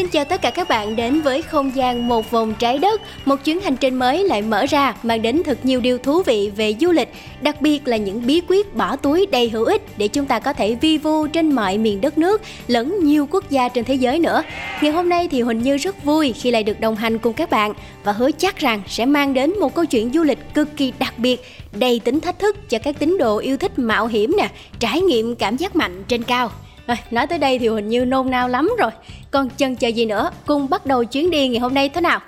Xin 0.00 0.08
chào 0.08 0.24
tất 0.24 0.42
cả 0.42 0.50
các 0.50 0.68
bạn 0.68 0.96
đến 0.96 1.20
với 1.20 1.42
không 1.42 1.76
gian 1.76 2.08
một 2.08 2.30
vòng 2.30 2.54
trái 2.58 2.78
đất. 2.78 3.00
Một 3.24 3.44
chuyến 3.44 3.60
hành 3.60 3.76
trình 3.76 3.94
mới 3.94 4.24
lại 4.24 4.42
mở 4.42 4.66
ra, 4.66 4.94
Mang 5.02 5.22
đến 5.22 5.42
thật 5.44 5.58
nhiều 5.64 5.80
điều 5.80 5.98
thú 5.98 6.22
vị 6.22 6.50
về 6.56 6.74
du 6.80 6.92
lịch, 6.92 7.08
Đặc 7.40 7.62
biệt 7.62 7.88
là 7.88 7.96
những 7.96 8.26
bí 8.26 8.42
quyết 8.48 8.74
bỏ 8.74 8.96
túi 8.96 9.26
đầy 9.26 9.48
hữu 9.48 9.64
ích 9.64 9.82
Để 9.96 10.08
chúng 10.08 10.26
ta 10.26 10.38
có 10.38 10.52
thể 10.52 10.74
vi 10.74 10.98
vu 10.98 11.26
trên 11.26 11.52
mọi 11.52 11.78
miền 11.78 12.00
đất 12.00 12.18
nước, 12.18 12.42
Lẫn 12.66 13.04
nhiều 13.04 13.26
quốc 13.30 13.50
gia 13.50 13.68
trên 13.68 13.84
thế 13.84 13.94
giới 13.94 14.18
nữa. 14.18 14.42
Ngày 14.82 14.92
hôm 14.92 15.08
nay 15.08 15.28
thì 15.30 15.42
Huỳnh 15.42 15.62
Như 15.62 15.76
rất 15.76 16.04
vui 16.04 16.32
khi 16.32 16.50
lại 16.50 16.62
được 16.62 16.80
đồng 16.80 16.96
hành 16.96 17.18
cùng 17.18 17.32
các 17.32 17.50
bạn 17.50 17.72
Và 18.04 18.12
hứa 18.12 18.30
chắc 18.32 18.58
rằng 18.58 18.82
sẽ 18.88 19.06
mang 19.06 19.34
đến 19.34 19.60
một 19.60 19.74
câu 19.74 19.84
chuyện 19.84 20.12
du 20.12 20.22
lịch 20.22 20.54
cực 20.54 20.76
kỳ 20.76 20.92
đặc 20.98 21.18
biệt, 21.18 21.40
Đầy 21.72 22.00
tính 22.04 22.20
thách 22.20 22.38
thức 22.38 22.70
cho 22.70 22.78
các 22.78 22.98
tín 22.98 23.18
đồ 23.18 23.38
yêu 23.38 23.56
thích 23.56 23.78
mạo 23.78 24.06
hiểm 24.06 24.36
nè, 24.36 24.48
Trải 24.78 25.00
nghiệm 25.00 25.36
cảm 25.36 25.56
giác 25.56 25.76
mạnh 25.76 26.04
trên 26.08 26.22
cao 26.22 26.50
rồi, 26.90 26.98
nói 27.10 27.26
tới 27.26 27.38
đây 27.38 27.58
thì 27.58 27.68
hình 27.68 27.88
Như 27.88 28.04
nôn 28.04 28.30
nao 28.30 28.48
lắm 28.48 28.70
rồi. 28.78 28.90
Còn 29.30 29.50
chân 29.50 29.76
chờ 29.76 29.88
gì 29.88 30.04
nữa 30.04 30.30
Cùng 30.46 30.70
bắt 30.70 30.86
đầu 30.86 31.04
chuyến 31.04 31.30
đi 31.30 31.48
ngày 31.48 31.60
hôm 31.60 31.74
nay 31.74 31.88
thế 31.88 32.00
nào? 32.00 32.20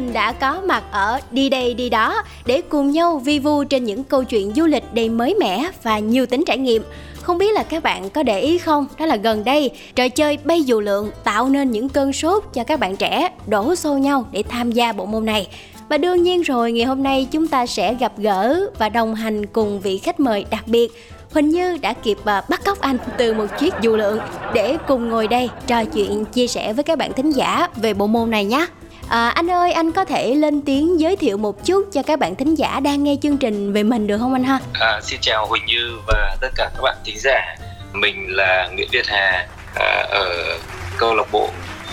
Mình 0.00 0.12
đã 0.12 0.32
có 0.32 0.60
mặt 0.60 0.84
ở 0.90 1.20
Đi 1.30 1.48
đây 1.48 1.74
đi 1.74 1.88
đó 1.88 2.22
để 2.46 2.62
cùng 2.68 2.90
nhau 2.90 3.18
vi 3.18 3.38
vu 3.38 3.64
trên 3.64 3.84
những 3.84 4.04
câu 4.04 4.24
chuyện 4.24 4.52
du 4.56 4.66
lịch 4.66 4.84
đầy 4.94 5.08
mới 5.08 5.34
mẻ 5.40 5.70
và 5.82 5.98
nhiều 5.98 6.26
tính 6.26 6.44
trải 6.46 6.58
nghiệm. 6.58 6.82
Không 7.22 7.38
biết 7.38 7.54
là 7.54 7.62
các 7.62 7.82
bạn 7.82 8.10
có 8.10 8.22
để 8.22 8.40
ý 8.40 8.58
không, 8.58 8.86
đó 8.98 9.06
là 9.06 9.16
gần 9.16 9.44
đây 9.44 9.70
trò 9.94 10.08
chơi 10.08 10.38
bay 10.44 10.62
dù 10.62 10.80
lượn 10.80 11.10
tạo 11.24 11.48
nên 11.48 11.70
những 11.70 11.88
cơn 11.88 12.12
sốt 12.12 12.44
cho 12.54 12.64
các 12.64 12.80
bạn 12.80 12.96
trẻ 12.96 13.28
đổ 13.46 13.74
xô 13.74 13.94
nhau 13.94 14.24
để 14.32 14.42
tham 14.48 14.72
gia 14.72 14.92
bộ 14.92 15.06
môn 15.06 15.24
này. 15.24 15.48
Và 15.88 15.98
đương 15.98 16.22
nhiên 16.22 16.42
rồi, 16.42 16.72
ngày 16.72 16.84
hôm 16.84 17.02
nay 17.02 17.28
chúng 17.30 17.48
ta 17.48 17.66
sẽ 17.66 17.94
gặp 17.94 18.12
gỡ 18.18 18.70
và 18.78 18.88
đồng 18.88 19.14
hành 19.14 19.46
cùng 19.46 19.80
vị 19.80 19.98
khách 19.98 20.20
mời 20.20 20.44
đặc 20.50 20.64
biệt 20.66 20.92
Huỳnh 21.32 21.48
Như 21.48 21.78
đã 21.82 21.92
kịp 21.92 22.18
ờ, 22.24 22.40
bắt 22.48 22.64
cóc 22.64 22.80
anh 22.80 22.98
từ 23.18 23.34
một 23.34 23.46
chiếc 23.58 23.74
dù 23.80 23.96
lượn 23.96 24.18
để 24.54 24.76
cùng 24.88 25.08
ngồi 25.08 25.28
đây 25.28 25.50
trò 25.66 25.84
chuyện 25.84 26.24
chia 26.24 26.46
sẻ 26.46 26.72
với 26.72 26.84
các 26.84 26.98
bạn 26.98 27.12
thính 27.12 27.30
giả 27.30 27.68
về 27.76 27.94
bộ 27.94 28.06
môn 28.06 28.30
này 28.30 28.44
nhé. 28.44 28.66
À, 29.08 29.28
anh 29.28 29.50
ơi, 29.50 29.72
anh 29.72 29.92
có 29.92 30.04
thể 30.04 30.34
lên 30.34 30.62
tiếng 30.62 31.00
giới 31.00 31.16
thiệu 31.16 31.36
một 31.36 31.64
chút 31.64 31.88
cho 31.92 32.02
các 32.02 32.18
bạn 32.18 32.34
thính 32.34 32.54
giả 32.54 32.80
đang 32.80 33.04
nghe 33.04 33.16
chương 33.22 33.36
trình 33.36 33.72
về 33.72 33.82
mình 33.82 34.06
được 34.06 34.18
không 34.18 34.32
anh 34.32 34.44
ha? 34.44 34.58
À, 34.80 35.00
xin 35.02 35.18
chào 35.22 35.46
Huỳnh 35.46 35.66
Như 35.66 35.98
và 36.06 36.36
tất 36.40 36.48
cả 36.54 36.70
các 36.74 36.82
bạn 36.82 36.96
thính 37.04 37.18
giả. 37.18 37.56
Mình 37.92 38.26
là 38.28 38.68
Nguyễn 38.72 38.88
Việt 38.92 39.06
Hà 39.06 39.48
à, 39.74 40.06
ở 40.10 40.58
câu 40.98 41.14
lạc 41.14 41.32
bộ 41.32 41.48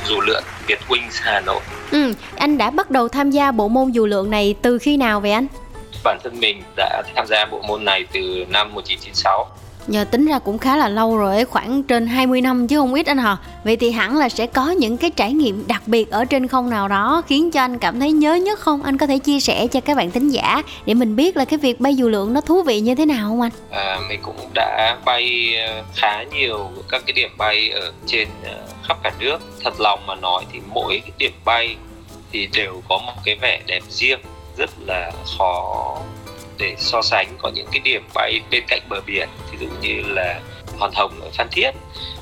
dù 0.07 0.21
lượn 0.21 0.43
Việt 0.67 0.79
Wings 0.87 1.21
Hà 1.21 1.39
Nội. 1.39 1.61
Ừ, 1.91 2.13
anh 2.35 2.57
đã 2.57 2.69
bắt 2.69 2.91
đầu 2.91 3.07
tham 3.07 3.31
gia 3.31 3.51
bộ 3.51 3.67
môn 3.67 3.91
dù 3.91 4.05
lượn 4.05 4.29
này 4.29 4.55
từ 4.61 4.77
khi 4.77 4.97
nào 4.97 5.19
vậy 5.19 5.31
anh? 5.31 5.47
Bản 6.03 6.19
thân 6.23 6.39
mình 6.39 6.63
đã 6.75 7.03
tham 7.15 7.27
gia 7.27 7.45
bộ 7.45 7.61
môn 7.67 7.85
này 7.85 8.05
từ 8.13 8.45
năm 8.49 8.73
1996. 8.73 9.47
Nhờ 9.87 10.05
tính 10.11 10.25
ra 10.25 10.39
cũng 10.39 10.57
khá 10.57 10.77
là 10.77 10.87
lâu 10.89 11.17
rồi 11.17 11.35
ấy, 11.35 11.45
khoảng 11.45 11.83
trên 11.83 12.07
20 12.07 12.41
năm 12.41 12.67
chứ 12.67 12.77
không 12.77 12.93
ít 12.93 13.05
anh 13.05 13.17
hả? 13.17 13.37
Vậy 13.63 13.77
thì 13.77 13.91
hẳn 13.91 14.17
là 14.17 14.29
sẽ 14.29 14.47
có 14.47 14.69
những 14.69 14.97
cái 14.97 15.09
trải 15.09 15.33
nghiệm 15.33 15.67
đặc 15.67 15.81
biệt 15.85 16.11
ở 16.11 16.25
trên 16.25 16.47
không 16.47 16.69
nào 16.69 16.87
đó 16.87 17.21
khiến 17.27 17.51
cho 17.51 17.61
anh 17.61 17.77
cảm 17.77 17.99
thấy 17.99 18.11
nhớ 18.11 18.35
nhất 18.35 18.59
không? 18.59 18.83
Anh 18.83 18.97
có 18.97 19.07
thể 19.07 19.17
chia 19.17 19.39
sẻ 19.39 19.67
cho 19.67 19.81
các 19.81 19.97
bạn 19.97 20.11
thính 20.11 20.29
giả 20.29 20.61
để 20.85 20.93
mình 20.93 21.15
biết 21.15 21.37
là 21.37 21.45
cái 21.45 21.59
việc 21.59 21.79
bay 21.79 21.95
dù 21.95 22.09
lượn 22.09 22.33
nó 22.33 22.41
thú 22.41 22.63
vị 22.63 22.79
như 22.79 22.95
thế 22.95 23.05
nào 23.05 23.29
không 23.29 23.41
anh? 23.41 23.51
À, 23.71 23.99
mình 24.09 24.19
cũng 24.23 24.35
đã 24.53 24.97
bay 25.05 25.55
ờ, 25.67 25.83
khá 25.95 26.23
nhiều 26.23 26.69
các 26.89 27.03
cái 27.05 27.13
điểm 27.13 27.29
bay 27.37 27.69
ở 27.69 27.91
trên 28.07 28.27
ờ, 28.43 28.57
khắp 28.87 28.97
cả 29.03 29.11
nước. 29.19 29.37
Thật 29.63 29.79
lòng 29.79 29.99
mà 30.07 30.15
nói 30.15 30.45
thì 30.53 30.59
mỗi 30.73 31.01
cái 31.05 31.11
điểm 31.17 31.33
bay 31.45 31.75
thì 32.31 32.47
đều 32.53 32.81
có 32.89 32.97
một 32.97 33.13
cái 33.23 33.35
vẻ 33.41 33.61
đẹp 33.67 33.83
riêng 33.89 34.19
rất 34.57 34.69
là 34.87 35.11
khó 35.37 35.97
để 36.57 36.75
so 36.77 37.01
sánh 37.01 37.27
có 37.37 37.49
những 37.49 37.67
cái 37.71 37.79
điểm 37.83 38.03
bay 38.13 38.39
bên 38.51 38.63
cạnh 38.67 38.81
bờ 38.89 39.01
biển 39.05 39.29
ví 39.51 39.57
dụ 39.61 39.67
như 39.81 40.01
là 40.07 40.41
hòn 40.79 40.91
hồng 40.93 41.21
ở 41.21 41.29
phan 41.33 41.47
thiết, 41.51 41.71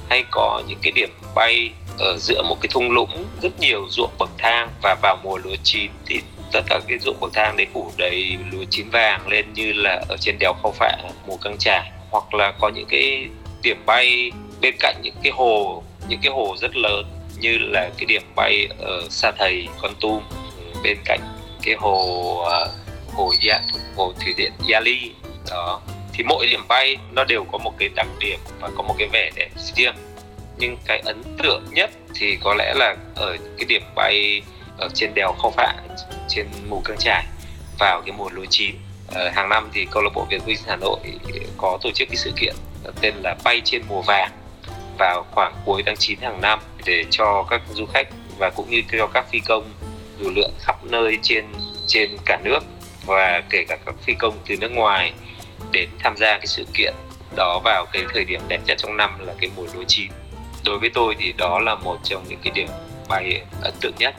hay 0.10 0.24
có 0.32 0.62
những 0.68 0.80
cái 0.82 0.92
điểm 0.92 1.10
bay 1.36 1.70
ở 2.00 2.18
giữa 2.18 2.44
một 2.44 2.58
cái 2.62 2.68
thung 2.72 2.92
lũng 2.92 3.26
rất 3.42 3.60
nhiều 3.60 3.88
ruộng 3.90 4.12
bậc 4.20 4.30
thang 4.38 4.70
và 4.82 4.96
vào 5.02 5.18
mùa 5.24 5.38
lúa 5.38 5.56
chín 5.64 5.92
thì 6.06 6.22
tất 6.52 6.62
cả 6.70 6.80
cái 6.88 7.00
ruộng 7.00 7.20
bậc 7.20 7.34
thang 7.34 7.58
đấy 7.58 7.68
phủ 7.74 7.92
đầy 7.98 8.38
lúa 8.52 8.64
chín 8.70 8.90
vàng 8.90 9.28
lên 9.28 9.54
như 9.54 9.74
là 9.74 10.04
ở 10.10 10.18
trên 10.18 10.36
đèo 10.40 10.54
khao 10.64 10.72
phạ, 10.72 10.98
mùa 11.28 11.38
căng 11.38 11.58
trải. 11.60 11.92
Hoặc 12.12 12.34
là 12.34 12.52
có 12.60 12.70
những 12.70 12.86
cái 12.90 13.28
điểm 13.62 13.78
bay 13.86 14.32
bên 14.62 14.76
cạnh 14.80 14.96
những 15.04 15.16
cái 15.24 15.32
hồ, 15.32 15.84
những 16.08 16.20
cái 16.24 16.32
hồ 16.32 16.56
rất 16.62 16.76
lớn 16.76 17.06
như 17.40 17.58
là 17.58 17.90
cái 17.98 18.06
điểm 18.06 18.22
bay 18.36 18.68
ở 18.80 19.08
sa 19.10 19.32
thầy, 19.32 19.68
con 19.82 19.92
tum, 20.00 20.22
bên 20.84 20.98
cạnh 21.06 21.20
cái 21.64 21.76
hồ 21.80 22.38
à, 22.52 22.60
hồ 23.14 23.32
dạ 23.42 23.62
hồ 23.96 24.14
thủy 24.20 24.34
điện 24.38 24.52
Yali 24.70 25.12
đó. 25.50 25.82
Thì 26.14 26.24
mỗi 26.24 26.48
điểm 26.48 26.68
bay 26.68 26.98
nó 27.12 27.24
đều 27.24 27.46
có 27.52 27.58
một 27.58 27.74
cái 27.80 27.90
đặc 27.96 28.08
điểm 28.20 28.40
và 28.60 28.70
có 28.78 28.84
một 28.84 28.96
cái 28.98 29.08
vẻ 29.14 29.32
đẹp 29.36 29.50
riêng. 29.56 29.96
Nhưng 30.58 30.78
cái 30.86 31.02
ấn 31.06 31.24
tượng 31.44 31.64
nhất 31.72 31.90
thì 32.16 32.38
có 32.44 32.54
lẽ 32.54 32.74
là 32.76 32.96
ở 33.16 33.38
cái 33.58 33.66
điểm 33.66 33.84
bay 33.96 34.42
ở 34.78 34.90
trên 34.94 35.14
đèo 35.14 35.34
Khao 35.42 35.52
Phạ 35.52 35.74
trên 36.30 36.48
mù 36.70 36.82
căng 36.86 36.98
trải, 37.00 37.26
vào 37.80 38.02
cái 38.06 38.12
mùa 38.18 38.30
lúa 38.30 38.46
chín. 38.50 38.76
Ờ, 39.08 39.30
hàng 39.30 39.50
năm 39.50 39.70
thì 39.74 39.88
câu 39.92 40.04
lạc 40.04 40.10
bộ 40.16 40.28
Việt 40.30 40.42
Wings 40.46 40.64
Hà 40.68 40.76
Nội 40.76 41.00
có 41.58 41.78
tổ 41.82 41.92
chức 41.92 42.08
cái 42.10 42.18
sự 42.18 42.32
kiện 42.36 42.56
tên 43.02 43.14
là 43.24 43.36
bay 43.44 43.62
trên 43.66 43.82
mùa 43.90 44.02
vàng 44.02 44.32
vào 44.98 45.26
khoảng 45.32 45.54
cuối 45.66 45.84
tháng 45.86 45.98
9 45.98 46.20
hàng 46.22 46.42
năm 46.42 46.60
để 46.86 47.06
cho 47.10 47.46
các 47.50 47.62
du 47.74 47.86
khách 47.86 48.08
và 48.38 48.50
cũng 48.50 48.70
như 48.70 48.82
cho 48.92 49.08
các 49.08 49.26
phi 49.32 49.40
công 49.40 49.72
dù 50.20 50.30
lượn 50.36 50.52
khắp 50.60 50.86
nơi 50.86 51.18
trên 51.22 51.46
trên 51.88 52.18
cả 52.26 52.40
nước 52.44 52.60
và 53.06 53.44
kể 53.50 53.66
cả 53.68 53.78
các 53.86 53.96
phi 54.02 54.14
công 54.14 54.34
từ 54.48 54.58
nước 54.58 54.72
ngoài 54.72 55.14
đến 55.72 55.90
tham 56.00 56.18
gia 56.18 56.38
cái 56.38 56.48
sự 56.48 56.66
kiện 56.74 56.94
đó 57.36 57.62
vào 57.64 57.86
cái 57.94 58.04
thời 58.14 58.26
điểm 58.26 58.42
đẹp 58.48 58.62
nhất 58.66 58.78
trong 58.78 58.98
năm 58.98 59.10
là 59.20 59.34
cái 59.42 59.50
mùa 59.56 59.66
lúa 59.76 59.84
chín. 59.88 60.12
Đối 60.66 60.80
với 60.80 60.90
tôi 60.94 61.16
thì 61.20 61.34
đó 61.38 61.60
là 61.60 61.76
một 61.76 61.98
trong 62.04 62.24
những 62.30 62.40
cái 62.44 62.54
điểm 62.56 62.68
bay 63.10 63.42
ấn 63.62 63.74
tượng 63.82 63.94
nhất. 64.00 64.16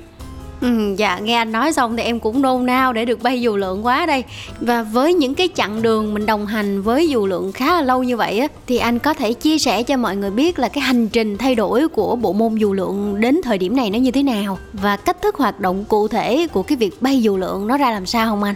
Ừ, 0.61 0.95
dạ 0.97 1.19
nghe 1.19 1.35
anh 1.35 1.53
nói 1.53 1.73
xong 1.73 1.97
thì 1.97 2.03
em 2.03 2.21
cũng 2.21 2.43
nôn 2.43 2.67
nao 2.67 2.93
để 2.93 3.05
được 3.05 3.23
bay 3.23 3.41
dù 3.41 3.57
lượn 3.57 3.87
quá 3.87 4.07
đây. 4.07 4.25
Và 4.61 4.83
với 4.83 5.15
những 5.15 5.35
cái 5.35 5.49
chặng 5.55 5.83
đường 5.83 6.15
mình 6.15 6.27
đồng 6.27 6.47
hành 6.47 6.83
với 6.83 7.09
dù 7.09 7.27
lượn 7.27 7.53
khá 7.53 7.67
là 7.67 7.83
lâu 7.83 8.03
như 8.03 8.17
vậy 8.17 8.39
á 8.39 8.47
thì 8.67 8.79
anh 8.79 8.99
có 8.99 9.15
thể 9.15 9.33
chia 9.33 9.59
sẻ 9.59 9.83
cho 9.83 9.97
mọi 9.97 10.17
người 10.17 10.31
biết 10.31 10.59
là 10.59 10.69
cái 10.69 10.81
hành 10.81 11.09
trình 11.09 11.39
thay 11.39 11.55
đổi 11.55 11.89
của 11.89 12.17
bộ 12.17 12.33
môn 12.33 12.55
dù 12.55 12.73
lượn 12.73 13.21
đến 13.21 13.41
thời 13.45 13.59
điểm 13.59 13.77
này 13.77 13.91
nó 13.91 13.99
như 13.99 14.11
thế 14.11 14.23
nào 14.23 14.59
và 14.73 14.97
cách 14.97 15.23
thức 15.23 15.37
hoạt 15.37 15.61
động 15.61 15.85
cụ 15.89 16.09
thể 16.09 16.47
của 16.53 16.63
cái 16.63 16.77
việc 16.77 17.03
bay 17.03 17.23
dù 17.23 17.37
lượn 17.37 17.67
nó 17.67 17.77
ra 17.77 17.91
làm 17.91 18.07
sao 18.07 18.29
không 18.29 18.43
anh? 18.43 18.55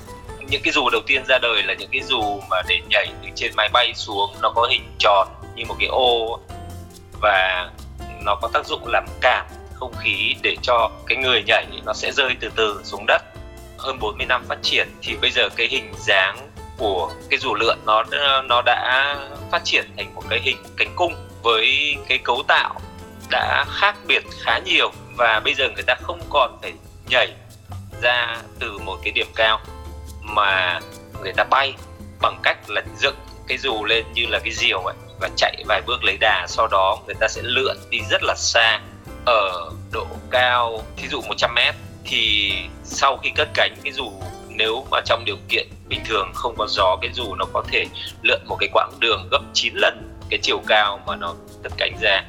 Những 0.51 0.63
cái 0.63 0.73
dù 0.73 0.91
đầu 0.91 1.03
tiên 1.07 1.25
ra 1.29 1.39
đời 1.43 1.63
là 1.63 1.75
những 1.75 1.89
cái 1.93 2.03
dù 2.03 2.41
mà 2.51 2.63
để 2.69 2.81
nhảy 2.91 3.09
từ 3.23 3.29
trên 3.35 3.53
máy 3.57 3.69
bay 3.73 3.93
xuống, 3.95 4.35
nó 4.43 4.51
có 4.51 4.67
hình 4.71 4.83
tròn 4.99 5.29
như 5.55 5.65
một 5.69 5.77
cái 5.79 5.89
ô. 5.89 6.41
Và 7.21 7.71
nó 8.25 8.35
có 8.43 8.49
tác 8.53 8.67
dụng 8.67 8.87
làm 8.87 9.07
cản 9.21 9.47
không 9.75 9.95
khí 10.01 10.35
để 10.43 10.57
cho 10.63 10.91
cái 11.07 11.19
người 11.19 11.43
nhảy 11.47 11.67
nó 11.85 11.93
sẽ 11.93 12.13
rơi 12.13 12.37
từ 12.41 12.51
từ 12.57 12.81
xuống 12.85 13.05
đất. 13.07 13.23
Hơn 13.79 13.99
40 13.99 14.27
năm 14.27 14.45
phát 14.49 14.59
triển 14.63 14.89
thì 15.03 15.17
bây 15.21 15.31
giờ 15.31 15.49
cái 15.57 15.67
hình 15.67 15.93
dáng 15.99 16.51
của 16.79 17.11
cái 17.31 17.39
dù 17.39 17.55
lượn 17.55 17.79
nó 17.87 18.05
nó 18.49 18.63
đã 18.63 19.17
phát 19.53 19.65
triển 19.65 19.85
thành 19.97 20.15
một 20.15 20.23
cái 20.29 20.41
hình 20.41 20.57
cánh 20.77 20.93
cung 20.97 21.15
với 21.43 21.97
cái 22.09 22.19
cấu 22.19 22.43
tạo 22.49 22.81
đã 23.31 23.65
khác 23.69 23.97
biệt 24.07 24.23
khá 24.41 24.59
nhiều. 24.59 24.93
Và 25.17 25.41
bây 25.45 25.55
giờ 25.55 25.69
người 25.75 25.85
ta 25.87 25.95
không 26.03 26.21
còn 26.31 26.59
phải 26.63 26.73
nhảy 27.11 27.29
ra 28.03 28.37
từ 28.59 28.79
một 28.79 28.99
cái 29.03 29.13
điểm 29.13 29.27
cao 29.35 29.61
mà 30.29 30.81
người 31.23 31.33
ta 31.33 31.45
bay 31.45 31.75
bằng 32.21 32.41
cách 32.43 32.71
là 32.71 32.83
dựng 32.99 33.17
cái 33.49 33.59
dù 33.59 33.85
lên 33.85 34.05
như 34.15 34.27
là 34.27 34.39
cái 34.39 34.53
diều 34.53 34.81
ấy 34.81 34.97
và 35.21 35.29
chạy 35.37 35.65
vài 35.69 35.83
bước 35.87 36.05
lấy 36.05 36.17
đà. 36.21 36.47
Sau 36.49 36.69
đó 36.69 36.99
người 37.07 37.15
ta 37.21 37.29
sẽ 37.29 37.43
lượn 37.45 37.77
đi 37.91 37.99
rất 38.11 38.23
là 38.23 38.35
xa, 38.37 38.81
ở 39.27 39.71
độ 39.93 40.07
cao, 40.31 40.83
thí 40.97 41.09
dụ 41.09 41.21
100 41.21 41.55
mét. 41.55 41.75
Thì 42.05 42.53
sau 42.85 43.17
khi 43.17 43.31
cất 43.31 43.49
cánh, 43.55 43.77
cái 43.85 43.93
dù 43.93 44.13
nếu 44.49 44.87
mà 44.91 45.01
trong 45.05 45.25
điều 45.25 45.37
kiện 45.49 45.69
bình 45.89 46.01
thường 46.05 46.33
không 46.35 46.55
có 46.59 46.67
gió, 46.69 46.97
cái 47.01 47.11
dù 47.15 47.35
nó 47.35 47.45
có 47.53 47.63
thể 47.71 47.87
lượn 48.23 48.41
một 48.47 48.57
cái 48.61 48.69
quãng 48.73 48.93
đường 48.99 49.29
gấp 49.31 49.41
9 49.55 49.75
lần 49.75 50.19
cái 50.31 50.39
chiều 50.43 50.61
cao 50.67 51.01
mà 51.07 51.17
nó 51.17 51.35
cất 51.63 51.73
cánh 51.77 51.97
ra. 52.01 52.25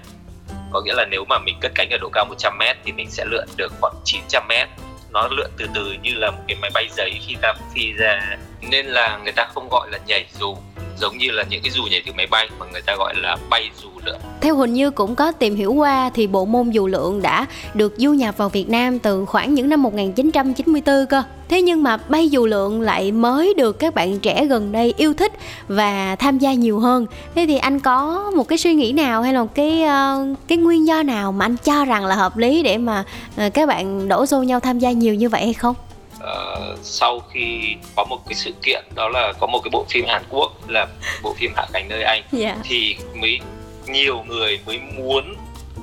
Có 0.72 0.82
nghĩa 0.82 0.94
là 0.94 1.06
nếu 1.06 1.26
mà 1.26 1.40
mình 1.40 1.58
cất 1.62 1.72
cánh 1.76 1.90
ở 1.90 1.98
độ 2.02 2.10
cao 2.10 2.26
100 2.26 2.58
mét 2.58 2.78
thì 2.86 2.92
mình 2.92 3.10
sẽ 3.10 3.26
lượn 3.26 3.48
được 3.58 3.72
khoảng 3.82 3.96
900 4.06 4.48
mét 4.48 4.68
nó 5.14 5.28
lượn 5.28 5.52
từ 5.58 5.66
từ 5.76 5.94
như 6.04 6.14
là 6.14 6.32
một 6.32 6.44
cái 6.48 6.58
máy 6.62 6.72
bay 6.74 6.88
giấy 6.98 7.20
khi 7.28 7.36
ta 7.42 7.54
phi 7.76 7.92
ra 7.94 8.38
nên 8.62 8.86
là 8.86 9.20
người 9.24 9.32
ta 9.32 9.48
không 9.54 9.70
gọi 9.70 9.88
là 9.92 10.00
nhảy 10.08 10.26
dù, 10.40 10.56
giống 10.98 11.18
như 11.18 11.32
là 11.32 11.44
những 11.50 11.62
cái 11.62 11.72
dù 11.72 11.84
nhảy 11.84 12.04
từ 12.06 12.14
máy 12.18 12.28
bay 12.28 12.50
mà 12.60 12.66
người 12.72 12.82
ta 12.82 12.96
gọi 12.96 13.14
là 13.16 13.38
bay 13.50 13.70
dù 13.82 13.90
lượn 14.06 14.20
Theo 14.42 14.56
Huỳnh 14.56 14.74
Như 14.74 14.92
cũng 14.92 15.16
có 15.16 15.32
tìm 15.32 15.56
hiểu 15.56 15.74
qua 15.74 16.10
thì 16.14 16.28
bộ 16.28 16.46
môn 16.46 16.70
dù 16.70 16.88
lượn 16.88 17.22
đã 17.22 17.46
được 17.74 17.94
du 17.98 18.14
nhập 18.14 18.38
vào 18.38 18.50
Việt 18.50 18.70
Nam 18.70 19.00
từ 19.00 19.26
khoảng 19.26 19.54
những 19.54 19.70
năm 19.70 19.84
1994 19.84 21.06
cơ. 21.10 21.24
Thế 21.50 21.62
nhưng 21.62 21.84
mà 21.84 21.98
bay 21.98 22.30
dù 22.30 22.46
lượn 22.46 22.82
lại 22.82 23.12
mới 23.12 23.54
được 23.58 23.80
các 23.80 23.96
bạn 23.96 24.20
trẻ 24.20 24.46
gần 24.46 24.72
đây 24.72 24.94
yêu 24.98 25.14
thích 25.14 25.32
và 25.68 26.16
tham 26.16 26.38
gia 26.38 26.54
nhiều 26.54 26.80
hơn. 26.80 27.06
Thế 27.36 27.46
thì 27.48 27.58
anh 27.58 27.80
có 27.80 28.32
một 28.36 28.48
cái 28.48 28.58
suy 28.58 28.74
nghĩ 28.74 28.92
nào 28.92 29.22
hay 29.22 29.34
là 29.34 29.42
một 29.42 29.56
cái 29.56 29.84
ờ, 29.84 30.26
cái 30.48 30.58
nguyên 30.58 30.88
do 30.88 31.04
nào 31.04 31.32
mà 31.32 31.46
anh 31.46 31.58
cho 31.58 31.86
rằng 31.86 32.06
là 32.06 32.16
hợp 32.16 32.38
lý 32.38 32.64
để 32.64 32.78
mà 32.78 33.04
ờ, 33.38 33.50
các 33.50 33.68
bạn 33.68 34.08
đổ 34.08 34.26
xô 34.26 34.44
nhau 34.44 34.60
tham 34.60 34.80
gia 34.80 34.92
nhiều 34.92 35.14
như 35.14 35.30
vậy 35.30 35.44
hay 35.44 35.54
không? 35.54 35.76
Ờ, 36.20 36.76
sau 36.84 37.20
khi 37.34 37.76
có 37.96 38.04
một 38.04 38.18
cái 38.26 38.34
sự 38.36 38.52
kiện 38.62 38.84
đó 38.96 39.10
là 39.10 39.34
có 39.40 39.48
một 39.48 39.60
cái 39.64 39.70
bộ 39.74 39.86
phim 39.90 40.06
Hàn 40.08 40.24
Quốc 40.30 40.70
là 40.70 40.88
bộ 41.24 41.34
phim 41.38 41.52
Hạ 41.56 41.66
cánh 41.74 41.88
nơi 41.90 42.04
Anh 42.04 42.24
Dạ. 42.32 42.56
thì 42.64 42.96
mới 43.16 43.40
nhiều 43.88 44.24
người 44.28 44.60
mới 44.66 44.80
muốn 44.98 45.36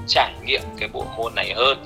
trải 0.09 0.33
nghiệm 0.45 0.61
cái 0.79 0.89
bộ 0.93 1.07
môn 1.17 1.35
này 1.35 1.53
hơn. 1.57 1.85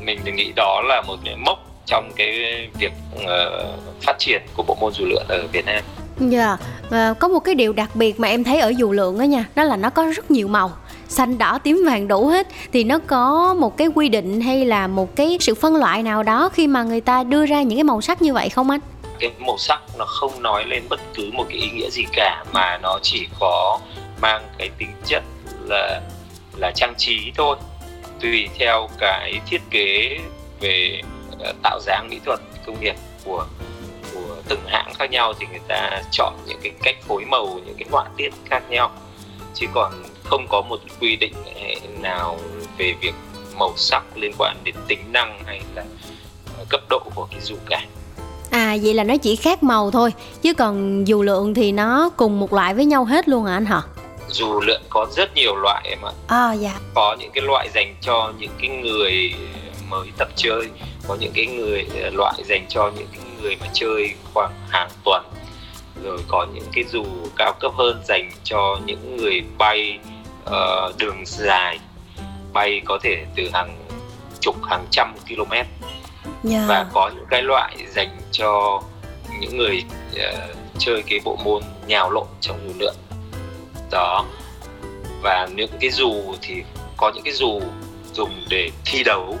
Mình 0.00 0.36
nghĩ 0.36 0.52
đó 0.56 0.82
là 0.84 1.02
một 1.06 1.16
cái 1.24 1.36
mốc 1.36 1.58
trong 1.86 2.10
cái 2.16 2.30
việc 2.78 2.92
ờ, 3.26 3.68
phát 4.02 4.16
triển 4.18 4.42
của 4.56 4.62
bộ 4.62 4.76
môn 4.80 4.92
dù 4.92 5.04
lượn 5.04 5.24
ở 5.28 5.46
Việt 5.52 5.64
Nam. 5.66 5.82
Dạ, 6.20 6.56
và 6.90 7.14
có 7.14 7.28
một 7.28 7.40
cái 7.40 7.54
điều 7.54 7.72
đặc 7.72 7.90
biệt 7.96 8.20
mà 8.20 8.28
em 8.28 8.44
thấy 8.44 8.60
ở 8.60 8.72
dù 8.76 8.92
lượn 8.92 9.18
đó 9.18 9.22
nha, 9.22 9.44
đó 9.54 9.64
là 9.64 9.76
nó 9.76 9.90
có 9.90 10.12
rất 10.16 10.30
nhiều 10.30 10.48
màu 10.48 10.70
xanh 11.12 11.38
đỏ 11.38 11.58
tím 11.58 11.82
vàng 11.86 12.08
đủ 12.08 12.26
hết 12.26 12.46
thì 12.72 12.84
nó 12.84 12.98
có 13.06 13.54
một 13.54 13.76
cái 13.76 13.88
quy 13.94 14.08
định 14.08 14.40
hay 14.40 14.64
là 14.64 14.86
một 14.86 15.16
cái 15.16 15.36
sự 15.40 15.54
phân 15.54 15.76
loại 15.76 16.02
nào 16.02 16.22
đó 16.22 16.48
khi 16.52 16.66
mà 16.66 16.82
người 16.82 17.00
ta 17.00 17.24
đưa 17.24 17.46
ra 17.46 17.62
những 17.62 17.78
cái 17.78 17.84
màu 17.84 18.00
sắc 18.00 18.22
như 18.22 18.34
vậy 18.34 18.48
không 18.48 18.70
anh? 18.70 18.80
cái 19.22 19.30
màu 19.38 19.58
sắc 19.58 19.80
nó 19.98 20.04
không 20.04 20.42
nói 20.42 20.64
lên 20.64 20.82
bất 20.88 21.00
cứ 21.14 21.30
một 21.32 21.44
cái 21.48 21.58
ý 21.58 21.70
nghĩa 21.70 21.90
gì 21.90 22.04
cả, 22.12 22.44
mà 22.52 22.78
nó 22.82 22.98
chỉ 23.02 23.26
có 23.40 23.78
mang 24.20 24.42
cái 24.58 24.70
tính 24.78 24.92
chất 25.06 25.22
là 25.68 26.00
là 26.56 26.72
trang 26.74 26.94
trí 26.98 27.32
thôi, 27.34 27.56
tùy 28.20 28.48
theo 28.58 28.88
cái 28.98 29.40
thiết 29.46 29.60
kế 29.70 30.18
về 30.60 31.00
ờ, 31.40 31.52
tạo 31.62 31.80
dáng 31.80 32.08
mỹ 32.10 32.20
thuật, 32.24 32.40
công 32.66 32.80
nghiệp 32.80 32.94
của 33.24 33.46
của 34.14 34.36
từng 34.48 34.62
hãng 34.66 34.94
khác 34.94 35.10
nhau 35.10 35.32
thì 35.40 35.46
người 35.50 35.60
ta 35.68 36.02
chọn 36.12 36.34
những 36.46 36.58
cái 36.62 36.72
cách 36.82 36.96
phối 37.02 37.24
màu, 37.24 37.60
những 37.66 37.74
cái 37.78 37.88
họa 37.90 38.04
tiết 38.16 38.30
khác 38.50 38.62
nhau 38.70 38.90
chứ 39.54 39.66
còn 39.74 39.92
không 40.32 40.46
có 40.48 40.62
một 40.62 40.80
quy 41.00 41.16
định 41.16 41.34
nào 42.00 42.38
về 42.78 42.94
việc 43.00 43.14
màu 43.58 43.72
sắc 43.76 44.02
liên 44.16 44.32
quan 44.38 44.56
đến 44.64 44.74
tính 44.88 44.98
năng 45.12 45.42
hay 45.46 45.60
là 45.74 45.84
ờ, 46.58 46.64
cấp 46.68 46.80
độ 46.90 47.02
của 47.14 47.26
cái 47.30 47.40
dù 47.40 47.56
cả 47.66 47.84
À 48.50 48.76
vậy 48.82 48.94
là 48.94 49.04
nó 49.04 49.16
chỉ 49.16 49.36
khác 49.36 49.62
màu 49.62 49.90
thôi 49.90 50.12
chứ 50.42 50.54
còn 50.54 51.04
dù 51.04 51.22
lượn 51.22 51.54
thì 51.54 51.72
nó 51.72 52.10
cùng 52.16 52.40
một 52.40 52.52
loại 52.52 52.74
với 52.74 52.84
nhau 52.84 53.04
hết 53.04 53.28
luôn 53.28 53.44
hả 53.44 53.54
anh 53.54 53.64
hả? 53.64 53.82
dù 54.28 54.60
lượn 54.60 54.82
có 54.88 55.06
rất 55.16 55.34
nhiều 55.34 55.56
loại 55.56 55.88
em 55.90 55.98
ạ 56.02 56.12
À 56.26 56.52
dạ. 56.52 56.80
có 56.94 57.16
những 57.20 57.30
cái 57.34 57.42
loại 57.42 57.68
dành 57.74 57.94
cho 58.00 58.32
những 58.38 58.52
cái 58.60 58.68
người 58.68 59.34
mới 59.88 60.08
tập 60.18 60.28
chơi 60.36 60.68
có 61.08 61.16
những 61.20 61.32
cái 61.34 61.46
người 61.46 61.86
loại 62.12 62.34
dành 62.44 62.66
cho 62.68 62.90
những 62.96 63.08
cái 63.12 63.20
người 63.42 63.56
mà 63.60 63.66
chơi 63.72 64.14
khoảng 64.34 64.52
hàng 64.68 64.90
tuần 65.04 65.22
rồi 66.04 66.18
có 66.28 66.46
những 66.54 66.66
cái 66.72 66.84
dù 66.84 67.04
cao 67.36 67.52
cấp 67.60 67.72
hơn 67.76 68.02
dành 68.04 68.30
cho 68.44 68.78
những 68.86 69.16
người 69.16 69.42
bay 69.58 69.98
ờ, 70.44 70.92
đường 70.98 71.26
dài 71.26 71.78
bay 72.52 72.80
có 72.84 72.98
thể 73.02 73.24
từ 73.36 73.50
hàng 73.52 73.76
chục 74.40 74.64
hàng 74.64 74.84
trăm 74.90 75.14
km. 75.28 75.52
Dạ. 76.42 76.64
và 76.68 76.86
có 76.92 77.10
những 77.14 77.26
cái 77.30 77.42
loại 77.42 77.76
dành 77.88 78.16
cho 78.32 78.82
những 79.40 79.56
người 79.56 79.84
ờ, 80.18 80.54
chơi 80.78 81.02
cái 81.02 81.20
bộ 81.24 81.38
môn 81.44 81.62
nhào 81.86 82.10
lộn 82.10 82.26
trong 82.40 82.58
dù 82.68 82.74
lượn 82.78 82.94
đó. 83.90 84.24
Và 85.22 85.48
những 85.54 85.70
cái 85.80 85.90
dù 85.90 86.14
thì 86.42 86.62
có 86.96 87.12
những 87.14 87.24
cái 87.24 87.32
dù 87.32 87.60
dùng 88.12 88.30
để 88.50 88.70
thi 88.84 89.04
đấu. 89.04 89.38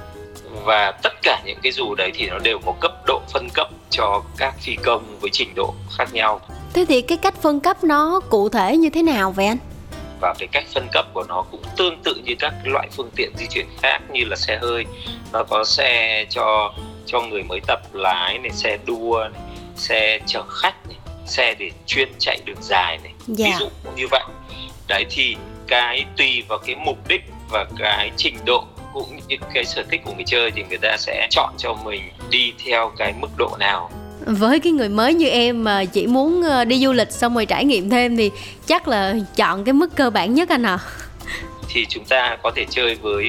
Và 0.64 0.92
tất 1.02 1.12
cả 1.22 1.42
những 1.44 1.58
cái 1.62 1.72
dù 1.72 1.94
đấy 1.94 2.10
thì 2.14 2.26
nó 2.26 2.38
đều 2.38 2.58
có 2.66 2.72
cấp 2.80 2.92
độ 3.06 3.20
phân 3.32 3.48
cấp 3.54 3.68
cho 3.90 4.22
các 4.36 4.54
phi 4.60 4.76
công 4.82 5.18
với 5.20 5.30
trình 5.30 5.54
độ 5.54 5.74
khác 5.98 6.08
nhau. 6.12 6.40
Thế 6.72 6.84
thì 6.88 7.02
cái 7.02 7.18
cách 7.18 7.34
phân 7.42 7.60
cấp 7.60 7.84
nó 7.84 8.20
cụ 8.30 8.48
thể 8.48 8.76
như 8.76 8.90
thế 8.90 9.02
nào 9.02 9.32
vậy 9.32 9.46
anh? 9.46 9.58
Và 10.22 10.34
cái 10.38 10.48
cách 10.52 10.64
phân 10.74 10.88
cấp 10.92 11.06
của 11.12 11.24
nó 11.28 11.44
cũng 11.50 11.62
tương 11.76 12.02
tự 12.02 12.14
như 12.24 12.34
các 12.38 12.54
loại 12.64 12.88
phương 12.92 13.10
tiện 13.16 13.32
di 13.36 13.46
chuyển 13.46 13.66
khác 13.82 13.98
như 14.12 14.24
là 14.24 14.36
xe 14.36 14.58
hơi. 14.62 14.84
Nó 15.32 15.44
có 15.44 15.64
xe 15.64 16.24
cho 16.30 16.74
cho 17.06 17.20
người 17.20 17.42
mới 17.42 17.60
tập 17.66 17.80
lái 17.92 18.38
này 18.38 18.50
xe 18.50 18.78
đua 18.86 19.28
này, 19.32 19.42
xe 19.76 20.20
chở 20.26 20.42
khách 20.48 20.88
này, 20.88 20.96
xe 21.26 21.54
để 21.58 21.70
chuyên 21.86 22.08
chạy 22.18 22.38
đường 22.44 22.62
dài 22.62 22.98
này. 23.02 23.12
Dạ. 23.26 23.46
ví 23.46 23.52
dụ 23.58 23.68
cũng 23.84 23.94
như 23.96 24.06
vậy. 24.10 24.24
Đấy 24.88 25.06
thì 25.10 25.36
cái 25.66 26.04
tùy 26.16 26.42
vào 26.48 26.58
cái 26.58 26.76
mục 26.76 27.08
đích 27.08 27.22
và 27.50 27.66
cái 27.78 28.10
trình 28.16 28.36
độ 28.46 28.64
cũng 28.92 29.20
như 29.28 29.36
cái 29.54 29.64
sở 29.64 29.82
thích 29.90 30.00
của 30.04 30.12
người 30.14 30.24
chơi 30.26 30.50
thì 30.50 30.64
người 30.68 30.78
ta 30.82 30.96
sẽ 30.98 31.28
chọn 31.30 31.54
cho 31.58 31.74
mình 31.84 32.02
đi 32.30 32.52
theo 32.64 32.92
cái 32.96 33.12
mức 33.20 33.28
độ 33.38 33.56
nào 33.60 33.90
với 34.26 34.60
cái 34.60 34.72
người 34.72 34.88
mới 34.88 35.14
như 35.14 35.28
em 35.28 35.64
mà 35.64 35.84
chỉ 35.84 36.06
muốn 36.06 36.42
ờ, 36.42 36.64
đi 36.64 36.78
du 36.78 36.92
lịch 36.92 37.12
xong 37.12 37.34
rồi 37.34 37.46
trải 37.46 37.64
nghiệm 37.64 37.90
thêm 37.90 38.16
thì 38.16 38.30
chắc 38.66 38.88
là 38.88 39.14
chọn 39.36 39.64
cái 39.64 39.72
mức 39.72 39.96
cơ 39.96 40.10
bản 40.10 40.34
nhất 40.34 40.48
anh 40.48 40.62
ạ. 40.62 40.78
thì 41.68 41.86
chúng 41.88 42.04
ta 42.04 42.36
có 42.42 42.50
thể 42.56 42.66
chơi 42.70 42.94
với 42.94 43.26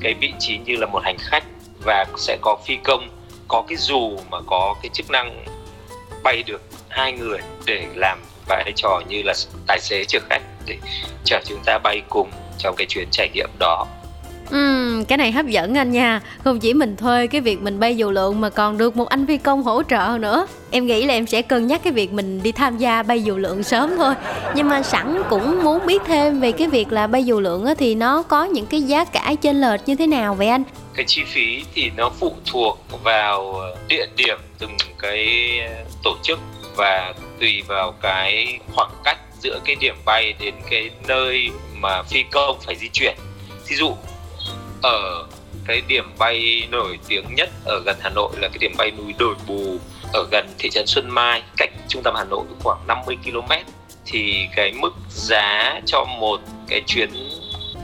cái 0.00 0.14
vị 0.14 0.32
trí 0.38 0.58
như 0.58 0.76
là 0.76 0.86
một 0.86 1.02
hành 1.04 1.16
khách 1.18 1.44
và 1.84 2.04
sẽ 2.18 2.38
có 2.40 2.56
phi 2.66 2.76
công, 2.84 3.08
có 3.48 3.64
cái 3.68 3.76
dù 3.76 4.16
mà 4.30 4.38
có 4.46 4.74
cái 4.82 4.90
chức 4.92 5.10
năng 5.10 5.44
bay 6.22 6.42
được 6.42 6.62
hai 6.88 7.12
người 7.12 7.38
để 7.66 7.86
làm 7.94 8.18
vai 8.48 8.72
trò 8.76 9.02
như 9.08 9.22
là 9.22 9.34
tài 9.66 9.80
xế 9.80 10.04
chở 10.04 10.18
khách 10.30 10.42
để 10.66 10.76
chở 11.24 11.40
chúng 11.46 11.60
ta 11.64 11.78
bay 11.78 12.02
cùng 12.08 12.30
trong 12.58 12.74
cái 12.76 12.86
chuyến 12.86 13.08
trải 13.10 13.28
nghiệm 13.34 13.50
đó 13.58 13.86
Uhm, 14.50 15.04
cái 15.04 15.18
này 15.18 15.32
hấp 15.32 15.46
dẫn 15.46 15.74
anh 15.78 15.92
nha. 15.92 16.20
Không 16.44 16.60
chỉ 16.60 16.74
mình 16.74 16.96
thuê 16.96 17.26
cái 17.26 17.40
việc 17.40 17.62
mình 17.62 17.80
bay 17.80 17.96
dù 17.96 18.10
lượn 18.10 18.40
Mà 18.40 18.50
còn 18.50 18.78
được 18.78 18.96
một 18.96 19.08
anh 19.08 19.26
phi 19.26 19.38
công 19.38 19.62
hỗ 19.62 19.82
trợ 19.82 20.18
nữa. 20.20 20.46
Em 20.70 20.86
nghĩ 20.86 21.06
là 21.06 21.14
em 21.14 21.26
sẽ 21.26 21.42
cân 21.42 21.66
nhắc 21.66 21.80
cái 21.84 21.92
việc 21.92 22.12
mình 22.12 22.42
đi 22.42 22.52
tham 22.52 22.78
gia 22.78 23.02
bay 23.02 23.22
dù 23.22 23.36
lượn 23.36 23.62
sớm 23.62 23.90
thôi. 23.96 24.14
Nhưng 24.54 24.68
mà 24.68 24.82
sẵn 24.82 25.22
cũng 25.30 25.64
muốn 25.64 25.86
biết 25.86 26.02
thêm 26.06 26.40
về 26.40 26.52
cái 26.52 26.68
việc 26.68 26.92
là 26.92 27.06
bay 27.06 27.24
dù 27.24 27.40
lượn 27.40 27.64
á, 27.64 27.74
Thì 27.78 27.94
nó 27.94 28.22
có 28.22 28.44
những 28.44 28.66
cái 28.66 28.82
giá 28.82 29.04
cả 29.04 29.34
trên 29.42 29.60
lệch 29.60 29.80
như 29.86 29.96
thế 29.96 30.06
nào 30.06 30.34
vậy 30.34 30.48
anh? 30.48 30.62
cái 30.96 31.04
chi 31.08 31.24
phí 31.24 31.64
thì 31.74 31.90
nó 31.96 32.10
phụ 32.20 32.32
thuộc 32.46 32.78
vào 33.02 33.52
ờ, 33.54 33.76
địa 33.88 34.06
điểm 34.16 34.38
từng 34.58 34.76
cái 34.98 35.28
tổ 36.02 36.16
chức 36.22 36.38
và 36.76 37.14
tùy 37.40 37.62
vào 37.66 37.94
cái 38.02 38.58
khoảng 38.74 38.90
cách 39.04 39.18
giữa 39.40 39.60
cái 39.64 39.76
điểm 39.80 39.94
bay 40.04 40.34
đến 40.40 40.54
cái 40.70 40.90
nơi 41.08 41.50
mà 41.74 42.02
phi 42.02 42.22
công 42.30 42.58
phải 42.66 42.76
di 42.76 42.88
chuyển. 42.92 43.14
Ví 43.68 43.76
dụ 43.76 43.94
ở 44.84 45.26
cái 45.66 45.82
điểm 45.88 46.04
bay 46.18 46.68
nổi 46.70 46.98
tiếng 47.08 47.34
nhất 47.34 47.50
ở 47.64 47.82
gần 47.86 47.96
Hà 48.00 48.10
Nội 48.10 48.32
là 48.36 48.48
cái 48.48 48.58
điểm 48.60 48.72
bay 48.78 48.90
núi 48.90 49.14
Đồi 49.18 49.34
Bù 49.46 49.78
ở 50.12 50.26
gần 50.30 50.46
thị 50.58 50.70
trấn 50.70 50.86
Xuân 50.86 51.10
Mai, 51.10 51.42
cách 51.56 51.70
trung 51.88 52.02
tâm 52.02 52.14
Hà 52.16 52.24
Nội 52.24 52.44
khoảng 52.62 52.86
50 52.86 53.16
km 53.24 53.52
thì 54.06 54.46
cái 54.56 54.72
mức 54.72 54.90
giá 55.08 55.80
cho 55.86 56.04
một 56.04 56.40
cái 56.68 56.82
chuyến 56.86 57.10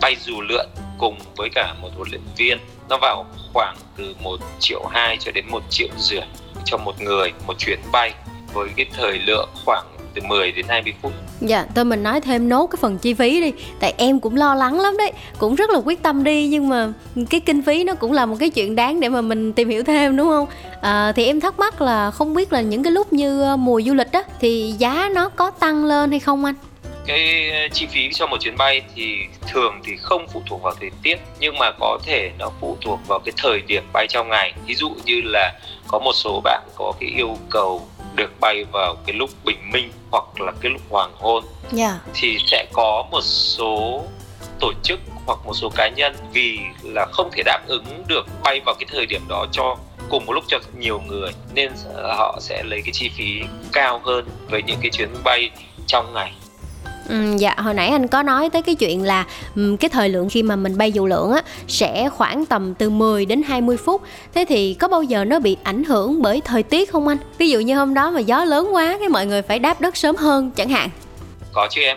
bay 0.01 0.17
dù 0.21 0.41
lượn 0.41 0.67
cùng 0.99 1.19
với 1.37 1.49
cả 1.55 1.75
một 1.81 1.89
huấn 1.97 2.09
luyện 2.11 2.23
viên, 2.37 2.59
nó 2.89 2.99
vào 3.03 3.27
khoảng 3.53 3.77
từ 3.97 4.15
1 4.23 4.41
triệu 4.59 4.85
2 4.91 5.17
cho 5.21 5.33
đến 5.33 5.45
1 5.49 5.63
triệu 5.71 5.89
rưỡi 5.97 6.21
cho 6.65 6.77
một 6.77 7.01
người, 7.01 7.33
một 7.47 7.59
chuyến 7.59 7.79
bay. 7.93 8.15
Với 8.53 8.69
cái 8.77 8.87
thời 8.97 9.19
lượng 9.19 9.49
khoảng 9.65 9.87
từ 10.15 10.23
10 10.29 10.53
đến 10.53 10.67
20 10.69 10.95
phút 11.03 11.13
Dạ, 11.41 11.67
tôi 11.75 11.85
mình 11.85 12.03
nói 12.03 12.21
thêm 12.21 12.49
nốt 12.49 12.67
cái 12.67 12.79
phần 12.81 12.99
chi 12.99 13.15
phí 13.15 13.41
đi 13.41 13.53
Tại 13.81 13.95
em 13.97 14.21
cũng 14.21 14.37
lo 14.37 14.55
lắng 14.55 14.81
lắm 14.81 14.97
đấy 14.97 15.13
Cũng 15.39 15.55
rất 15.55 15.71
là 15.71 15.81
quyết 15.85 16.03
tâm 16.03 16.25
đi 16.25 16.49
Nhưng 16.49 16.69
mà 16.69 16.93
cái 17.31 17.41
kinh 17.41 17.63
phí 17.63 17.85
nó 17.85 17.95
cũng 17.95 18.13
là 18.13 18.27
một 18.27 18.37
cái 18.41 18.51
chuyện 18.51 18.77
đáng 18.77 19.01
để 19.01 19.09
mà 19.09 19.21
mình 19.21 19.53
tìm 19.53 19.69
hiểu 19.69 19.83
thêm 19.83 20.17
đúng 20.17 20.29
không? 20.29 20.47
À, 20.81 21.13
thì 21.17 21.27
em 21.27 21.41
thắc 21.41 21.59
mắc 21.59 21.83
là 21.83 22.11
không 22.11 22.35
biết 22.35 22.53
là 22.53 22.61
những 22.61 22.83
cái 22.83 22.93
lúc 22.93 23.13
như 23.13 23.43
ờ, 23.43 23.57
mùa 23.57 23.81
du 23.81 23.95
lịch 23.95 24.13
á 24.13 24.23
Thì 24.41 24.75
giá 24.79 25.09
nó 25.15 25.29
có 25.29 25.51
tăng 25.51 25.85
lên 25.85 26.11
hay 26.11 26.21
không 26.21 26.45
anh? 26.45 26.55
cái 27.07 27.51
chi 27.73 27.87
phí 27.87 28.09
cho 28.13 28.27
một 28.27 28.37
chuyến 28.41 28.57
bay 28.57 28.83
thì 28.97 29.15
thường 29.49 29.81
thì 29.85 29.93
không 29.97 30.27
phụ 30.33 30.43
thuộc 30.47 30.63
vào 30.63 30.75
thời 30.81 30.91
tiết 31.03 31.17
nhưng 31.41 31.59
mà 31.59 31.71
có 31.81 31.99
thể 32.07 32.31
nó 32.39 32.51
phụ 32.61 32.77
thuộc 32.81 33.01
vào 33.09 33.19
cái 33.25 33.33
thời 33.37 33.61
điểm 33.67 33.83
bay 33.93 34.07
trong 34.09 34.29
ngày 34.29 34.53
ví 34.67 34.75
dụ 34.75 34.91
như 35.05 35.21
là 35.25 35.53
có 35.87 35.99
một 35.99 36.13
số 36.15 36.41
bạn 36.45 36.63
có 36.77 36.93
cái 37.01 37.11
yêu 37.17 37.37
cầu 37.51 37.89
được 38.15 38.41
bay 38.41 38.65
vào 38.73 38.97
cái 39.07 39.17
lúc 39.17 39.31
bình 39.45 39.71
minh 39.73 39.93
hoặc 40.11 40.41
là 40.41 40.53
cái 40.61 40.71
lúc 40.73 40.83
hoàng 40.91 41.13
hôn 41.19 41.45
Dạ. 41.73 41.99
thì 42.15 42.39
sẽ 42.47 42.67
có 42.73 43.05
một 43.11 43.21
số 43.23 44.05
tổ 44.61 44.73
chức 44.83 45.01
hoặc 45.27 45.39
một 45.45 45.55
số 45.55 45.69
cá 45.77 45.89
nhân 45.89 46.17
vì 46.33 46.59
là 46.83 47.07
không 47.13 47.31
thể 47.33 47.43
đáp 47.43 47.61
ứng 47.67 47.85
được 48.09 48.27
bay 48.45 48.61
vào 48.67 48.75
cái 48.79 48.87
thời 48.93 49.07
điểm 49.07 49.23
đó 49.29 49.47
cho 49.53 49.77
cùng 50.11 50.27
một 50.27 50.33
lúc 50.33 50.45
cho 50.49 50.59
nhiều 50.79 51.01
người 51.07 51.31
nên 51.55 51.73
họ 52.17 52.39
sẽ 52.41 52.63
lấy 52.63 52.83
cái 52.85 52.93
chi 52.93 53.11
phí 53.17 53.41
cao 53.73 54.01
hơn 54.05 54.29
với 54.51 54.63
những 54.63 54.79
cái 54.83 54.91
chuyến 54.91 55.09
bay 55.25 55.51
trong 55.87 56.15
ngày 56.15 56.33
Ừ, 57.11 57.37
dạ 57.39 57.55
hồi 57.57 57.75
nãy 57.75 57.89
anh 57.89 58.09
có 58.09 58.23
nói 58.23 58.51
tới 58.51 58.63
cái 58.63 58.75
chuyện 58.75 59.03
là 59.03 59.27
ừ, 59.57 59.77
cái 59.81 59.89
thời 59.89 60.09
lượng 60.09 60.29
khi 60.31 60.43
mà 60.43 60.57
mình 60.57 60.79
bay 60.79 60.93
dù 60.93 61.07
lượn 61.07 61.33
á 61.33 61.43
sẽ 61.69 62.09
khoảng 62.09 62.47
tầm 62.47 62.75
từ 62.75 62.91
10 62.91 63.27
đến 63.27 63.43
20 63.43 63.77
phút. 63.77 64.03
Thế 64.35 64.45
thì 64.49 64.75
có 64.75 64.89
bao 64.89 65.03
giờ 65.03 65.25
nó 65.25 65.39
bị 65.39 65.57
ảnh 65.63 65.85
hưởng 65.85 66.23
bởi 66.23 66.41
thời 66.45 66.63
tiết 66.63 66.93
không 66.93 67.09
anh? 67.09 67.19
Ví 67.39 67.51
dụ 67.51 67.61
như 67.61 67.77
hôm 67.77 67.95
đó 67.95 68.11
mà 68.11 68.21
gió 68.21 68.45
lớn 68.45 68.75
quá 68.75 68.97
cái 69.01 69.09
mọi 69.09 69.27
người 69.27 69.43
phải 69.43 69.59
đáp 69.59 69.81
đất 69.81 69.97
sớm 69.97 70.17
hơn 70.17 70.51
chẳng 70.51 70.69
hạn. 70.69 70.89
Có 71.53 71.69
chứ 71.71 71.83
em. 71.83 71.97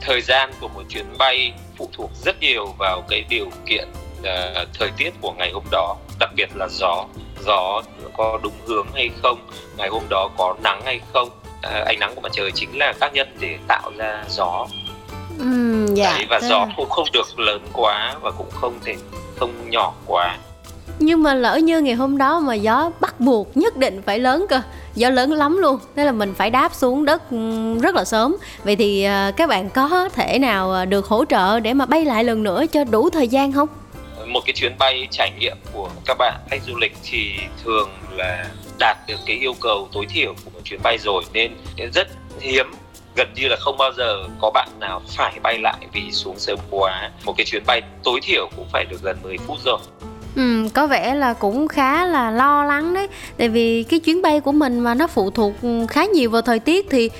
Thời 0.00 0.20
gian 0.20 0.52
của 0.60 0.68
một 0.68 0.82
chuyến 0.88 1.06
bay 1.18 1.52
phụ 1.76 1.88
thuộc 1.92 2.10
rất 2.24 2.40
nhiều 2.40 2.66
vào 2.78 3.02
cái 3.08 3.24
điều 3.28 3.50
kiện 3.66 3.88
uh, 4.20 4.68
thời 4.78 4.90
tiết 4.96 5.14
của 5.20 5.32
ngày 5.32 5.50
hôm 5.54 5.64
đó, 5.70 5.96
đặc 6.20 6.30
biệt 6.36 6.56
là 6.56 6.68
gió. 6.70 7.04
Gió 7.46 7.82
có 8.16 8.40
đúng 8.42 8.52
hướng 8.66 8.86
hay 8.94 9.10
không, 9.22 9.38
ngày 9.76 9.88
hôm 9.88 10.02
đó 10.10 10.30
có 10.38 10.54
nắng 10.62 10.82
hay 10.84 11.00
không 11.12 11.28
À, 11.62 11.82
ánh 11.86 11.98
nắng 12.00 12.14
của 12.14 12.20
mặt 12.20 12.32
trời 12.32 12.50
chính 12.54 12.78
là 12.78 12.92
tác 13.00 13.14
nhân 13.14 13.28
để 13.40 13.58
tạo 13.68 13.90
ra 13.96 14.24
gió. 14.28 14.66
Ừ, 15.38 15.86
dạ, 15.94 16.12
Đấy, 16.16 16.26
và 16.30 16.40
gió 16.40 16.66
cũng 16.76 16.88
không 16.88 17.06
được 17.12 17.38
lớn 17.38 17.62
quá 17.72 18.14
và 18.20 18.30
cũng 18.30 18.50
không 18.50 18.78
thể 18.84 18.96
không 19.36 19.70
nhỏ 19.70 19.92
quá. 20.06 20.36
Nhưng 20.98 21.22
mà 21.22 21.34
lỡ 21.34 21.56
như 21.56 21.80
ngày 21.80 21.94
hôm 21.94 22.18
đó 22.18 22.40
mà 22.40 22.54
gió 22.54 22.90
bắt 23.00 23.20
buộc 23.20 23.56
nhất 23.56 23.76
định 23.76 24.02
phải 24.02 24.18
lớn 24.18 24.46
cơ 24.48 24.60
gió 24.94 25.10
lớn 25.10 25.32
lắm 25.32 25.56
luôn 25.56 25.78
thế 25.96 26.04
là 26.04 26.12
mình 26.12 26.34
phải 26.34 26.50
đáp 26.50 26.74
xuống 26.74 27.04
đất 27.04 27.30
ừ, 27.30 27.74
rất 27.82 27.94
là 27.94 28.04
sớm. 28.04 28.36
Vậy 28.64 28.76
thì 28.76 29.02
à, 29.02 29.30
các 29.36 29.48
bạn 29.48 29.70
có 29.70 30.08
thể 30.08 30.38
nào 30.38 30.72
à, 30.72 30.84
được 30.84 31.06
hỗ 31.06 31.24
trợ 31.24 31.60
để 31.60 31.74
mà 31.74 31.86
bay 31.86 32.04
lại 32.04 32.24
lần 32.24 32.42
nữa 32.42 32.64
cho 32.72 32.84
đủ 32.84 33.10
thời 33.10 33.28
gian 33.28 33.52
không? 33.52 33.68
Một 34.26 34.40
cái 34.46 34.52
chuyến 34.52 34.78
bay 34.78 35.08
trải 35.10 35.30
nghiệm 35.38 35.56
của 35.72 35.88
các 36.04 36.16
bạn 36.18 36.34
khách 36.50 36.62
du 36.66 36.76
lịch 36.76 36.96
thì 37.04 37.32
thường 37.64 37.90
là 38.18 38.44
đạt 38.78 38.96
được 39.08 39.18
cái 39.26 39.36
yêu 39.36 39.54
cầu 39.60 39.88
tối 39.92 40.06
thiểu 40.08 40.34
của 40.44 40.50
một 40.54 40.60
chuyến 40.64 40.80
bay 40.82 40.98
rồi 40.98 41.22
nên 41.32 41.52
rất 41.94 42.08
hiếm 42.40 42.66
gần 43.18 43.28
như 43.34 43.48
là 43.48 43.56
không 43.56 43.76
bao 43.76 43.92
giờ 43.96 44.28
có 44.40 44.50
bạn 44.50 44.68
nào 44.80 45.02
phải 45.16 45.38
bay 45.42 45.58
lại 45.58 45.86
vì 45.92 46.12
xuống 46.12 46.38
sớm 46.38 46.58
quá. 46.70 47.10
Một 47.24 47.34
cái 47.36 47.46
chuyến 47.46 47.62
bay 47.66 47.82
tối 48.04 48.20
thiểu 48.22 48.48
cũng 48.56 48.66
phải 48.72 48.84
được 48.84 49.02
gần 49.02 49.16
10 49.22 49.38
phút 49.38 49.56
rồi. 49.64 49.78
Ừ, 50.36 50.68
có 50.74 50.86
vẻ 50.86 51.14
là 51.14 51.32
cũng 51.32 51.68
khá 51.68 52.06
là 52.06 52.30
lo 52.30 52.64
lắng 52.64 52.94
đấy. 52.94 53.08
Tại 53.38 53.48
vì 53.48 53.82
cái 53.82 54.00
chuyến 54.00 54.22
bay 54.22 54.40
của 54.40 54.52
mình 54.52 54.80
mà 54.80 54.94
nó 54.94 55.06
phụ 55.06 55.30
thuộc 55.30 55.52
ừ, 55.62 55.86
khá 55.88 56.04
nhiều 56.04 56.30
vào 56.30 56.42
thời 56.42 56.58
tiết 56.58 56.86
Thì 56.90 57.10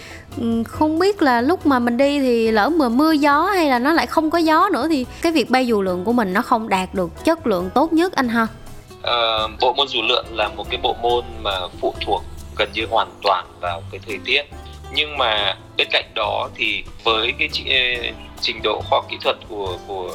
ừ, 0.40 0.62
không 0.66 0.98
biết 0.98 1.22
là 1.22 1.40
lúc 1.40 1.66
mà 1.66 1.78
mình 1.78 1.96
đi 1.96 2.20
thì 2.20 2.50
lỡ 2.50 2.68
mà 2.68 2.88
mưa 2.88 3.12
gió 3.12 3.42
hay 3.42 3.68
là 3.68 3.78
nó 3.78 3.92
lại 3.92 4.06
không 4.06 4.30
có 4.30 4.38
gió 4.38 4.68
nữa 4.72 4.88
Thì 4.88 5.06
cái 5.22 5.32
việc 5.32 5.50
bay 5.50 5.66
dù 5.66 5.82
lượng 5.82 6.04
của 6.04 6.12
mình 6.12 6.32
nó 6.32 6.42
không 6.42 6.68
đạt 6.68 6.94
được 6.94 7.24
chất 7.24 7.46
lượng 7.46 7.70
tốt 7.74 7.92
nhất 7.92 8.12
anh 8.12 8.28
ha 8.28 8.46
uh, 9.08 9.50
bộ 9.60 9.72
môn 9.72 9.88
dù 9.88 10.02
lượn 10.02 10.26
là 10.32 10.48
một 10.48 10.66
cái 10.70 10.80
bộ 10.82 10.96
môn 11.02 11.24
mà 11.42 11.68
phụ 11.80 11.94
thuộc 12.00 12.22
gần 12.58 12.70
như 12.72 12.86
hoàn 12.90 13.08
toàn 13.22 13.46
vào 13.60 13.82
cái 13.90 14.00
thời 14.06 14.18
tiết. 14.24 14.42
Nhưng 14.92 15.18
mà 15.18 15.56
bên 15.76 15.88
cạnh 15.90 16.10
đó 16.14 16.48
thì 16.54 16.84
với 17.04 17.34
cái 17.38 17.48
ờ, 17.66 18.10
trình 18.40 18.60
độ 18.62 18.82
khoa 18.88 18.98
học 18.98 19.06
kỹ 19.10 19.16
thuật 19.20 19.36
của 19.48 19.78
của 19.86 20.10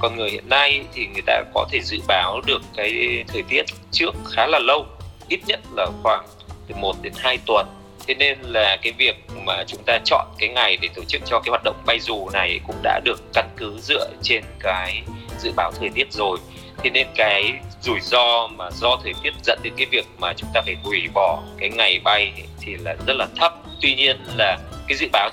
con 0.00 0.16
người 0.16 0.30
hiện 0.30 0.48
nay 0.48 0.84
thì 0.94 1.06
người 1.06 1.22
ta 1.26 1.42
có 1.54 1.66
thể 1.70 1.80
dự 1.82 1.98
báo 2.08 2.40
được 2.46 2.62
cái 2.76 3.24
thời 3.28 3.42
tiết 3.42 3.62
trước 3.90 4.14
khá 4.30 4.46
là 4.46 4.58
lâu 4.58 4.86
ít 5.28 5.40
nhất 5.46 5.60
là 5.76 5.86
khoảng 6.02 6.26
từ 6.68 6.74
1 6.74 6.96
đến 7.02 7.12
2 7.16 7.38
tuần. 7.46 7.66
Thế 8.06 8.14
nên 8.14 8.38
là 8.42 8.76
cái 8.82 8.92
việc 8.92 9.16
mà 9.46 9.64
chúng 9.66 9.82
ta 9.86 9.98
chọn 10.04 10.26
cái 10.38 10.48
ngày 10.48 10.76
để 10.76 10.88
tổ 10.94 11.02
chức 11.04 11.22
cho 11.24 11.40
cái 11.40 11.50
hoạt 11.50 11.62
động 11.64 11.76
bay 11.86 12.00
dù 12.00 12.28
này 12.32 12.60
cũng 12.66 12.76
đã 12.82 13.00
được 13.04 13.20
căn 13.34 13.48
cứ 13.56 13.78
dựa 13.80 14.08
trên 14.22 14.42
cái 14.60 15.02
dự 15.38 15.52
báo 15.56 15.72
thời 15.80 15.88
tiết 15.94 16.12
rồi 16.12 16.38
thế 16.82 16.90
nên 16.90 17.06
cái 17.14 17.52
rủi 17.80 18.00
ro 18.00 18.46
mà 18.46 18.70
do 18.70 18.96
thời 19.04 19.12
tiết 19.22 19.30
dẫn 19.44 19.58
đến 19.62 19.72
cái 19.76 19.86
việc 19.90 20.06
mà 20.18 20.32
chúng 20.36 20.50
ta 20.54 20.60
phải 20.64 20.76
hủy 20.82 21.08
bỏ 21.14 21.42
cái 21.58 21.68
ngày 21.68 22.00
bay 22.04 22.32
thì 22.60 22.74
là 22.74 22.96
rất 23.06 23.16
là 23.16 23.26
thấp. 23.36 23.54
Tuy 23.80 23.94
nhiên 23.94 24.16
là 24.36 24.58
cái 24.88 24.96
dự 24.96 25.08
báo 25.12 25.30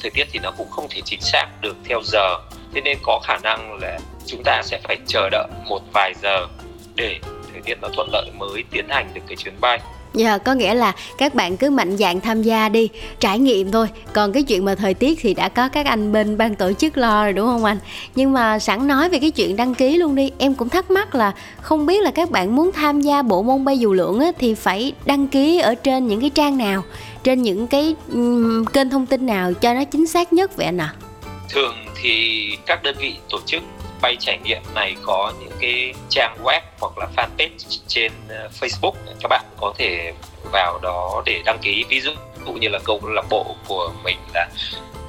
thời 0.00 0.10
tiết 0.10 0.28
thì 0.32 0.38
nó 0.42 0.50
cũng 0.58 0.70
không 0.70 0.86
thể 0.90 1.00
chính 1.04 1.20
xác 1.20 1.46
được 1.60 1.76
theo 1.88 2.02
giờ. 2.04 2.38
Thế 2.74 2.80
nên 2.80 2.98
có 3.02 3.20
khả 3.24 3.36
năng 3.42 3.78
là 3.80 3.98
chúng 4.26 4.42
ta 4.44 4.62
sẽ 4.64 4.80
phải 4.84 4.96
chờ 5.06 5.28
đợi 5.30 5.48
một 5.68 5.80
vài 5.94 6.12
giờ 6.22 6.46
để 6.94 7.18
thời 7.52 7.60
tiết 7.64 7.78
nó 7.82 7.88
thuận 7.96 8.08
lợi 8.12 8.30
mới 8.34 8.64
tiến 8.70 8.88
hành 8.88 9.10
được 9.14 9.20
cái 9.26 9.36
chuyến 9.36 9.54
bay. 9.60 9.78
Dạ, 10.16 10.38
có 10.38 10.54
nghĩa 10.54 10.74
là 10.74 10.92
các 11.18 11.34
bạn 11.34 11.56
cứ 11.56 11.70
mạnh 11.70 11.96
dạn 11.96 12.20
tham 12.20 12.42
gia 12.42 12.68
đi, 12.68 12.88
trải 13.20 13.38
nghiệm 13.38 13.70
thôi. 13.70 13.88
Còn 14.12 14.32
cái 14.32 14.42
chuyện 14.42 14.64
mà 14.64 14.74
thời 14.74 14.94
tiết 14.94 15.18
thì 15.20 15.34
đã 15.34 15.48
có 15.48 15.68
các 15.68 15.86
anh 15.86 16.12
bên 16.12 16.36
ban 16.36 16.54
tổ 16.54 16.72
chức 16.72 16.98
lo 16.98 17.24
rồi 17.24 17.32
đúng 17.32 17.46
không 17.46 17.64
anh? 17.64 17.78
Nhưng 18.14 18.32
mà 18.32 18.58
sẵn 18.58 18.86
nói 18.86 19.08
về 19.08 19.18
cái 19.18 19.30
chuyện 19.30 19.56
đăng 19.56 19.74
ký 19.74 19.96
luôn 19.96 20.14
đi, 20.14 20.30
em 20.38 20.54
cũng 20.54 20.68
thắc 20.68 20.90
mắc 20.90 21.14
là 21.14 21.32
không 21.60 21.86
biết 21.86 22.02
là 22.02 22.10
các 22.10 22.30
bạn 22.30 22.56
muốn 22.56 22.72
tham 22.72 23.00
gia 23.00 23.22
bộ 23.22 23.42
môn 23.42 23.64
bay 23.64 23.78
dù 23.78 23.92
lượn 23.92 24.20
á, 24.20 24.32
thì 24.38 24.54
phải 24.54 24.92
đăng 25.06 25.28
ký 25.28 25.58
ở 25.58 25.74
trên 25.74 26.06
những 26.06 26.20
cái 26.20 26.30
trang 26.30 26.58
nào, 26.58 26.82
trên 27.24 27.42
những 27.42 27.66
cái 27.66 27.94
um, 28.12 28.64
kênh 28.64 28.90
thông 28.90 29.06
tin 29.06 29.26
nào 29.26 29.52
cho 29.54 29.74
nó 29.74 29.84
chính 29.84 30.06
xác 30.06 30.32
nhất 30.32 30.56
vậy 30.56 30.66
anh 30.66 30.80
ạ? 30.80 30.94
À? 30.94 31.00
Thường 31.48 31.74
thì 32.02 32.46
các 32.66 32.82
đơn 32.82 32.96
vị 32.98 33.14
tổ 33.30 33.38
chức 33.46 33.62
bay 34.02 34.16
trải 34.20 34.38
nghiệm 34.44 34.62
này 34.74 34.96
có 35.02 35.32
những 35.40 35.52
cái 35.60 35.94
trang 36.08 36.38
web 36.44 36.60
hoặc 36.80 36.98
là 36.98 37.06
fanpage 37.16 37.80
trên 37.86 38.12
ờ, 38.28 38.48
Facebook 38.60 38.92
các 39.20 39.28
bạn 39.28 39.44
có 39.60 39.74
thể 39.78 40.12
vào 40.52 40.78
đó 40.82 41.22
để 41.26 41.42
đăng 41.44 41.58
ký 41.62 41.84
ví 41.88 42.00
dụ 42.00 42.12
như 42.52 42.68
là 42.68 42.78
câu 42.84 43.00
lạc 43.02 43.24
bộ 43.30 43.56
của 43.68 43.92
mình 44.04 44.18
là 44.34 44.48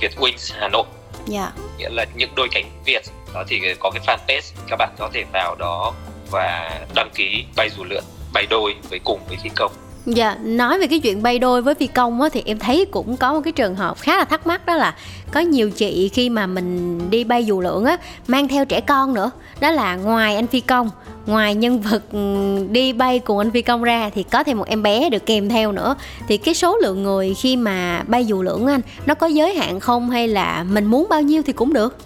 Việt 0.02 0.12
Wings 0.20 0.56
Hà 0.60 0.68
Nội 0.68 0.86
yeah. 1.34 1.54
Dạ. 1.58 1.64
nghĩa 1.78 1.90
là 1.90 2.06
những 2.16 2.30
đôi 2.36 2.48
cánh 2.52 2.66
Việt 2.86 3.02
đó 3.34 3.44
thì 3.48 3.62
có 3.80 3.92
cái 3.92 4.04
fanpage 4.06 4.54
các 4.68 4.76
bạn 4.80 4.90
có 4.98 5.10
thể 5.14 5.24
vào 5.34 5.56
đó 5.56 5.94
và 6.32 6.80
đăng 6.96 7.10
ký 7.16 7.46
bay 7.56 7.70
dù 7.70 7.84
lượn 7.84 8.04
bay 8.34 8.46
đôi 8.50 8.76
với 8.90 9.00
cùng 9.04 9.20
với 9.28 9.38
phi 9.44 9.50
công 9.56 9.72
Dạ, 10.08 10.38
nói 10.44 10.80
về 10.80 10.88
cái 10.88 11.00
chuyện 11.00 11.24
bay 11.24 11.40
đôi 11.40 11.62
với 11.62 11.76
phi 11.76 11.88
công 11.88 12.22
á, 12.22 12.30
thì 12.30 12.44
em 12.46 12.60
thấy 12.60 12.86
cũng 12.92 13.18
có 13.18 13.34
một 13.34 13.42
cái 13.44 13.54
trường 13.54 13.76
hợp 13.76 13.98
khá 14.00 14.18
là 14.18 14.24
thắc 14.24 14.48
mắc 14.48 14.66
đó 14.66 14.76
là 14.76 14.96
có 15.32 15.40
nhiều 15.40 15.72
chị 15.72 16.10
khi 16.10 16.30
mà 16.30 16.48
mình 16.48 17.00
đi 17.10 17.24
bay 17.24 17.46
dù 17.46 17.62
lượn 17.62 17.86
á 17.86 17.98
mang 18.28 18.48
theo 18.48 18.66
trẻ 18.66 18.82
con 18.82 19.14
nữa. 19.14 19.32
Đó 19.60 19.72
là 19.72 19.96
ngoài 19.96 20.36
anh 20.36 20.48
phi 20.48 20.60
công 20.60 20.90
ngoài 21.26 21.56
nhân 21.56 21.80
vật 21.82 22.04
ừ, 22.12 22.58
đi 22.72 22.94
bay 22.94 23.20
cùng 23.20 23.38
anh 23.38 23.52
phi 23.52 23.62
công 23.62 23.84
ra 23.84 24.10
thì 24.16 24.24
có 24.24 24.44
thêm 24.44 24.58
một 24.58 24.68
em 24.68 24.84
bé 24.84 25.10
được 25.10 25.26
kèm 25.26 25.50
theo 25.50 25.72
nữa. 25.72 25.96
Thì 26.28 26.38
cái 26.38 26.54
số 26.54 26.78
lượng 26.78 27.04
người 27.04 27.34
khi 27.34 27.56
mà 27.56 28.04
bay 28.08 28.26
dù 28.26 28.42
lượn 28.42 28.68
anh 28.68 28.82
nó 29.06 29.14
có 29.14 29.28
giới 29.28 29.56
hạn 29.56 29.80
không 29.80 30.10
hay 30.10 30.28
là 30.28 30.66
mình 30.70 30.86
muốn 30.86 31.08
bao 31.10 31.22
nhiêu 31.22 31.42
thì 31.46 31.54
cũng 31.54 31.74
được? 31.74 31.98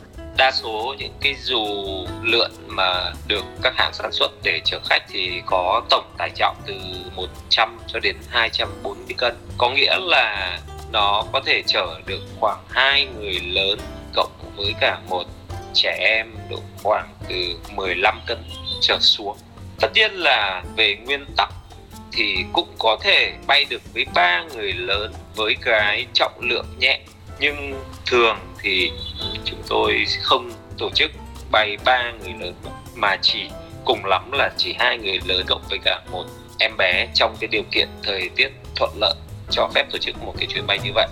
Đa 0.42 0.52
số 0.52 0.96
những 0.98 1.14
cái 1.22 1.36
dù 1.36 1.66
lượn 2.24 2.52
mà 2.68 3.12
được 3.28 3.46
các 3.62 3.74
hãng 3.78 3.94
sản 3.94 4.12
xuất 4.12 4.32
để 4.44 4.62
chở 4.66 4.80
khách 4.90 5.06
thì 5.10 5.42
có 5.46 5.82
tổng 5.90 6.16
tải 6.18 6.30
trọng 6.36 6.56
từ 6.66 6.74
100 7.16 7.78
cho 7.88 8.00
đến 8.00 8.16
240 8.30 9.16
cân. 9.18 9.36
Có 9.58 9.70
nghĩa 9.70 9.98
là 10.00 10.60
nó 10.92 11.24
có 11.32 11.42
thể 11.46 11.64
chở 11.68 12.00
được 12.06 12.20
khoảng 12.40 12.60
hai 12.70 13.06
người 13.06 13.40
lớn 13.40 13.80
cộng 14.14 14.32
với 14.56 14.74
cả 14.82 15.00
một 15.10 15.24
trẻ 15.74 15.98
em 16.00 16.36
độ 16.50 16.60
khoảng 16.84 17.14
từ 17.30 17.36
15 17.76 18.22
cân 18.28 18.44
trở 18.82 18.98
xuống. 19.00 19.38
Tất 19.80 19.90
nhiên 19.94 20.12
là 20.12 20.64
về 20.76 20.96
nguyên 21.06 21.26
tắc 21.38 21.50
thì 22.12 22.36
cũng 22.54 22.70
có 22.80 22.98
thể 23.02 23.34
bay 23.48 23.66
được 23.70 23.82
với 23.94 24.06
ba 24.14 24.44
người 24.44 24.74
lớn 24.74 25.14
với 25.36 25.56
cái 25.62 26.06
trọng 26.14 26.40
lượng 26.40 26.66
nhẹ, 26.80 27.00
nhưng 27.40 27.84
thường 28.06 28.38
thì 28.62 28.92
chúng 29.46 29.60
tôi 29.68 30.06
không 30.22 30.52
tổ 30.78 30.90
chức 30.96 31.12
bay 31.52 31.78
ba 31.86 32.12
người 32.24 32.34
lớn 32.40 32.54
mà 32.96 33.18
chỉ 33.22 33.40
cùng 33.86 34.06
lắm 34.06 34.32
là 34.32 34.52
chỉ 34.58 34.76
hai 34.80 34.98
người 34.98 35.20
lớn 35.26 35.46
cộng 35.48 35.62
với 35.70 35.80
cả 35.86 36.02
một 36.12 36.26
em 36.60 36.72
bé 36.78 37.08
trong 37.14 37.36
cái 37.40 37.48
điều 37.48 37.64
kiện 37.72 37.88
thời 38.04 38.30
tiết 38.36 38.50
thuận 38.76 38.92
lợi 39.00 39.16
cho 39.52 39.70
phép 39.76 39.92
tổ 39.92 39.98
chức 39.98 40.24
một 40.24 40.34
cái 40.38 40.48
chuyến 40.48 40.68
bay 40.68 40.80
như 40.84 40.92
vậy 40.96 41.08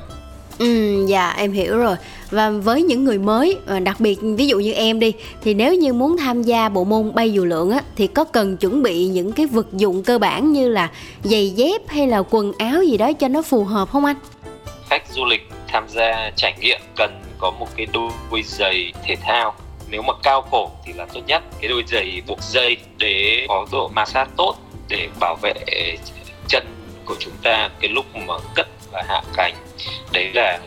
Ừ, 0.60 1.06
dạ 1.08 1.34
em 1.38 1.52
hiểu 1.52 1.78
rồi 1.78 1.96
Và 2.32 2.50
với 2.50 2.84
những 2.84 3.04
người 3.04 3.18
mới, 3.18 3.58
đặc 3.84 4.00
biệt 4.00 4.20
ví 4.22 4.48
dụ 4.48 4.60
như 4.60 4.74
em 4.74 5.00
đi 5.00 5.14
Thì 5.44 5.54
nếu 5.54 5.76
như 5.76 5.94
muốn 5.94 6.18
tham 6.18 6.44
gia 6.44 6.70
bộ 6.70 6.84
môn 6.84 7.16
bay 7.16 7.34
dù 7.34 7.46
lượn 7.46 7.72
á 7.72 7.82
Thì 7.96 8.08
có 8.08 8.24
cần 8.24 8.58
chuẩn 8.58 8.84
bị 8.84 9.08
những 9.08 9.32
cái 9.32 9.46
vật 9.46 9.68
dụng 9.74 10.04
cơ 10.04 10.20
bản 10.20 10.52
như 10.52 10.70
là 10.70 10.90
giày 11.24 11.50
dép 11.50 11.82
hay 11.88 12.08
là 12.08 12.24
quần 12.30 12.52
áo 12.58 12.84
gì 12.84 12.98
đó 12.98 13.14
cho 13.14 13.28
nó 13.28 13.42
phù 13.42 13.64
hợp 13.64 13.90
không 13.90 14.06
anh? 14.06 14.16
Khách 14.90 15.04
du 15.10 15.26
lịch 15.26 15.50
tham 15.68 15.84
gia 15.88 16.32
trải 16.36 16.54
nghiệm 16.60 16.80
cần 16.96 17.22
có 17.40 17.52
một 17.52 17.68
cái 17.78 17.88
đôi 17.94 18.42
giày 18.44 18.94
thể 19.04 19.16
thao. 19.16 19.56
Nếu 19.90 20.02
mà 20.02 20.14
cao 20.24 20.48
cổ 20.52 20.72
thì 20.86 20.94
là 20.94 21.06
tốt 21.14 21.22
nhất. 21.28 21.44
Cái 21.62 21.70
đôi 21.70 21.84
giày 21.88 22.22
buộc 22.28 22.42
dây 22.42 22.78
để 22.98 23.46
có 23.48 23.66
độ 23.72 23.88
ma 23.88 24.06
sát 24.06 24.28
tốt, 24.38 24.56
để 24.88 25.08
bảo 25.20 25.36
vệ 25.42 25.54
chân 26.48 26.68
của 27.06 27.16
chúng 27.20 27.34
ta 27.44 27.70
cái 27.80 27.90
lúc 27.90 28.06
mà 28.16 28.34
cất 28.56 28.68
và 28.92 29.04
hạ 29.08 29.22
cánh. 29.36 29.56
Đấy 30.12 30.32
là 30.34 30.60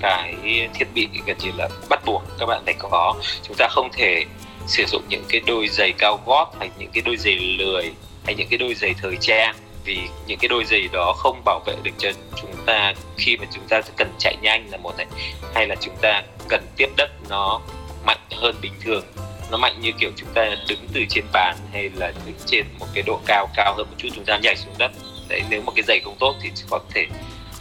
cái 0.00 0.34
thiết 0.74 0.86
bị 0.94 1.08
gần 1.26 1.36
như 1.38 1.50
là 1.56 1.68
bắt 1.88 2.00
buộc 2.06 2.22
các 2.38 2.46
bạn 2.46 2.62
phải 2.64 2.74
có. 2.78 3.14
Chúng 3.42 3.56
ta 3.56 3.68
không 3.70 3.88
thể 3.92 4.24
sử 4.66 4.84
dụng 4.86 5.02
những 5.08 5.24
cái 5.28 5.40
đôi 5.46 5.68
giày 5.68 5.92
cao 5.98 6.20
gót 6.26 6.52
hay 6.58 6.70
những 6.78 6.90
cái 6.92 7.02
đôi 7.06 7.16
giày 7.16 7.34
lười 7.34 7.92
hay 8.24 8.34
những 8.34 8.48
cái 8.48 8.58
đôi 8.58 8.74
giày 8.74 8.94
thời 9.02 9.16
trang 9.20 9.54
vì 9.84 9.98
những 10.26 10.38
cái 10.38 10.48
đôi 10.48 10.64
giày 10.64 10.88
đó 10.92 11.12
không 11.16 11.42
bảo 11.44 11.60
vệ 11.66 11.74
được 11.82 11.90
chân 11.98 12.14
chúng 12.36 12.54
ta 12.66 12.94
khi 13.16 13.36
mà 13.36 13.46
chúng 13.54 13.64
ta 13.68 13.80
cần 13.96 14.12
chạy 14.18 14.36
nhanh 14.42 14.68
là 14.70 14.78
một 14.78 14.96
này, 14.96 15.06
hay 15.54 15.66
là 15.66 15.74
chúng 15.80 15.96
ta 16.00 16.22
cần 16.48 16.66
tiếp 16.76 16.88
đất 16.96 17.10
nó 17.28 17.60
mạnh 18.04 18.20
hơn 18.30 18.54
bình 18.62 18.72
thường, 18.80 19.04
nó 19.50 19.56
mạnh 19.58 19.80
như 19.80 19.92
kiểu 19.98 20.10
chúng 20.16 20.28
ta 20.34 20.56
đứng 20.68 20.88
từ 20.92 21.04
trên 21.10 21.24
bàn 21.32 21.56
hay 21.72 21.90
là 21.94 22.12
đứng 22.26 22.34
trên 22.46 22.66
một 22.78 22.86
cái 22.94 23.02
độ 23.06 23.20
cao 23.26 23.48
cao 23.56 23.74
hơn 23.76 23.86
một 23.90 23.96
chút 23.98 24.08
chúng 24.14 24.24
ta 24.24 24.38
nhảy 24.42 24.56
xuống 24.56 24.74
đất. 24.78 24.92
Đấy, 25.28 25.42
nếu 25.50 25.62
mà 25.66 25.72
cái 25.76 25.82
giày 25.88 26.00
không 26.04 26.16
tốt 26.18 26.34
thì 26.42 26.50
có 26.70 26.80
thể 26.94 27.06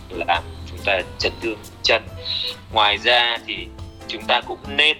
làm 0.09 0.43
chúng 0.69 0.79
ta 0.85 0.99
chấn 1.19 1.31
thương 1.41 1.57
chân. 1.83 2.03
Ngoài 2.71 2.97
ra 2.97 3.37
thì 3.47 3.67
chúng 4.07 4.23
ta 4.27 4.41
cũng 4.41 4.59
nên 4.67 4.97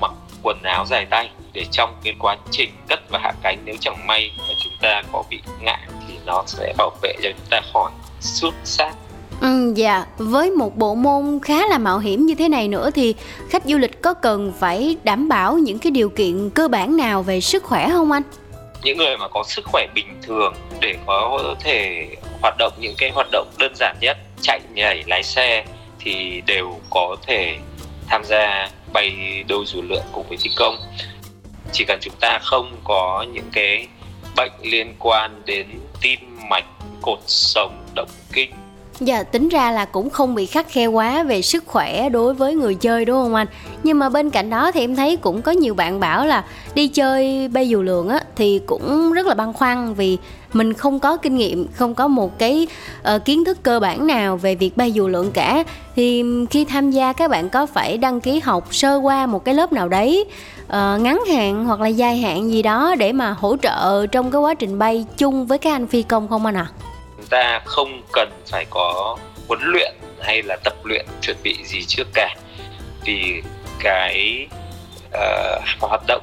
mặc 0.00 0.12
quần 0.42 0.62
áo 0.62 0.86
dài 0.86 1.06
tay 1.10 1.30
để 1.52 1.64
trong 1.70 2.00
cái 2.04 2.14
quá 2.18 2.36
trình 2.50 2.70
cất 2.88 3.00
và 3.10 3.18
hạ 3.22 3.32
cánh, 3.42 3.58
nếu 3.64 3.74
chẳng 3.80 4.06
may 4.06 4.30
mà 4.38 4.54
chúng 4.64 4.72
ta 4.80 5.02
có 5.12 5.24
bị 5.30 5.40
ngã 5.60 5.78
nó 6.26 6.44
sẽ 6.46 6.74
bảo 6.78 6.90
vệ 7.02 7.14
cho 7.22 7.28
chúng 7.30 7.46
ta 7.50 7.60
khỏi 7.72 7.90
xước 8.20 8.54
sát 8.64 8.92
Ừ, 9.40 9.72
dạ, 9.76 10.06
với 10.18 10.50
một 10.50 10.76
bộ 10.76 10.94
môn 10.94 11.40
khá 11.42 11.66
là 11.66 11.78
mạo 11.78 11.98
hiểm 11.98 12.26
như 12.26 12.34
thế 12.34 12.48
này 12.48 12.68
nữa 12.68 12.90
thì 12.94 13.14
khách 13.48 13.64
du 13.64 13.78
lịch 13.78 14.02
có 14.02 14.14
cần 14.14 14.52
phải 14.60 14.96
đảm 15.04 15.28
bảo 15.28 15.58
những 15.58 15.78
cái 15.78 15.90
điều 15.90 16.08
kiện 16.08 16.50
cơ 16.50 16.68
bản 16.68 16.96
nào 16.96 17.22
về 17.22 17.40
sức 17.40 17.64
khỏe 17.64 17.88
không 17.92 18.12
anh? 18.12 18.22
những 18.82 18.98
người 18.98 19.16
mà 19.16 19.28
có 19.28 19.44
sức 19.46 19.64
khỏe 19.64 19.86
bình 19.94 20.06
thường 20.22 20.54
để 20.80 20.96
có 21.06 21.54
thể 21.60 22.06
hoạt 22.42 22.54
động 22.58 22.72
những 22.80 22.94
cái 22.98 23.10
hoạt 23.10 23.26
động 23.32 23.48
đơn 23.58 23.72
giản 23.76 23.96
nhất 24.00 24.16
chạy 24.42 24.60
nhảy 24.74 25.04
lái 25.06 25.22
xe 25.22 25.64
thì 25.98 26.42
đều 26.46 26.80
có 26.90 27.16
thể 27.26 27.58
tham 28.08 28.24
gia 28.24 28.68
bay 28.92 29.12
đôi 29.48 29.64
dù 29.66 29.82
lượn 29.82 30.02
cùng 30.12 30.28
với 30.28 30.38
phi 30.38 30.50
công. 30.56 30.76
Chỉ 31.72 31.84
cần 31.84 31.98
chúng 32.02 32.14
ta 32.20 32.38
không 32.38 32.76
có 32.84 33.26
những 33.32 33.50
cái 33.52 33.86
bệnh 34.36 34.52
liên 34.62 34.94
quan 34.98 35.42
đến 35.44 35.66
tim 36.00 36.20
mạch 36.50 36.66
cột 37.02 37.18
sống 37.26 37.72
động 37.94 38.08
kinh 38.32 38.50
Dạ 39.00 39.22
tính 39.22 39.48
ra 39.48 39.70
là 39.70 39.84
cũng 39.84 40.10
không 40.10 40.34
bị 40.34 40.46
khắc 40.46 40.68
khe 40.68 40.86
quá 40.86 41.22
về 41.22 41.42
sức 41.42 41.64
khỏe 41.66 42.08
đối 42.08 42.34
với 42.34 42.54
người 42.54 42.74
chơi 42.74 43.04
đúng 43.04 43.22
không 43.22 43.34
anh? 43.34 43.46
Nhưng 43.82 43.98
mà 43.98 44.08
bên 44.08 44.30
cạnh 44.30 44.50
đó 44.50 44.72
thì 44.72 44.80
em 44.80 44.96
thấy 44.96 45.16
cũng 45.16 45.42
có 45.42 45.52
nhiều 45.52 45.74
bạn 45.74 46.00
bảo 46.00 46.26
là 46.26 46.44
đi 46.74 46.88
chơi 46.88 47.48
bay 47.48 47.68
dù 47.68 47.82
lượn 47.82 48.08
á 48.08 48.20
thì 48.36 48.60
cũng 48.66 49.12
rất 49.12 49.26
là 49.26 49.34
băn 49.34 49.52
khoăn 49.52 49.94
vì 49.94 50.18
mình 50.52 50.72
không 50.72 51.00
có 51.00 51.16
kinh 51.16 51.36
nghiệm, 51.36 51.66
không 51.74 51.94
có 51.94 52.08
một 52.08 52.38
cái 52.38 52.66
uh, 53.14 53.24
kiến 53.24 53.44
thức 53.44 53.58
cơ 53.62 53.80
bản 53.80 54.06
nào 54.06 54.36
về 54.36 54.54
việc 54.54 54.76
bay 54.76 54.92
dù 54.92 55.08
lượn 55.08 55.30
cả. 55.32 55.64
Thì 55.96 56.24
khi 56.50 56.64
tham 56.64 56.90
gia 56.90 57.12
các 57.12 57.30
bạn 57.30 57.48
có 57.48 57.66
phải 57.66 57.98
đăng 57.98 58.20
ký 58.20 58.40
học 58.40 58.74
sơ 58.74 58.96
qua 58.96 59.26
một 59.26 59.44
cái 59.44 59.54
lớp 59.54 59.72
nào 59.72 59.88
đấy 59.88 60.24
uh, 60.70 61.00
ngắn 61.00 61.20
hạn 61.32 61.64
hoặc 61.64 61.80
là 61.80 61.88
dài 61.88 62.18
hạn 62.18 62.50
gì 62.50 62.62
đó 62.62 62.94
để 62.98 63.12
mà 63.12 63.30
hỗ 63.30 63.56
trợ 63.62 64.06
trong 64.06 64.30
cái 64.30 64.40
quá 64.40 64.54
trình 64.54 64.78
bay 64.78 65.06
chung 65.16 65.46
với 65.46 65.58
các 65.58 65.72
anh 65.72 65.86
phi 65.86 66.02
công 66.02 66.28
không 66.28 66.46
anh 66.46 66.56
ạ? 66.56 66.66
À? 66.68 66.80
ta 67.30 67.60
không 67.64 68.02
cần 68.12 68.28
phải 68.46 68.66
có 68.70 69.16
huấn 69.48 69.60
luyện 69.62 69.94
hay 70.20 70.42
là 70.42 70.56
tập 70.64 70.74
luyện 70.84 71.06
chuẩn 71.20 71.36
bị 71.42 71.56
gì 71.64 71.84
trước 71.84 72.06
cả 72.14 72.36
vì 73.04 73.42
cái 73.80 74.46
uh, 75.08 75.62
hoạt 75.80 76.02
động 76.06 76.22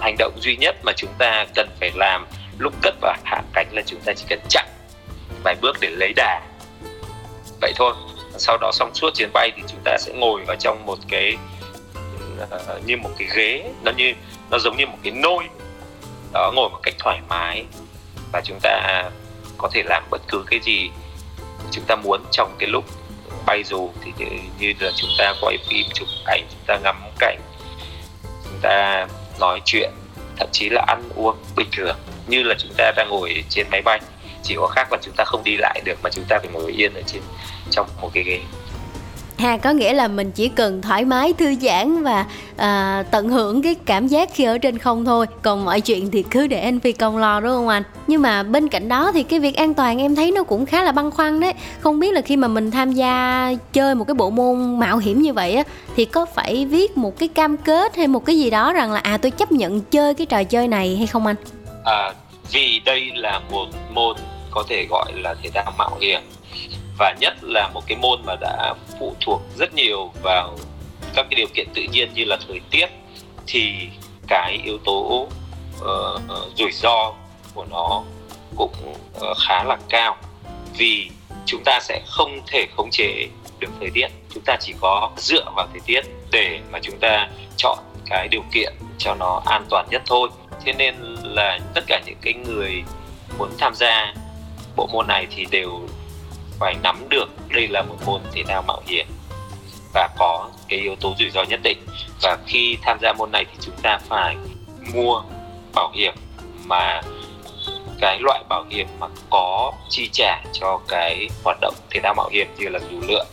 hành 0.00 0.16
động 0.18 0.32
duy 0.40 0.56
nhất 0.56 0.76
mà 0.82 0.92
chúng 0.96 1.10
ta 1.18 1.46
cần 1.54 1.68
phải 1.80 1.90
làm 1.94 2.26
lúc 2.58 2.72
cất 2.82 2.94
và 3.00 3.16
hạ 3.24 3.42
cánh 3.52 3.66
là 3.72 3.82
chúng 3.86 4.00
ta 4.00 4.12
chỉ 4.16 4.24
cần 4.28 4.38
chặn 4.48 4.66
vài 5.44 5.56
bước 5.60 5.76
để 5.80 5.90
lấy 5.90 6.12
đà 6.16 6.40
vậy 7.60 7.72
thôi 7.76 7.94
sau 8.36 8.58
đó 8.60 8.70
xong 8.72 8.94
suốt 8.94 9.14
chuyến 9.14 9.30
bay 9.32 9.52
thì 9.56 9.62
chúng 9.68 9.80
ta 9.84 9.96
sẽ 9.98 10.12
ngồi 10.12 10.44
vào 10.46 10.56
trong 10.56 10.86
một 10.86 10.98
cái 11.08 11.36
uh, 12.42 12.86
như 12.86 12.96
một 12.96 13.10
cái 13.18 13.28
ghế 13.36 13.70
nó 13.82 13.92
như 13.96 14.12
nó 14.50 14.58
giống 14.58 14.76
như 14.76 14.86
một 14.86 14.98
cái 15.02 15.12
nôi. 15.12 15.44
Đó 16.32 16.52
ngồi 16.54 16.70
một 16.70 16.78
cách 16.82 16.94
thoải 16.98 17.20
mái. 17.28 17.64
Và 18.32 18.40
chúng 18.44 18.58
ta 18.62 19.04
có 19.58 19.68
thể 19.72 19.82
làm 19.82 20.02
bất 20.10 20.22
cứ 20.28 20.44
cái 20.46 20.60
gì 20.62 20.90
chúng 21.70 21.84
ta 21.84 21.96
muốn 21.96 22.24
trong 22.32 22.56
cái 22.58 22.68
lúc 22.68 22.84
bay 23.46 23.64
dù. 23.64 23.90
Thì 24.04 24.12
như 24.58 24.74
là 24.80 24.90
chúng 24.96 25.10
ta 25.18 25.34
quay 25.40 25.58
phim 25.68 25.86
chụp 25.94 26.08
ảnh 26.26 26.42
chúng 26.50 26.62
ta 26.66 26.78
ngắm 26.84 26.96
cảnh 27.18 27.38
chúng 28.44 28.58
ta 28.62 29.06
nói 29.40 29.60
chuyện 29.64 29.90
thậm 30.36 30.48
chí 30.52 30.68
là 30.68 30.84
ăn 30.86 31.08
uống 31.14 31.36
bình 31.56 31.68
thường. 31.72 31.96
Như 32.26 32.42
là 32.42 32.54
chúng 32.58 32.72
ta 32.76 32.92
đang 32.96 33.08
ngồi 33.10 33.44
trên 33.48 33.66
máy 33.70 33.82
bay 33.82 34.00
chỉ 34.42 34.54
có 34.56 34.66
khác 34.66 34.92
là 34.92 34.98
chúng 35.02 35.14
ta 35.16 35.24
không 35.24 35.44
đi 35.44 35.56
lại 35.56 35.80
được 35.84 35.98
mà 36.02 36.10
chúng 36.10 36.24
ta 36.28 36.38
phải 36.38 36.48
ngồi 36.52 36.72
yên 36.72 36.94
ở 36.94 37.02
trên 37.06 37.22
trong 37.70 37.88
một 38.00 38.10
cái 38.14 38.24
ghế 38.24 38.40
ha 39.38 39.56
có 39.56 39.70
nghĩa 39.70 39.92
là 39.92 40.08
mình 40.08 40.30
chỉ 40.30 40.48
cần 40.48 40.82
thoải 40.82 41.04
mái 41.04 41.32
thư 41.32 41.54
giãn 41.54 42.02
và 42.02 42.26
à, 42.56 43.04
tận 43.10 43.28
hưởng 43.28 43.62
cái 43.62 43.74
cảm 43.74 44.06
giác 44.06 44.30
khi 44.34 44.44
ở 44.44 44.58
trên 44.58 44.78
không 44.78 45.04
thôi. 45.04 45.26
Còn 45.42 45.64
mọi 45.64 45.80
chuyện 45.80 46.10
thì 46.10 46.22
cứ 46.22 46.46
để 46.46 46.60
anh 46.60 46.80
phi 46.80 46.92
công 46.92 47.16
lo 47.16 47.40
đúng 47.40 47.50
không 47.50 47.68
anh? 47.68 47.82
Nhưng 48.06 48.22
mà 48.22 48.42
bên 48.42 48.68
cạnh 48.68 48.88
đó 48.88 49.12
thì 49.14 49.22
cái 49.22 49.40
việc 49.40 49.56
an 49.56 49.74
toàn 49.74 49.98
em 49.98 50.16
thấy 50.16 50.32
nó 50.32 50.42
cũng 50.42 50.66
khá 50.66 50.82
là 50.82 50.92
băn 50.92 51.10
khoăn 51.10 51.40
đấy. 51.40 51.52
Không 51.80 52.00
biết 52.00 52.12
là 52.14 52.20
khi 52.20 52.36
mà 52.36 52.48
mình 52.48 52.70
tham 52.70 52.92
gia 52.92 53.52
chơi 53.72 53.94
một 53.94 54.04
cái 54.04 54.14
bộ 54.14 54.30
môn 54.30 54.78
mạo 54.78 54.98
hiểm 54.98 55.22
như 55.22 55.32
vậy 55.32 55.54
á 55.54 55.62
thì 55.96 56.04
có 56.04 56.26
phải 56.26 56.66
viết 56.66 56.96
một 56.96 57.18
cái 57.18 57.28
cam 57.28 57.56
kết 57.56 57.96
hay 57.96 58.06
một 58.06 58.24
cái 58.24 58.38
gì 58.38 58.50
đó 58.50 58.72
rằng 58.72 58.92
là 58.92 59.00
à 59.00 59.16
tôi 59.16 59.30
chấp 59.30 59.52
nhận 59.52 59.80
chơi 59.80 60.14
cái 60.14 60.26
trò 60.26 60.44
chơi 60.44 60.68
này 60.68 60.96
hay 60.96 61.06
không 61.06 61.26
anh? 61.26 61.36
À, 61.84 62.12
vì 62.52 62.80
đây 62.84 63.10
là 63.14 63.40
một 63.50 63.66
môn 63.92 64.16
có 64.50 64.64
thể 64.68 64.86
gọi 64.90 65.12
là 65.14 65.34
thể 65.42 65.50
thao 65.54 65.72
mạo 65.78 65.98
hiểm 66.00 66.20
và 66.98 67.14
nhất 67.20 67.34
là 67.42 67.68
một 67.68 67.82
cái 67.86 67.98
môn 67.98 68.20
mà 68.24 68.36
đã 68.40 68.74
phụ 69.00 69.16
thuộc 69.20 69.40
rất 69.56 69.74
nhiều 69.74 70.12
vào 70.22 70.56
các 71.14 71.26
cái 71.30 71.36
điều 71.36 71.46
kiện 71.54 71.68
tự 71.74 71.82
nhiên 71.82 72.14
như 72.14 72.24
là 72.24 72.38
thời 72.48 72.60
tiết 72.70 72.86
thì 73.46 73.88
cái 74.28 74.58
yếu 74.64 74.78
tố 74.78 75.28
uh, 75.78 76.20
rủi 76.56 76.72
ro 76.72 77.12
của 77.54 77.64
nó 77.70 78.02
cũng 78.56 78.72
uh, 79.16 79.36
khá 79.38 79.64
là 79.64 79.76
cao. 79.88 80.16
Vì 80.76 81.10
chúng 81.46 81.62
ta 81.64 81.80
sẽ 81.80 82.02
không 82.06 82.40
thể 82.46 82.66
khống 82.76 82.90
chế 82.90 83.28
được 83.58 83.68
thời 83.80 83.90
tiết 83.94 84.08
chúng 84.34 84.42
ta 84.46 84.56
chỉ 84.60 84.74
có 84.80 85.10
dựa 85.16 85.44
vào 85.56 85.66
thời 85.72 85.80
tiết 85.86 86.00
để 86.30 86.60
mà 86.70 86.78
chúng 86.82 86.98
ta 87.00 87.28
chọn 87.56 87.78
cái 88.06 88.28
điều 88.28 88.42
kiện 88.52 88.72
cho 88.98 89.14
nó 89.14 89.42
an 89.46 89.66
toàn 89.70 89.86
nhất 89.90 90.02
thôi. 90.06 90.28
Thế 90.64 90.72
nên 90.72 90.94
là 91.22 91.58
tất 91.74 91.84
cả 91.86 92.00
những 92.06 92.18
cái 92.22 92.34
người 92.34 92.82
muốn 93.38 93.50
tham 93.58 93.74
gia 93.74 94.14
bộ 94.76 94.88
môn 94.92 95.06
này 95.06 95.26
thì 95.36 95.46
đều 95.50 95.80
phải 96.60 96.76
nắm 96.82 97.08
được 97.08 97.26
đây 97.48 97.68
là 97.68 97.82
một 97.82 97.96
môn 98.06 98.20
thể 98.32 98.42
thao 98.48 98.62
mạo 98.62 98.82
hiểm 98.86 99.06
và 99.94 100.08
có 100.18 100.50
cái 100.68 100.78
yếu 100.78 100.96
tố 100.96 101.14
rủi 101.18 101.30
ro 101.30 101.42
nhất 101.42 101.60
định. 101.62 101.78
Và 102.22 102.38
khi 102.46 102.78
tham 102.82 102.98
gia 103.02 103.12
môn 103.12 103.32
này 103.32 103.44
thì 103.44 103.56
chúng 103.60 103.74
ta 103.82 103.98
phải 104.08 104.36
mua 104.94 105.22
bảo 105.74 105.90
hiểm 105.94 106.14
mà 106.64 107.00
cái 108.00 108.18
loại 108.20 108.44
bảo 108.48 108.64
hiểm 108.70 108.86
mà 109.00 109.06
có 109.30 109.72
chi 109.88 110.08
trả 110.12 110.42
cho 110.52 110.80
cái 110.88 111.28
hoạt 111.44 111.58
động 111.60 111.74
thể 111.90 112.00
thao 112.02 112.14
mạo 112.14 112.28
hiểm 112.28 112.46
như 112.58 112.68
là 112.68 112.78
dù 112.90 113.00
lượn. 113.08 113.26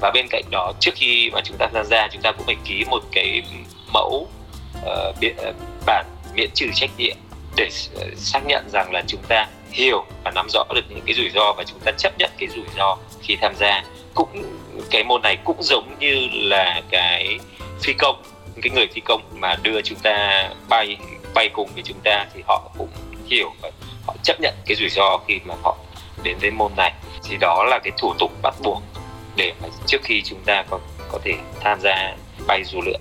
Và 0.00 0.10
bên 0.14 0.26
cạnh 0.30 0.44
đó 0.50 0.72
trước 0.80 0.92
khi 0.94 1.30
mà 1.30 1.40
chúng 1.44 1.56
ta 1.58 1.68
tham 1.74 1.84
gia 1.86 2.08
chúng 2.12 2.22
ta 2.22 2.32
cũng 2.32 2.46
phải 2.46 2.56
ký 2.64 2.84
một 2.90 3.02
cái 3.12 3.42
mẫu 3.92 4.28
uh, 4.78 5.20
biện, 5.20 5.36
uh, 5.48 5.54
bản 5.86 6.06
miễn 6.34 6.50
trừ 6.54 6.66
trách 6.74 6.90
nhiệm 6.98 7.16
để 7.56 7.68
xác 8.16 8.40
nhận 8.46 8.70
rằng 8.72 8.92
là 8.92 9.02
chúng 9.06 9.22
ta 9.28 9.46
hiểu 9.72 10.04
và 10.24 10.30
nắm 10.30 10.46
rõ 10.50 10.64
được 10.74 10.84
những 10.88 11.00
cái 11.06 11.14
rủi 11.14 11.30
ro 11.34 11.52
và 11.52 11.64
chúng 11.64 11.80
ta 11.84 11.92
chấp 11.98 12.12
nhận 12.18 12.30
cái 12.38 12.48
rủi 12.48 12.64
ro 12.76 12.96
khi 13.22 13.36
tham 13.36 13.54
gia 13.56 13.84
cũng, 14.14 14.42
cái 14.90 15.04
môn 15.04 15.22
này 15.22 15.36
cũng 15.44 15.62
giống 15.62 15.98
như 15.98 16.28
là 16.32 16.82
cái 16.90 17.38
phi 17.82 17.92
công, 17.92 18.22
cái 18.62 18.70
người 18.74 18.86
phi 18.94 19.00
công 19.00 19.22
mà 19.32 19.56
đưa 19.62 19.82
chúng 19.82 19.98
ta 19.98 20.48
bay 20.68 20.96
bay 21.34 21.48
cùng 21.52 21.70
với 21.74 21.82
chúng 21.82 22.00
ta 22.04 22.26
thì 22.34 22.42
họ 22.48 22.70
cũng 22.78 22.88
hiểu 23.26 23.52
và 23.62 23.70
họ 24.06 24.14
chấp 24.22 24.40
nhận 24.40 24.54
cái 24.66 24.76
rủi 24.76 24.88
ro 24.88 25.18
khi 25.28 25.38
mà 25.44 25.54
họ 25.62 25.76
đến 26.22 26.38
với 26.40 26.50
môn 26.50 26.72
này 26.76 26.92
thì 27.24 27.36
đó 27.40 27.64
là 27.64 27.78
cái 27.78 27.92
thủ 27.98 28.14
tục 28.18 28.32
bắt 28.42 28.54
buộc 28.62 28.82
để 29.36 29.52
mà 29.62 29.68
trước 29.86 29.98
khi 30.02 30.22
chúng 30.24 30.40
ta 30.44 30.64
có 30.70 30.78
có 31.12 31.18
thể 31.24 31.34
tham 31.60 31.80
gia 31.80 32.16
bay 32.46 32.64
dù 32.64 32.80
lượn. 32.80 33.00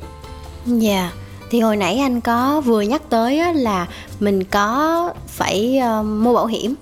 Dạ. 0.66 1.00
Yeah 1.02 1.21
thì 1.52 1.60
hồi 1.60 1.78
nãy 1.78 1.98
anh 2.00 2.22
có 2.22 2.62
vừa 2.66 2.82
nhắc 2.82 3.02
tới 3.10 3.54
là 3.54 3.88
mình 4.20 4.44
có 4.44 5.14
phải 5.28 5.78
ờ, 5.78 6.04
mua 6.04 6.34
bảo 6.34 6.46
hiểm. 6.46 6.76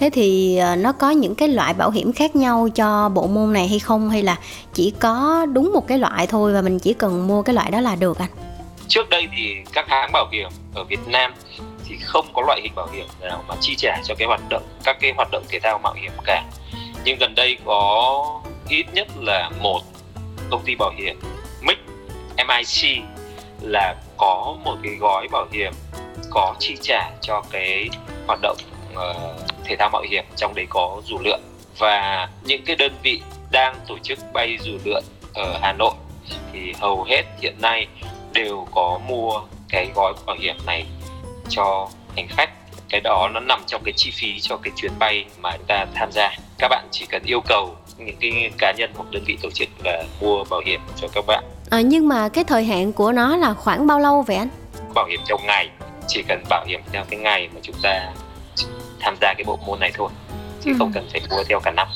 Thế 0.00 0.10
thì 0.12 0.56
ờ, 0.56 0.76
nó 0.76 0.92
có 0.92 1.10
những 1.10 1.34
cái 1.34 1.48
loại 1.48 1.74
bảo 1.74 1.90
hiểm 1.90 2.12
khác 2.12 2.36
nhau 2.36 2.68
cho 2.74 3.08
bộ 3.08 3.26
môn 3.26 3.52
này 3.52 3.68
hay 3.68 3.78
không? 3.78 4.10
Hay 4.10 4.22
là 4.22 4.38
chỉ 4.74 4.92
có 5.00 5.46
đúng 5.52 5.72
một 5.72 5.86
cái 5.86 5.98
loại 5.98 6.26
thôi 6.26 6.52
và 6.52 6.62
mình 6.62 6.78
chỉ 6.78 6.94
cần 6.94 7.26
mua 7.26 7.42
cái 7.42 7.54
loại 7.54 7.70
đó 7.70 7.80
là 7.80 7.96
được 7.96 8.18
anh? 8.18 8.30
Trước 8.88 9.08
đây 9.08 9.28
thì 9.36 9.56
các 9.72 9.88
hãng 9.88 10.12
bảo 10.12 10.28
hiểm 10.32 10.48
ở 10.74 10.84
Việt 10.84 11.08
Nam 11.08 11.34
thì 11.88 11.96
không 12.02 12.26
có 12.32 12.42
loại 12.46 12.60
hình 12.62 12.74
bảo 12.74 12.88
hiểm 12.92 13.06
nào 13.20 13.44
mà 13.48 13.54
chi 13.60 13.74
trả 13.78 13.96
cho 14.04 14.14
cái 14.14 14.28
hoạt 14.28 14.40
động, 14.48 14.62
các 14.84 14.96
cái 15.00 15.12
hoạt 15.16 15.28
động 15.32 15.44
thể 15.48 15.58
thao 15.62 15.78
mạo 15.78 15.94
hiểm 15.94 16.12
cả. 16.24 16.44
Nhưng 17.04 17.18
gần 17.18 17.34
đây 17.34 17.56
có 17.64 18.40
ít 18.68 18.86
nhất 18.92 19.08
là 19.20 19.50
một 19.60 19.80
công 20.50 20.62
ty 20.64 20.74
bảo 20.74 20.92
hiểm 20.96 21.20
MIC 21.62 21.78
MIC 22.36 23.02
là 23.62 23.94
có 24.22 24.56
một 24.64 24.76
cái 24.82 24.94
gói 25.00 25.28
bảo 25.32 25.46
hiểm 25.52 25.72
có 26.30 26.54
chi 26.58 26.76
trả 26.82 27.10
cho 27.20 27.42
cái 27.50 27.88
hoạt 28.26 28.38
động 28.42 28.56
uh, 28.92 29.40
thể 29.64 29.76
thao 29.78 29.90
mạo 29.92 30.02
hiểm 30.10 30.24
trong 30.36 30.54
đấy 30.54 30.66
có 30.70 31.02
dù 31.04 31.18
lượn. 31.24 31.40
Và 31.78 32.28
những 32.42 32.64
cái 32.64 32.76
đơn 32.76 32.92
vị 33.02 33.22
đang 33.50 33.76
tổ 33.88 33.98
chức 34.02 34.18
bay 34.32 34.58
dù 34.60 34.72
lượn 34.84 35.04
ở 35.34 35.58
Hà 35.62 35.72
Nội 35.72 35.94
thì 36.52 36.72
hầu 36.80 37.02
hết 37.02 37.22
hiện 37.40 37.54
nay 37.60 37.86
đều 38.32 38.66
có 38.74 39.00
mua 39.06 39.40
cái 39.68 39.90
gói 39.94 40.12
bảo 40.26 40.36
hiểm 40.40 40.56
này 40.66 40.86
cho 41.48 41.88
hành 42.16 42.28
khách. 42.28 42.50
Cái 42.88 43.00
đó 43.00 43.28
nó 43.34 43.40
nằm 43.40 43.62
trong 43.66 43.82
cái 43.84 43.92
chi 43.96 44.10
phí 44.14 44.40
cho 44.40 44.56
cái 44.56 44.72
chuyến 44.76 44.92
bay 44.98 45.24
mà 45.40 45.56
chúng 45.56 45.66
ta 45.66 45.86
tham 45.94 46.12
gia. 46.12 46.36
Các 46.58 46.68
bạn 46.68 46.88
chỉ 46.90 47.06
cần 47.06 47.22
yêu 47.26 47.40
cầu 47.40 47.76
những 47.98 48.16
cái 48.20 48.50
cá 48.58 48.72
nhân 48.78 48.90
hoặc 48.96 49.10
đơn 49.10 49.22
vị 49.26 49.36
tổ 49.42 49.50
chức 49.50 49.68
là 49.84 50.04
mua 50.20 50.44
bảo 50.50 50.60
hiểm 50.66 50.80
cho 51.00 51.08
các 51.14 51.24
bạn 51.26 51.44
à, 51.72 51.80
nhưng 51.80 52.08
mà 52.08 52.28
cái 52.28 52.44
thời 52.44 52.64
hạn 52.64 52.92
của 52.92 53.12
nó 53.12 53.36
là 53.36 53.54
khoảng 53.54 53.86
bao 53.86 53.98
lâu 53.98 54.22
vậy 54.22 54.36
anh 54.36 54.48
bảo 54.94 55.06
hiểm 55.10 55.20
theo 55.28 55.38
ngày 55.46 55.68
chỉ 56.08 56.22
cần 56.28 56.42
bảo 56.48 56.64
hiểm 56.68 56.80
theo 56.92 57.04
cái 57.10 57.20
ngày 57.20 57.48
mà 57.54 57.60
chúng 57.62 57.76
ta 57.82 58.12
tham 59.00 59.14
gia 59.20 59.34
cái 59.34 59.44
bộ 59.46 59.58
môn 59.66 59.80
này 59.80 59.92
thôi 59.94 60.08
chứ 60.64 60.70
Ừ. 60.70 60.76
không 60.78 60.92
cần 60.94 61.08
phải 61.12 61.20
mua 61.30 61.42
theo 61.48 61.60
cả 61.60 61.70
năm 61.70 61.88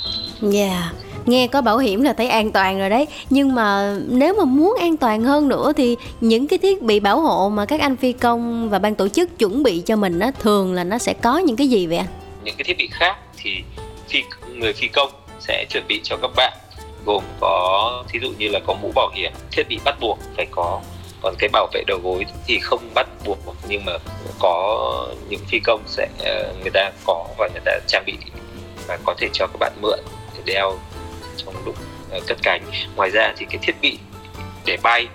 Dạ 0.42 0.92
Nghe 1.26 1.46
có 1.46 1.60
bảo 1.62 1.78
hiểm 1.78 2.02
là 2.02 2.12
thấy 2.12 2.28
an 2.28 2.52
toàn 2.52 2.78
rồi 2.78 2.90
đấy 2.90 3.06
Nhưng 3.30 3.54
mà 3.54 3.96
nếu 4.08 4.34
mà 4.34 4.44
muốn 4.44 4.76
an 4.80 4.96
toàn 4.96 5.24
hơn 5.24 5.48
nữa 5.48 5.72
Thì 5.76 5.96
những 6.20 6.46
cái 6.46 6.58
thiết 6.58 6.82
bị 6.82 7.00
bảo 7.00 7.20
hộ 7.20 7.48
mà 7.48 7.64
các 7.64 7.80
anh 7.80 7.96
phi 7.96 8.12
công 8.12 8.70
và 8.70 8.78
ban 8.78 8.94
tổ 8.94 9.08
chức 9.08 9.38
chuẩn 9.38 9.62
bị 9.62 9.82
cho 9.86 9.96
mình 9.96 10.18
á 10.18 10.30
Thường 10.40 10.74
là 10.74 10.84
nó 10.84 10.98
sẽ 10.98 11.12
có 11.14 11.38
những 11.38 11.56
cái 11.56 11.68
gì 11.68 11.86
vậy 11.86 11.96
anh? 11.98 12.06
những 12.44 12.54
cái 12.58 12.64
thiết 12.64 12.78
bị 12.78 12.88
khác 12.92 13.16
thì 13.36 13.50
phi 14.08 14.22
người 14.54 14.72
phi 14.72 14.88
công 14.88 15.10
sẽ 15.40 15.64
chuẩn 15.70 15.84
bị 15.88 16.00
cho 16.04 16.16
các 16.22 16.30
bạn 16.36 16.52
gồm 17.06 17.24
có, 17.40 18.04
thí 18.08 18.18
dụ 18.22 18.28
như 18.38 18.48
là 18.48 18.60
có 18.66 18.74
mũ 18.74 18.92
bảo 18.94 19.10
hiểm, 19.14 19.32
thiết 19.50 19.62
bị 19.68 19.78
bắt 19.84 19.96
buộc 20.00 20.18
phải 20.36 20.46
có. 20.50 20.80
Còn 21.22 21.34
cái 21.38 21.48
bảo 21.52 21.66
vệ 21.72 21.82
đầu 21.86 21.98
gối 22.02 22.26
thì 22.46 22.58
không 22.58 22.80
bắt 22.94 23.06
buộc, 23.24 23.38
nhưng 23.68 23.84
mà 23.84 23.92
có 24.38 25.08
những 25.28 25.40
phi 25.48 25.58
công 25.64 25.82
sẽ 25.86 26.08
ờ, 26.24 26.54
người 26.60 26.70
ta 26.70 26.90
có 27.06 27.26
và 27.38 27.48
người 27.52 27.62
ta 27.64 27.72
trang 27.86 28.02
bị 28.06 28.16
và 28.86 28.98
có 29.04 29.14
thể 29.18 29.28
cho 29.32 29.46
các 29.46 29.56
bạn 29.60 29.72
mượn 29.80 29.98
để 30.34 30.42
đeo 30.54 30.78
trong 31.36 31.54
lúc 31.64 31.74
ờ, 32.10 32.20
cất 32.26 32.38
cánh. 32.42 32.62
Ngoài 32.96 33.10
ra 33.10 33.32
thì 33.36 33.46
cái 33.50 33.58
thiết 33.62 33.74
bị 33.82 33.98
để 34.66 34.76
bay 34.82 35.08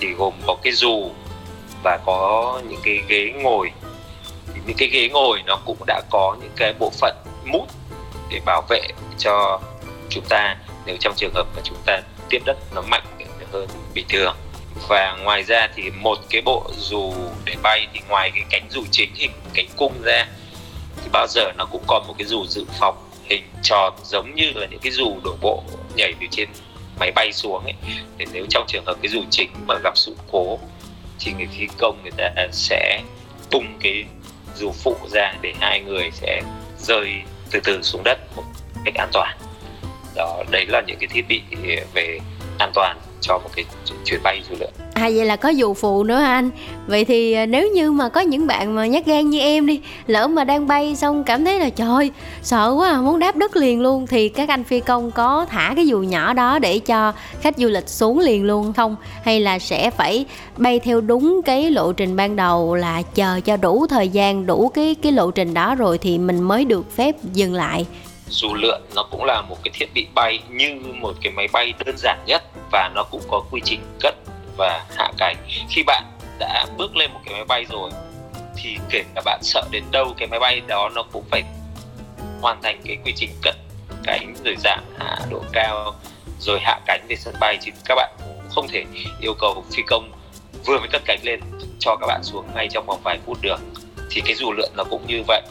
thì 0.00 0.08
gồm 0.12 0.34
có 0.46 0.56
cái 0.62 0.72
dù 0.72 1.10
và 1.84 1.98
có 2.06 2.60
những 2.68 2.80
cái 2.84 3.00
ghế 3.08 3.32
ngồi. 3.42 3.70
Thì 4.54 4.60
những 4.66 4.76
cái 4.76 4.88
ghế 4.88 5.08
ngồi 5.08 5.42
nó 5.46 5.58
cũng 5.66 5.78
đã 5.86 6.02
có 6.10 6.36
những 6.40 6.52
cái 6.56 6.74
bộ 6.78 6.90
phận 7.00 7.16
mút 7.44 7.66
để 8.30 8.40
bảo 8.46 8.62
vệ 8.68 8.82
cho 9.18 9.60
chúng 10.08 10.24
ta 10.28 10.56
nếu 10.86 10.96
trong 11.00 11.14
trường 11.16 11.34
hợp 11.34 11.46
mà 11.56 11.62
chúng 11.64 11.78
ta 11.86 12.00
tiếp 12.28 12.42
đất 12.44 12.56
nó 12.74 12.82
mạnh 12.82 13.02
hơn 13.52 13.68
bình 13.94 14.06
thường. 14.08 14.36
Và 14.88 15.16
ngoài 15.22 15.42
ra 15.42 15.68
thì 15.74 15.90
một 15.90 16.18
cái 16.30 16.42
bộ 16.42 16.70
dù 16.78 17.12
để 17.44 17.54
bay 17.62 17.86
thì 17.92 18.00
ngoài 18.08 18.30
cái 18.34 18.44
cánh 18.50 18.66
dù 18.70 18.84
chính 18.90 19.14
hình, 19.14 19.30
cánh 19.54 19.66
cung 19.76 20.02
ra, 20.02 20.26
thì 21.02 21.08
bao 21.12 21.26
giờ 21.26 21.52
nó 21.58 21.64
cũng 21.64 21.82
còn 21.86 22.06
một 22.06 22.14
cái 22.18 22.26
dù 22.26 22.46
dự 22.46 22.64
phòng 22.80 23.10
hình 23.24 23.44
tròn 23.62 23.94
giống 24.04 24.34
như 24.34 24.52
là 24.54 24.66
những 24.66 24.80
cái 24.80 24.92
dù 24.92 25.16
đổ 25.24 25.36
bộ 25.40 25.62
nhảy 25.94 26.14
từ 26.20 26.26
trên 26.30 26.48
máy 26.98 27.12
bay 27.14 27.32
xuống 27.32 27.64
ấy. 27.64 27.74
Để 28.16 28.26
nếu 28.32 28.46
trong 28.50 28.64
trường 28.68 28.84
hợp 28.86 28.96
cái 29.02 29.08
dù 29.08 29.20
chính 29.30 29.50
mà 29.66 29.74
gặp 29.84 29.96
sự 29.96 30.16
cố, 30.32 30.58
thì 31.18 31.32
người 31.32 31.48
phi 31.58 31.66
công 31.78 32.02
người 32.02 32.12
ta 32.16 32.46
sẽ 32.52 33.02
tung 33.50 33.78
cái 33.80 34.04
dù 34.56 34.72
phụ 34.72 34.96
ra 35.10 35.34
để 35.40 35.54
hai 35.60 35.80
người 35.80 36.10
sẽ 36.12 36.42
rơi 36.78 37.12
từ 37.50 37.60
từ 37.64 37.82
xuống 37.82 38.02
đất 38.04 38.18
một 38.36 38.44
cách 38.84 38.94
an 38.94 39.08
toàn 39.12 39.38
đó 40.14 40.42
đấy 40.50 40.66
là 40.68 40.82
những 40.86 40.98
cái 41.00 41.08
thiết 41.12 41.28
bị 41.28 41.42
về 41.94 42.18
an 42.58 42.70
toàn 42.74 42.96
cho 43.20 43.38
một 43.38 43.50
cái 43.56 43.64
chuyến 44.04 44.20
bay 44.22 44.42
du 44.48 44.56
lượn 44.60 44.70
À 44.94 45.10
vậy 45.14 45.24
là 45.24 45.36
có 45.36 45.48
dù 45.48 45.74
phụ 45.74 46.04
nữa 46.04 46.20
anh? 46.20 46.50
Vậy 46.86 47.04
thì 47.04 47.32
à, 47.32 47.46
nếu 47.46 47.68
như 47.68 47.92
mà 47.92 48.08
có 48.08 48.20
những 48.20 48.46
bạn 48.46 48.74
mà 48.74 48.86
nhát 48.86 49.06
gan 49.06 49.30
như 49.30 49.40
em 49.40 49.66
đi 49.66 49.80
Lỡ 50.06 50.28
mà 50.28 50.44
đang 50.44 50.66
bay 50.66 50.96
xong 50.96 51.24
cảm 51.24 51.44
thấy 51.44 51.60
là 51.60 51.70
trời 51.70 52.10
Sợ 52.42 52.74
quá 52.78 52.90
à, 52.90 53.00
muốn 53.00 53.18
đáp 53.18 53.36
đất 53.36 53.56
liền 53.56 53.80
luôn 53.80 54.06
Thì 54.06 54.28
các 54.28 54.48
anh 54.48 54.64
phi 54.64 54.80
công 54.80 55.10
có 55.10 55.46
thả 55.48 55.72
cái 55.76 55.86
dù 55.86 55.98
nhỏ 55.98 56.32
đó 56.32 56.58
Để 56.58 56.78
cho 56.78 57.12
khách 57.40 57.58
du 57.58 57.68
lịch 57.68 57.88
xuống 57.88 58.18
liền 58.18 58.44
luôn 58.44 58.72
không? 58.72 58.96
Hay 59.24 59.40
là 59.40 59.58
sẽ 59.58 59.90
phải 59.90 60.24
bay 60.56 60.78
theo 60.78 61.00
đúng 61.00 61.40
cái 61.44 61.70
lộ 61.70 61.92
trình 61.92 62.16
ban 62.16 62.36
đầu 62.36 62.74
Là 62.74 63.02
chờ 63.14 63.40
cho 63.44 63.56
đủ 63.56 63.86
thời 63.86 64.08
gian 64.08 64.46
Đủ 64.46 64.68
cái 64.68 64.94
cái 65.02 65.12
lộ 65.12 65.30
trình 65.30 65.54
đó 65.54 65.74
rồi 65.74 65.98
Thì 65.98 66.18
mình 66.18 66.42
mới 66.42 66.64
được 66.64 66.96
phép 66.96 67.14
dừng 67.32 67.54
lại? 67.54 67.86
Dù 68.30 68.54
lượn, 68.54 68.80
nó 68.94 69.02
cũng 69.02 69.24
là 69.24 69.42
một 69.42 69.56
cái 69.64 69.72
thiết 69.74 69.86
bị 69.94 70.06
bay 70.14 70.38
như 70.48 70.80
một 70.94 71.12
cái 71.22 71.32
máy 71.32 71.48
bay 71.52 71.72
đơn 71.84 71.96
giản 71.98 72.18
nhất 72.26 72.42
và 72.72 72.90
nó 72.94 73.04
cũng 73.10 73.22
có 73.28 73.42
quy 73.50 73.60
trình 73.64 73.80
cất 74.00 74.14
và 74.56 74.86
hạ 74.96 75.12
cánh. 75.18 75.36
Khi 75.68 75.82
bạn 75.82 76.04
đã 76.38 76.66
bước 76.76 76.96
lên 76.96 77.12
một 77.12 77.20
cái 77.24 77.34
máy 77.34 77.44
bay 77.44 77.64
rồi, 77.70 77.90
thì 78.56 78.76
kể 78.90 79.04
cả 79.14 79.22
bạn 79.24 79.40
sợ 79.42 79.62
đến 79.70 79.84
đâu, 79.90 80.14
cái 80.18 80.28
máy 80.28 80.40
bay 80.40 80.60
đó 80.68 80.90
nó 80.94 81.02
cũng 81.02 81.24
phải 81.30 81.42
hoàn 82.40 82.62
thành 82.62 82.82
cái 82.84 82.96
quy 83.04 83.12
trình 83.16 83.30
cất 83.42 83.56
cánh 84.04 84.34
rồi 84.44 84.54
giảm 84.58 84.84
hạ 84.98 85.18
độ 85.30 85.42
cao, 85.52 85.94
rồi 86.40 86.58
hạ 86.60 86.80
cánh 86.86 87.06
về 87.08 87.16
sân 87.16 87.34
bay. 87.40 87.58
Chứ 87.62 87.70
các 87.84 87.94
bạn 87.94 88.16
không 88.50 88.68
thể 88.68 88.84
yêu 89.20 89.34
cầu 89.38 89.64
phi 89.72 89.82
công 89.86 90.12
vừa 90.66 90.78
mới 90.78 90.88
cất 90.88 91.02
cánh 91.04 91.18
lên 91.22 91.40
cho 91.78 91.96
các 92.00 92.06
bạn 92.06 92.20
xuống 92.22 92.44
ngay 92.54 92.68
trong 92.70 92.86
vòng 92.86 93.00
vài 93.04 93.18
phút 93.26 93.38
được. 93.42 93.60
Thì 94.10 94.22
cái 94.24 94.34
dù 94.34 94.52
lượn 94.52 94.70
nó 94.76 94.84
cũng 94.84 95.06
như 95.06 95.22
vậy. 95.26 95.42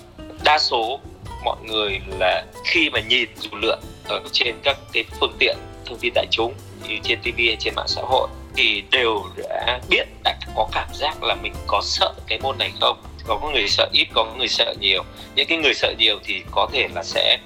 Đa 0.43 0.59
số 0.59 0.99
mọi 1.43 1.57
người 1.63 1.99
là 2.19 2.45
khi 2.65 2.89
mà 2.89 2.99
nhìn 2.99 3.29
dù 3.35 3.49
lượn 3.61 3.79
ở 4.07 4.21
trên 4.31 4.55
các 4.63 4.77
cái 4.93 5.03
phương 5.19 5.35
tiện 5.39 5.57
thông 5.85 5.97
tin 5.99 6.13
đại 6.15 6.25
chúng 6.31 6.53
như 6.87 6.97
trên 7.03 7.19
TV 7.21 7.37
hay 7.37 7.57
trên 7.59 7.73
mạng 7.75 7.87
xã 7.87 8.01
hội 8.01 8.27
thì 8.55 8.83
đều 8.91 9.23
đã 9.37 9.79
biết, 9.89 10.07
đã 10.23 10.37
có 10.55 10.67
cảm 10.71 10.87
giác 10.93 11.23
là 11.23 11.35
mình 11.35 11.53
có 11.67 11.81
sợ 11.83 12.13
cái 12.27 12.39
môn 12.39 12.57
này 12.57 12.71
không? 12.81 13.01
Có 13.27 13.51
người 13.53 13.67
sợ 13.67 13.89
ít, 13.93 14.07
có 14.13 14.25
người 14.37 14.47
sợ 14.47 14.73
nhiều. 14.79 15.03
Những 15.35 15.47
cái 15.47 15.57
người 15.57 15.73
sợ 15.73 15.93
nhiều 15.97 16.19
thì 16.23 16.43
có 16.51 16.69
thể 16.73 16.87
là 16.95 17.03
sẽ 17.03 17.37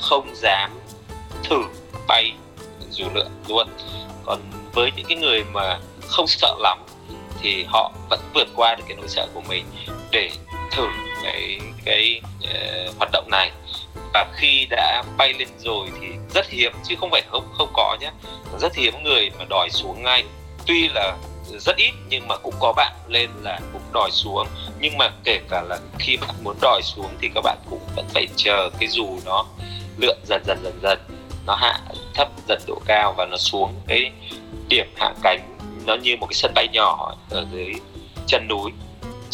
không 0.00 0.34
dám 0.34 0.70
thử 1.44 1.62
bay 2.08 2.32
dù 2.90 3.04
lượn 3.14 3.28
luôn. 3.48 3.68
Còn 4.24 4.40
với 4.72 4.92
những 4.96 5.06
cái 5.08 5.16
người 5.16 5.44
mà 5.52 5.78
không 6.08 6.26
sợ 6.26 6.56
lắm 6.58 6.78
thì 7.42 7.64
họ 7.68 7.92
vẫn 8.10 8.20
vượt 8.34 8.48
qua 8.54 8.74
được 8.74 8.84
cái 8.88 8.96
nỗi 8.96 9.08
sợ 9.08 9.26
của 9.34 9.42
mình 9.48 9.64
để 10.10 10.30
thử 10.70 10.86
cái 11.24 11.58
cái 11.84 12.20
uh, 12.44 12.96
hoạt 12.98 13.10
động 13.12 13.28
này. 13.30 13.50
Và 14.14 14.26
khi 14.36 14.66
đã 14.70 15.02
bay 15.16 15.32
lên 15.32 15.48
rồi 15.58 15.88
thì 16.00 16.06
rất 16.34 16.50
hiếm 16.50 16.72
chứ 16.88 16.94
không 17.00 17.10
phải 17.10 17.22
không 17.30 17.48
không 17.58 17.70
có 17.72 17.96
nhé. 18.00 18.10
Rất 18.60 18.74
hiếm 18.74 18.94
người 19.02 19.30
mà 19.38 19.44
đòi 19.50 19.68
xuống 19.70 20.02
ngay. 20.02 20.24
Tuy 20.66 20.88
là 20.88 21.16
rất 21.58 21.76
ít 21.76 21.92
nhưng 22.08 22.28
mà 22.28 22.36
cũng 22.36 22.54
có 22.60 22.72
bạn 22.76 22.92
lên 23.08 23.30
là 23.42 23.60
cũng 23.72 23.82
đòi 23.92 24.10
xuống. 24.10 24.46
Nhưng 24.80 24.98
mà 24.98 25.10
kể 25.24 25.40
cả 25.50 25.62
là 25.62 25.78
khi 25.98 26.16
bạn 26.16 26.34
muốn 26.42 26.56
đòi 26.60 26.80
xuống 26.82 27.08
thì 27.20 27.30
các 27.34 27.40
bạn 27.44 27.58
cũng 27.70 27.80
vẫn 27.96 28.06
phải 28.14 28.26
chờ 28.36 28.70
cái 28.78 28.88
dù 28.88 29.18
nó 29.24 29.44
lượn 29.98 30.18
dần 30.28 30.42
dần 30.46 30.58
dần 30.64 30.78
dần. 30.82 30.98
Nó 31.46 31.54
hạ 31.54 31.80
thấp 32.14 32.28
dần 32.48 32.62
độ 32.66 32.80
cao 32.86 33.14
và 33.16 33.26
nó 33.26 33.36
xuống 33.36 33.74
cái 33.88 34.12
điểm 34.68 34.86
hạ 34.96 35.12
cánh. 35.22 35.56
Nó 35.86 35.94
như 35.94 36.16
một 36.16 36.26
cái 36.26 36.34
sân 36.34 36.52
bay 36.54 36.68
nhỏ 36.72 37.14
ở 37.30 37.46
dưới 37.52 37.72
chân 38.26 38.48
núi 38.48 38.70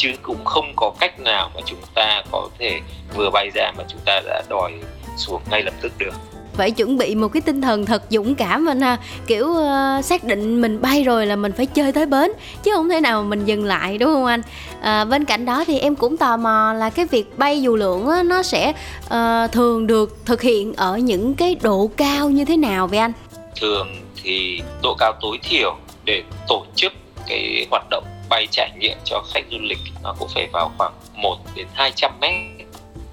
chứ 0.01 0.13
cũng 0.23 0.45
không 0.45 0.73
có 0.77 0.93
cách 1.01 1.21
nào 1.21 1.51
mà 1.55 1.61
chúng 1.67 1.79
ta 1.95 2.23
có 2.31 2.49
thể 2.59 2.81
vừa 3.17 3.31
bay 3.31 3.51
ra 3.55 3.73
mà 3.79 3.85
chúng 3.89 4.01
ta 4.05 4.21
đã 4.27 4.43
đòi 4.49 4.73
xuống 5.17 5.43
ngay 5.51 5.63
lập 5.63 5.75
tức 5.81 5.93
được. 5.99 6.15
Phải 6.55 6.71
chuẩn 6.71 6.99
bị 6.99 7.15
một 7.15 7.29
cái 7.29 7.41
tinh 7.41 7.61
thần 7.63 7.87
thật 7.87 8.03
dũng 8.11 8.35
cảm 8.35 8.69
anh 8.69 8.81
ha. 8.81 8.99
Kiểu 9.27 9.47
uh, 9.47 10.05
xác 10.05 10.25
định 10.25 10.61
mình 10.61 10.81
bay 10.83 11.05
rồi 11.05 11.27
là 11.27 11.37
mình 11.37 11.53
phải 11.53 11.67
chơi 11.67 11.93
tới 11.93 12.07
bến 12.07 12.33
chứ 12.63 12.71
không 12.75 12.89
thể 12.89 13.01
nào 13.01 13.23
mình 13.23 13.45
dừng 13.45 13.65
lại 13.65 13.99
đúng 13.99 14.13
không 14.13 14.25
anh? 14.27 14.43
À, 14.81 15.05
bên 15.05 15.25
cạnh 15.25 15.45
đó 15.45 15.65
thì 15.67 15.79
em 15.79 15.97
cũng 15.97 16.17
tò 16.17 16.37
mò 16.37 16.73
là 16.73 16.91
cái 16.91 17.07
việc 17.07 17.39
bay 17.39 17.63
dù 17.63 17.77
lượn 17.77 18.09
á, 18.09 18.23
nó 18.23 18.43
sẽ 18.43 18.73
uh, 19.07 19.53
thường 19.53 19.87
được 19.87 20.17
thực 20.27 20.43
hiện 20.43 20.75
ở 20.77 20.99
những 20.99 21.35
cái 21.35 21.57
độ 21.63 21.91
cao 21.97 22.31
như 22.31 22.45
thế 22.45 22.57
nào 22.57 22.87
vậy 22.87 22.99
anh? 22.99 23.13
Thường 23.61 23.89
thì 24.23 24.63
độ 24.83 24.95
cao 24.99 25.13
tối 25.21 25.39
thiểu 25.43 25.77
để 26.05 26.23
tổ 26.49 26.65
chức 26.75 26.93
cái 27.27 27.67
hoạt 27.71 27.83
động 27.91 28.05
bay 28.31 28.47
trải 28.51 28.71
nghiệm 28.79 28.97
cho 29.05 29.23
khách 29.35 29.45
du 29.51 29.59
lịch, 29.61 29.79
nó 30.03 30.14
cũng 30.19 30.29
phải 30.35 30.49
vào 30.53 30.71
khoảng 30.79 30.93
1 31.14 31.37
đến 31.55 31.66
200 31.75 32.21
mét 32.21 32.66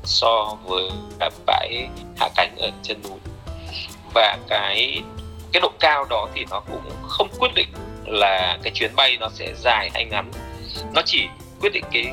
so 0.04 0.58
với 0.64 0.90
cả 1.20 1.30
bãi 1.46 1.88
hạ 2.20 2.30
cánh 2.36 2.56
ở 2.58 2.70
chân 2.84 3.02
núi. 3.04 3.20
Và 4.14 4.38
cái 4.50 5.02
cái 5.52 5.62
độ 5.62 5.72
cao 5.80 6.06
đó 6.10 6.28
thì 6.36 6.46
nó 6.50 6.60
cũng 6.60 6.82
không 7.08 7.28
quyết 7.40 7.52
định 7.56 7.68
là 8.06 8.58
cái 8.64 8.72
chuyến 8.76 8.96
bay 8.96 9.18
nó 9.20 9.30
sẽ 9.34 9.54
dài 9.56 9.90
hay 9.94 10.06
ngắn. 10.06 10.32
Nó 10.94 11.02
chỉ 11.06 11.28
quyết 11.62 11.74
định 11.74 11.86
cái 11.92 12.06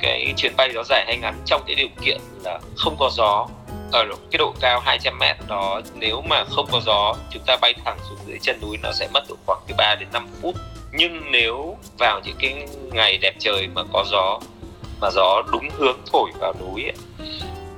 cái 0.00 0.34
chuyến 0.36 0.56
bay 0.56 0.68
đó 0.68 0.82
dài 0.88 1.04
hay 1.06 1.16
ngắn 1.16 1.42
trong 1.46 1.62
cái 1.66 1.74
điều 1.74 1.88
kiện 2.04 2.20
là 2.42 2.60
không 2.76 2.96
có 2.98 3.10
gió. 3.12 3.46
Ở 3.92 4.04
cái 4.30 4.38
độ 4.38 4.54
cao 4.60 4.80
200 4.80 5.18
mét 5.18 5.36
đó, 5.48 5.80
nếu 5.94 6.22
mà 6.22 6.44
không 6.44 6.66
có 6.72 6.80
gió, 6.86 7.14
chúng 7.30 7.42
ta 7.46 7.56
bay 7.56 7.74
thẳng 7.84 7.98
xuống 8.08 8.18
dưới 8.26 8.38
chân 8.42 8.60
núi, 8.62 8.76
nó 8.82 8.92
sẽ 8.92 9.08
mất 9.12 9.24
độ 9.28 9.36
khoảng 9.46 9.60
từ 9.66 9.74
3 9.78 9.94
đến 9.94 10.08
5 10.12 10.28
phút 10.42 10.54
nhưng 10.96 11.30
nếu 11.30 11.76
vào 11.98 12.20
những 12.24 12.36
cái 12.38 12.66
ngày 12.92 13.18
đẹp 13.22 13.34
trời 13.38 13.68
mà 13.74 13.82
có 13.92 14.04
gió 14.10 14.40
mà 15.00 15.10
gió 15.10 15.42
đúng 15.52 15.68
hướng 15.70 15.98
thổi 16.12 16.30
vào 16.40 16.54
núi 16.60 16.82
ấy, 16.82 16.92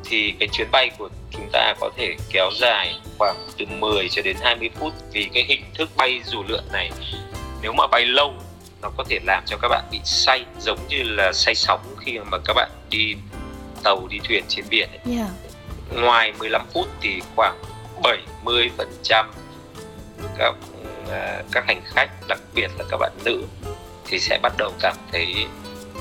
thì 0.05 0.35
cái 0.38 0.48
chuyến 0.52 0.68
bay 0.72 0.90
của 0.98 1.09
chúng 1.31 1.48
ta 1.52 1.74
có 1.81 1.90
thể 1.96 2.16
kéo 2.31 2.50
dài 2.61 2.94
khoảng 3.18 3.37
từ 3.59 3.66
10 3.79 4.09
cho 4.09 4.22
đến 4.22 4.37
20 4.40 4.70
phút 4.74 4.92
vì 5.12 5.29
cái 5.35 5.44
hình 5.44 5.64
thức 5.74 5.88
bay 5.96 6.20
dù 6.24 6.42
lượn 6.48 6.64
này 6.72 6.90
nếu 7.62 7.72
mà 7.72 7.87
bay 7.87 8.07
lâu 8.07 8.35
nó 8.83 8.90
có 8.96 9.05
thể 9.09 9.18
làm 9.26 9.42
cho 9.46 9.57
các 9.62 9.68
bạn 9.68 9.85
bị 9.92 10.00
say 10.05 10.44
giống 10.59 10.79
như 10.88 11.02
là 11.02 11.33
say 11.33 11.55
sóng 11.55 11.81
khi 11.98 12.18
mà 12.18 12.38
các 12.44 12.55
bạn 12.57 12.70
đi 12.90 13.14
tàu 13.85 14.07
đi 14.11 14.18
thuyền 14.24 14.44
trên 14.48 14.64
biển 14.70 14.88
ấy. 14.88 15.16
yeah. 15.16 15.31
ngoài 16.02 16.33
15 16.38 16.66
phút 16.74 16.87
thì 17.00 17.20
khoảng 17.37 17.57
70 18.02 18.70
phần 18.76 18.88
trăm 19.02 19.31
các 20.38 20.55
Ờ, 21.11 21.42
các 21.53 21.64
hành 21.66 21.83
khách 21.85 22.11
đặc 22.29 22.38
biệt 22.55 22.71
là 22.79 22.85
các 22.90 22.97
bạn 22.97 23.12
nữ 23.25 23.42
thì 24.05 24.19
sẽ 24.19 24.38
bắt 24.42 24.53
đầu 24.59 24.73
cảm 24.81 24.97
thấy 25.12 25.47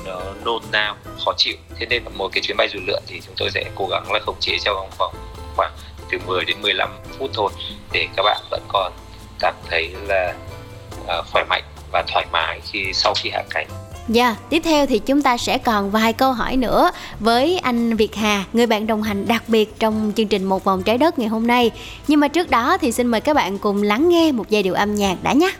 nó 0.04 0.20
nôn 0.44 0.62
nao 0.72 0.96
khó 1.24 1.32
chịu. 1.36 1.56
Thế 1.78 1.86
nên 1.86 2.04
là 2.04 2.10
một 2.10 2.28
cái 2.32 2.42
chuyến 2.42 2.56
bay 2.56 2.68
dù 2.68 2.78
lượn 2.86 3.02
thì 3.06 3.20
chúng 3.26 3.34
tôi 3.38 3.50
sẽ 3.50 3.64
cố 3.74 3.86
gắng 3.90 4.12
là 4.12 4.20
khống 4.26 4.40
chế 4.40 4.56
trong 4.64 4.90
vòng 4.98 5.14
khoảng 5.56 5.72
từ 6.10 6.18
10 6.26 6.44
đến 6.44 6.62
15 6.62 6.90
phút 7.18 7.30
thôi 7.34 7.50
để 7.92 8.08
các 8.16 8.22
bạn 8.22 8.42
vẫn 8.50 8.62
còn 8.68 8.92
cảm 9.38 9.54
thấy 9.70 9.94
là 10.08 10.34
uh, 11.02 11.26
khỏe 11.32 11.44
mạnh 11.48 11.64
và 11.92 12.04
thoải 12.08 12.26
mái 12.32 12.60
khi 12.64 12.92
sau 12.92 13.14
khi 13.16 13.30
hạ 13.30 13.42
cánh. 13.50 13.85
Dạ, 14.08 14.36
tiếp 14.50 14.62
theo 14.64 14.86
thì 14.86 14.98
chúng 14.98 15.22
ta 15.22 15.36
sẽ 15.36 15.58
còn 15.58 15.90
vài 15.90 16.12
câu 16.12 16.32
hỏi 16.32 16.56
nữa 16.56 16.90
với 17.20 17.58
anh 17.58 17.96
Việt 17.96 18.14
Hà, 18.14 18.44
người 18.52 18.66
bạn 18.66 18.86
đồng 18.86 19.02
hành 19.02 19.26
đặc 19.28 19.42
biệt 19.48 19.78
trong 19.78 20.12
chương 20.16 20.28
trình 20.28 20.44
Một 20.44 20.64
vòng 20.64 20.82
trái 20.82 20.98
đất 20.98 21.18
ngày 21.18 21.28
hôm 21.28 21.46
nay. 21.46 21.70
Nhưng 22.08 22.20
mà 22.20 22.28
trước 22.28 22.50
đó 22.50 22.78
thì 22.78 22.92
xin 22.92 23.06
mời 23.06 23.20
các 23.20 23.34
bạn 23.34 23.58
cùng 23.58 23.82
lắng 23.82 24.08
nghe 24.08 24.32
một 24.32 24.50
giai 24.50 24.62
điệu 24.62 24.74
âm 24.74 24.94
nhạc 24.94 25.16
đã 25.22 25.32
nhé. 25.32 25.50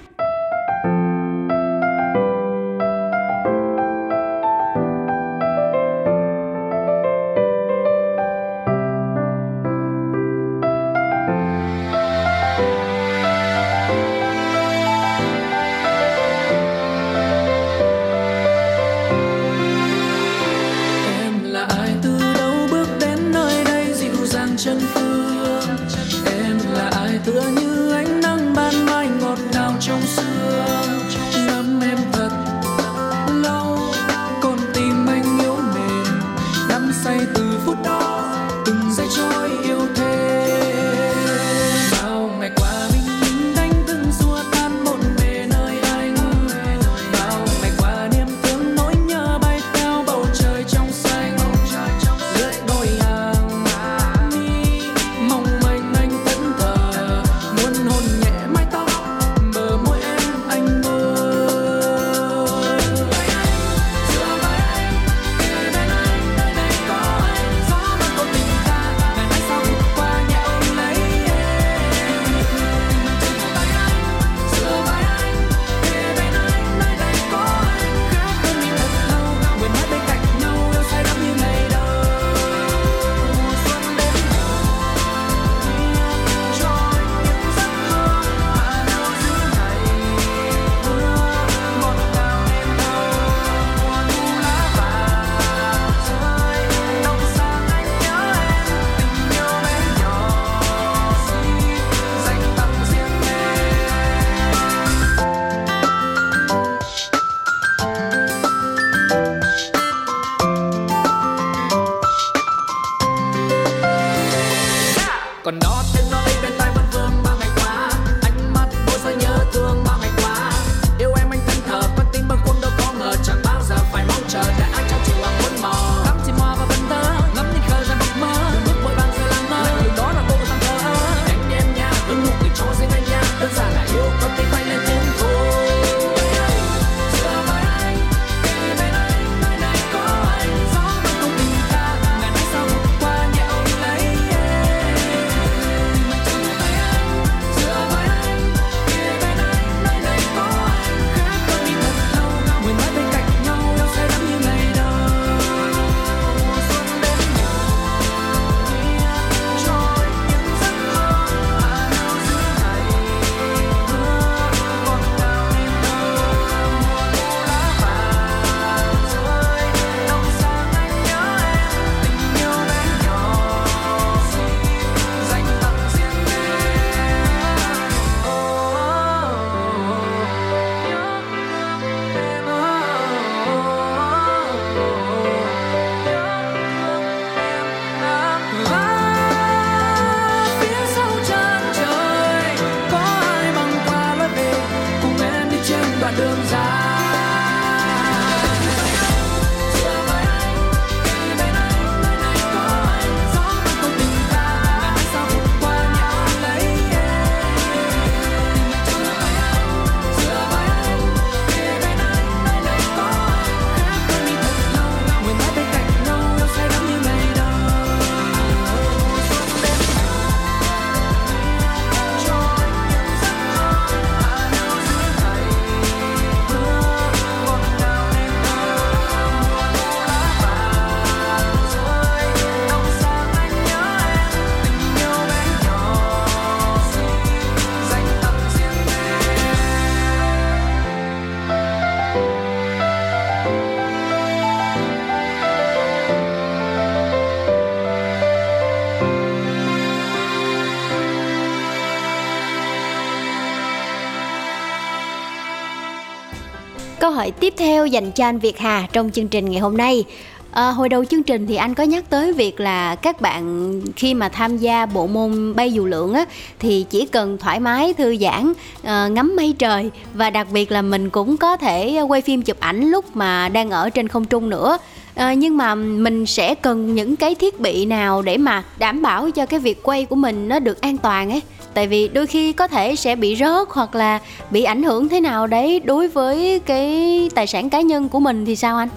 Câu 257.06 257.12
hỏi 257.12 257.30
tiếp 257.30 257.54
theo 257.56 257.86
dành 257.86 258.12
cho 258.12 258.24
anh 258.24 258.38
Việt 258.38 258.58
Hà 258.58 258.86
trong 258.92 259.10
chương 259.10 259.28
trình 259.28 259.50
ngày 259.50 259.60
hôm 259.60 259.76
nay. 259.76 260.04
À, 260.50 260.70
hồi 260.70 260.88
đầu 260.88 261.04
chương 261.04 261.22
trình 261.22 261.46
thì 261.46 261.56
anh 261.56 261.74
có 261.74 261.84
nhắc 261.84 262.10
tới 262.10 262.32
việc 262.32 262.60
là 262.60 262.94
các 262.94 263.20
bạn 263.20 263.80
khi 263.96 264.14
mà 264.14 264.28
tham 264.28 264.58
gia 264.58 264.86
bộ 264.86 265.06
môn 265.06 265.54
bay 265.56 265.72
dù 265.72 265.86
lượn 265.86 266.12
á 266.12 266.24
thì 266.58 266.86
chỉ 266.90 267.06
cần 267.06 267.38
thoải 267.38 267.60
mái 267.60 267.94
thư 267.94 268.16
giãn 268.16 268.52
à, 268.82 269.08
ngắm 269.08 269.36
mây 269.36 269.54
trời 269.58 269.90
và 270.14 270.30
đặc 270.30 270.46
biệt 270.52 270.72
là 270.72 270.82
mình 270.82 271.10
cũng 271.10 271.36
có 271.36 271.56
thể 271.56 272.00
quay 272.08 272.22
phim 272.22 272.42
chụp 272.42 272.60
ảnh 272.60 272.90
lúc 272.90 273.16
mà 273.16 273.48
đang 273.48 273.70
ở 273.70 273.90
trên 273.90 274.08
không 274.08 274.24
trung 274.24 274.50
nữa 274.50 274.78
à, 275.14 275.34
nhưng 275.34 275.56
mà 275.56 275.74
mình 275.74 276.26
sẽ 276.26 276.54
cần 276.54 276.94
những 276.94 277.16
cái 277.16 277.34
thiết 277.34 277.60
bị 277.60 277.86
nào 277.86 278.22
để 278.22 278.36
mà 278.36 278.62
đảm 278.78 279.02
bảo 279.02 279.30
cho 279.30 279.46
cái 279.46 279.60
việc 279.60 279.82
quay 279.82 280.04
của 280.04 280.16
mình 280.16 280.48
nó 280.48 280.58
được 280.58 280.80
an 280.80 280.98
toàn 280.98 281.30
ấy 281.30 281.42
tại 281.76 281.86
vì 281.86 282.08
đôi 282.08 282.26
khi 282.26 282.52
có 282.52 282.68
thể 282.68 282.96
sẽ 282.96 283.16
bị 283.16 283.36
rớt 283.36 283.68
hoặc 283.70 283.94
là 283.94 284.20
bị 284.50 284.64
ảnh 284.64 284.82
hưởng 284.82 285.08
thế 285.08 285.20
nào 285.20 285.46
đấy 285.46 285.80
đối 285.84 286.08
với 286.08 286.60
cái 286.66 287.30
tài 287.34 287.46
sản 287.46 287.70
cá 287.70 287.80
nhân 287.80 288.08
của 288.08 288.20
mình 288.20 288.46
thì 288.46 288.56
sao 288.56 288.76
anh? 288.76 288.88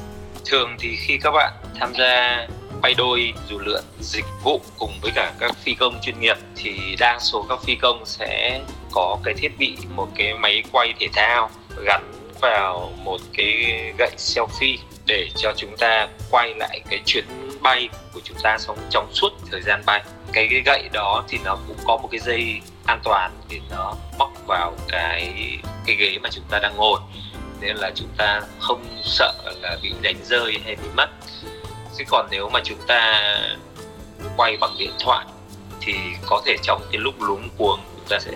Thường 0.45 0.75
thì 0.79 0.95
khi 0.95 1.17
các 1.17 1.31
bạn 1.31 1.53
tham 1.79 1.93
gia 1.99 2.47
bay 2.81 2.93
đôi 2.93 3.33
dù 3.49 3.59
lượn 3.59 3.83
dịch 4.01 4.25
vụ 4.43 4.61
cùng 4.77 4.91
với 5.01 5.11
cả 5.15 5.33
các 5.39 5.55
phi 5.63 5.73
công 5.73 5.99
chuyên 6.01 6.19
nghiệp 6.19 6.37
thì 6.55 6.95
đa 6.99 7.19
số 7.19 7.45
các 7.49 7.59
phi 7.63 7.75
công 7.75 8.05
sẽ 8.05 8.61
có 8.91 9.17
cái 9.23 9.33
thiết 9.33 9.57
bị 9.57 9.77
một 9.95 10.07
cái 10.15 10.33
máy 10.33 10.63
quay 10.71 10.93
thể 10.99 11.07
thao 11.13 11.49
gắn 11.85 12.03
vào 12.41 12.91
một 13.03 13.21
cái 13.33 13.53
gậy 13.97 14.11
selfie 14.17 14.77
để 15.05 15.29
cho 15.35 15.53
chúng 15.57 15.77
ta 15.77 16.07
quay 16.31 16.53
lại 16.55 16.81
cái 16.89 16.99
chuyến 17.05 17.25
bay 17.61 17.89
của 18.13 18.19
chúng 18.23 18.37
ta 18.43 18.57
trong 18.67 18.77
trong 18.89 19.07
suốt 19.13 19.29
thời 19.51 19.61
gian 19.61 19.81
bay. 19.85 20.03
Cái, 20.33 20.47
cái 20.51 20.61
gậy 20.65 20.89
đó 20.93 21.23
thì 21.27 21.37
nó 21.43 21.57
cũng 21.67 21.77
có 21.85 21.97
một 21.97 22.07
cái 22.11 22.19
dây 22.19 22.61
an 22.89 22.99
toàn 23.03 23.31
thì 23.49 23.61
nó 23.69 23.93
móc 24.17 24.29
vào 24.47 24.73
cái 24.87 25.33
cái 25.85 25.95
ghế 25.95 26.17
mà 26.23 26.29
chúng 26.31 26.43
ta 26.49 26.59
đang 26.59 26.77
ngồi. 26.77 26.99
Nên 27.59 27.75
là 27.75 27.91
chúng 27.95 28.07
ta 28.17 28.41
không 28.59 28.85
sợ 29.03 29.33
là 29.61 29.77
bị 29.83 29.93
đánh 30.01 30.15
rơi 30.23 30.59
hay 30.65 30.75
bị 30.75 30.89
mất. 30.95 31.09
Chứ 31.97 32.03
còn 32.07 32.27
nếu 32.31 32.49
mà 32.49 32.59
chúng 32.63 32.77
ta 32.87 33.23
quay 34.37 34.57
bằng 34.57 34.75
điện 34.77 34.93
thoại 34.99 35.25
thì 35.81 35.93
có 36.25 36.41
thể 36.45 36.57
trong 36.63 36.81
cái 36.91 37.01
lúc 37.01 37.21
luống 37.21 37.49
cuồng 37.57 37.79
chúng 37.95 38.07
ta 38.09 38.19
sẽ 38.19 38.31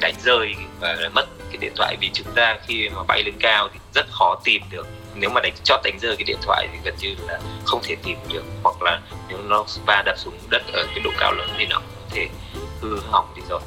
đánh 0.00 0.14
rơi 0.24 0.54
và 0.80 0.96
mất 1.12 1.26
cái 1.48 1.56
điện 1.56 1.72
thoại. 1.76 1.96
Vì 2.00 2.10
chúng 2.14 2.26
ta 2.34 2.58
khi 2.66 2.88
mà 2.88 3.02
bay 3.02 3.22
lên 3.22 3.34
cao 3.40 3.68
thì 3.72 3.78
rất 3.94 4.06
khó 4.10 4.36
tìm 4.44 4.62
được. 4.70 4.86
Nếu 5.14 5.30
mà 5.30 5.40
đánh, 5.40 5.52
chót 5.64 5.80
đánh 5.84 5.98
rơi 6.00 6.16
cái 6.16 6.24
điện 6.24 6.38
thoại 6.42 6.68
thì 6.72 6.78
gần 6.84 6.94
như 7.00 7.14
là 7.26 7.40
không 7.64 7.80
thể 7.82 7.96
tìm 8.04 8.18
được. 8.28 8.44
Hoặc 8.62 8.82
là 8.82 9.00
nếu 9.28 9.38
nó 9.38 9.64
va 9.86 10.02
đập 10.06 10.18
xuống 10.18 10.38
đất 10.50 10.62
ở 10.72 10.86
cái 10.86 11.00
độ 11.04 11.10
cao 11.18 11.32
lớn 11.32 11.50
thì 11.58 11.66
nó 11.66 11.76
có 11.78 12.06
thể 12.10 12.28
hư 12.80 13.00
hỏng 13.10 13.32
đi 13.36 13.42
rồi. 13.48 13.60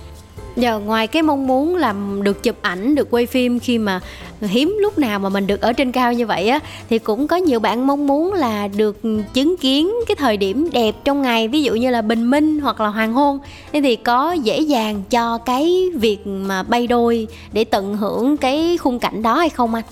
Giờ 0.55 0.79
ngoài 0.79 1.07
cái 1.07 1.21
mong 1.21 1.47
muốn 1.47 1.75
làm 1.75 2.23
được 2.23 2.43
chụp 2.43 2.55
ảnh, 2.61 2.95
được 2.95 3.07
quay 3.11 3.25
phim 3.25 3.59
khi 3.59 3.77
mà 3.77 3.99
hiếm 4.41 4.77
lúc 4.81 4.97
nào 4.97 5.19
mà 5.19 5.29
mình 5.29 5.47
được 5.47 5.61
ở 5.61 5.73
trên 5.73 5.91
cao 5.91 6.13
như 6.13 6.25
vậy 6.25 6.49
á 6.49 6.59
thì 6.89 6.99
cũng 6.99 7.27
có 7.27 7.35
nhiều 7.35 7.59
bạn 7.59 7.87
mong 7.87 8.07
muốn 8.07 8.33
là 8.33 8.67
được 8.67 9.01
chứng 9.33 9.57
kiến 9.57 9.91
cái 10.07 10.15
thời 10.15 10.37
điểm 10.37 10.69
đẹp 10.73 10.95
trong 11.03 11.21
ngày, 11.21 11.47
ví 11.47 11.63
dụ 11.63 11.73
như 11.73 11.89
là 11.89 12.01
bình 12.01 12.29
minh 12.29 12.59
hoặc 12.59 12.81
là 12.81 12.87
hoàng 12.87 13.13
hôn. 13.13 13.39
Thế 13.73 13.81
thì 13.81 13.95
có 13.95 14.31
dễ 14.31 14.59
dàng 14.59 15.03
cho 15.09 15.37
cái 15.37 15.89
việc 15.95 16.27
mà 16.27 16.63
bay 16.63 16.87
đôi 16.87 17.27
để 17.51 17.63
tận 17.63 17.97
hưởng 17.97 18.37
cái 18.37 18.77
khung 18.77 18.99
cảnh 18.99 19.21
đó 19.21 19.35
hay 19.35 19.49
không 19.49 19.75
anh? 19.75 19.83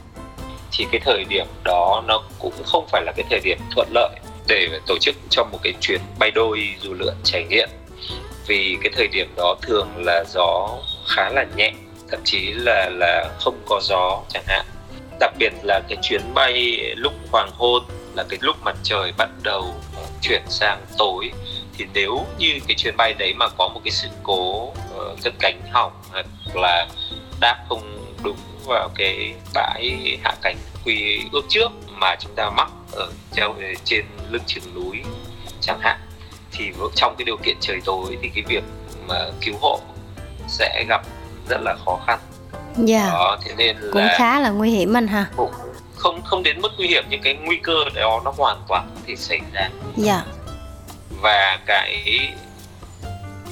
thì 0.79 0.85
cái 0.91 1.01
thời 1.05 1.25
điểm 1.29 1.45
đó 1.63 2.03
nó 2.07 2.23
cũng 2.39 2.53
không 2.65 2.85
phải 2.91 3.01
là 3.05 3.11
cái 3.11 3.25
thời 3.29 3.39
điểm 3.39 3.57
thuận 3.75 3.87
lợi 3.93 4.19
để 4.47 4.69
tổ 4.87 4.97
chức 5.01 5.15
cho 5.29 5.43
một 5.43 5.57
cái 5.63 5.73
chuyến 5.81 6.01
bay 6.19 6.31
đôi 6.31 6.59
dù 6.81 6.93
lượn 6.93 7.13
trải 7.23 7.45
nghiệm 7.49 7.69
vì 8.49 8.77
cái 8.83 8.91
thời 8.95 9.07
điểm 9.07 9.27
đó 9.37 9.55
thường 9.61 9.89
là 9.97 10.23
gió 10.27 10.77
khá 11.07 11.29
là 11.29 11.45
nhẹ 11.55 11.73
thậm 12.11 12.19
chí 12.23 12.53
là 12.53 12.89
là 12.89 13.29
không 13.39 13.61
có 13.65 13.79
gió 13.83 14.21
chẳng 14.29 14.43
hạn. 14.47 14.65
Đặc 15.19 15.33
biệt 15.39 15.53
là 15.63 15.81
cái 15.87 15.97
chuyến 16.01 16.21
bay 16.33 16.79
lúc 16.95 17.13
hoàng 17.31 17.49
hôn 17.53 17.83
là 18.15 18.23
cái 18.29 18.39
lúc 18.41 18.55
mặt 18.63 18.75
trời 18.83 19.11
bắt 19.17 19.29
đầu 19.43 19.73
chuyển 20.21 20.41
sang 20.47 20.85
tối. 20.97 21.31
Thì 21.77 21.85
nếu 21.93 22.25
như 22.37 22.59
cái 22.67 22.75
chuyến 22.75 22.97
bay 22.97 23.13
đấy 23.13 23.33
mà 23.33 23.47
có 23.57 23.67
một 23.67 23.81
cái 23.83 23.91
sự 23.91 24.07
cố 24.23 24.63
uh, 24.63 25.17
cất 25.23 25.33
cánh 25.39 25.61
hỏng 25.71 25.91
hoặc 26.11 26.25
là 26.55 26.87
đáp 27.39 27.65
không 27.69 28.15
đúng 28.23 28.37
vào 28.65 28.89
cái 28.95 29.33
bãi 29.53 30.17
hạ 30.23 30.35
cánh 30.41 30.57
quy 30.85 31.19
ước 31.31 31.45
trước 31.49 31.71
mà 31.87 32.15
chúng 32.19 32.35
ta 32.35 32.49
mắc 32.49 32.71
ở 32.91 33.11
treo 33.35 33.55
trên 33.83 34.05
lưng 34.29 34.43
chừng 34.47 34.73
núi 34.75 35.01
chẳng 35.61 35.79
hạn 35.79 35.99
thì 36.51 36.71
trong 36.95 37.15
cái 37.17 37.25
điều 37.25 37.37
kiện 37.37 37.57
trời 37.61 37.81
tối 37.85 38.17
thì 38.21 38.29
cái 38.35 38.43
việc 38.47 38.63
mà 39.07 39.15
cứu 39.41 39.55
hộ 39.61 39.79
sẽ 40.47 40.85
gặp 40.89 41.01
rất 41.49 41.61
là 41.61 41.75
khó 41.85 41.99
khăn. 42.07 42.19
Dạ. 42.77 42.99
Yeah. 42.99 43.13
Đó, 43.13 43.37
thế 43.45 43.53
nên 43.57 43.77
là 43.77 43.89
cũng 43.93 44.07
khá 44.17 44.39
là 44.39 44.49
nguy 44.49 44.69
hiểm 44.71 44.97
anh 44.97 45.07
ha. 45.07 45.25
Cũng 45.35 45.51
không 45.95 46.21
không 46.21 46.43
đến 46.43 46.61
mức 46.61 46.71
nguy 46.77 46.87
hiểm 46.87 47.03
nhưng 47.09 47.21
cái 47.21 47.33
nguy 47.33 47.59
cơ 47.63 47.75
đó 47.95 48.21
nó 48.25 48.33
hoàn 48.37 48.57
toàn 48.67 48.89
có 48.95 49.01
thể 49.07 49.15
xảy 49.15 49.39
ra. 49.53 49.69
Dạ. 49.95 50.13
Yeah. 50.13 50.25
Và 51.21 51.59
cái 51.65 52.29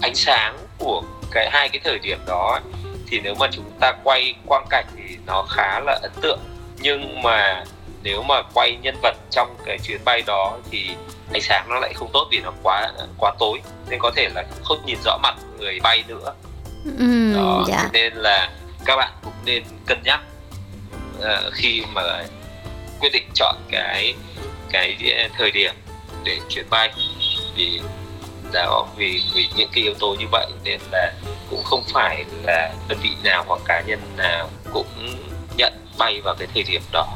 ánh 0.01 0.15
sáng 0.15 0.57
của 0.77 1.03
cái 1.31 1.49
hai 1.51 1.69
cái 1.69 1.81
thời 1.83 1.99
điểm 1.99 2.19
đó 2.27 2.59
thì 3.07 3.19
nếu 3.19 3.35
mà 3.35 3.47
chúng 3.51 3.71
ta 3.79 3.93
quay 4.03 4.35
quang 4.45 4.65
cảnh 4.69 4.85
thì 4.97 5.17
nó 5.25 5.45
khá 5.49 5.79
là 5.79 5.99
ấn 6.01 6.11
tượng 6.21 6.39
nhưng 6.79 7.21
mà 7.21 7.63
nếu 8.03 8.23
mà 8.23 8.41
quay 8.53 8.77
nhân 8.81 8.95
vật 9.03 9.15
trong 9.31 9.55
cái 9.65 9.77
chuyến 9.83 10.01
bay 10.05 10.21
đó 10.27 10.57
thì 10.71 10.89
ánh 11.33 11.41
sáng 11.41 11.65
nó 11.69 11.79
lại 11.79 11.93
không 11.93 12.09
tốt 12.13 12.27
vì 12.31 12.39
nó 12.39 12.51
quá 12.63 12.91
quá 13.17 13.33
tối 13.39 13.61
nên 13.89 13.99
có 13.99 14.11
thể 14.15 14.29
là 14.35 14.43
không 14.63 14.85
nhìn 14.85 14.97
rõ 15.05 15.17
mặt 15.23 15.35
người 15.59 15.79
bay 15.83 16.03
nữa. 16.07 16.33
Ừ, 16.99 17.33
đó 17.35 17.65
dạ. 17.67 17.89
nên 17.93 18.13
là 18.13 18.49
các 18.85 18.95
bạn 18.95 19.11
cũng 19.23 19.33
nên 19.45 19.63
cân 19.85 20.01
nhắc 20.03 20.19
uh, 21.19 21.53
khi 21.53 21.83
mà 21.93 22.23
quyết 22.99 23.09
định 23.13 23.29
chọn 23.33 23.55
cái 23.71 24.15
cái 24.71 24.97
thời 25.37 25.51
điểm 25.51 25.73
để 26.23 26.39
chuyến 26.49 26.65
bay. 26.69 26.93
Vì 27.55 27.81
đó 28.53 28.87
vì 28.97 29.21
vì 29.33 29.47
những 29.55 29.69
cái 29.73 29.83
yếu 29.83 29.93
tố 29.93 30.15
như 30.19 30.25
vậy 30.31 30.47
nên 30.63 30.79
là 30.91 31.13
cũng 31.49 31.63
không 31.63 31.83
phải 31.93 32.25
là 32.43 32.73
đơn 32.87 32.97
vị 33.01 33.09
nào 33.23 33.43
hoặc 33.47 33.61
cá 33.65 33.81
nhân 33.87 33.99
nào 34.17 34.49
cũng 34.73 34.87
nhận 35.57 35.73
bay 35.97 36.21
vào 36.21 36.35
cái 36.39 36.47
thời 36.53 36.63
điểm 36.63 36.81
đó 36.91 37.07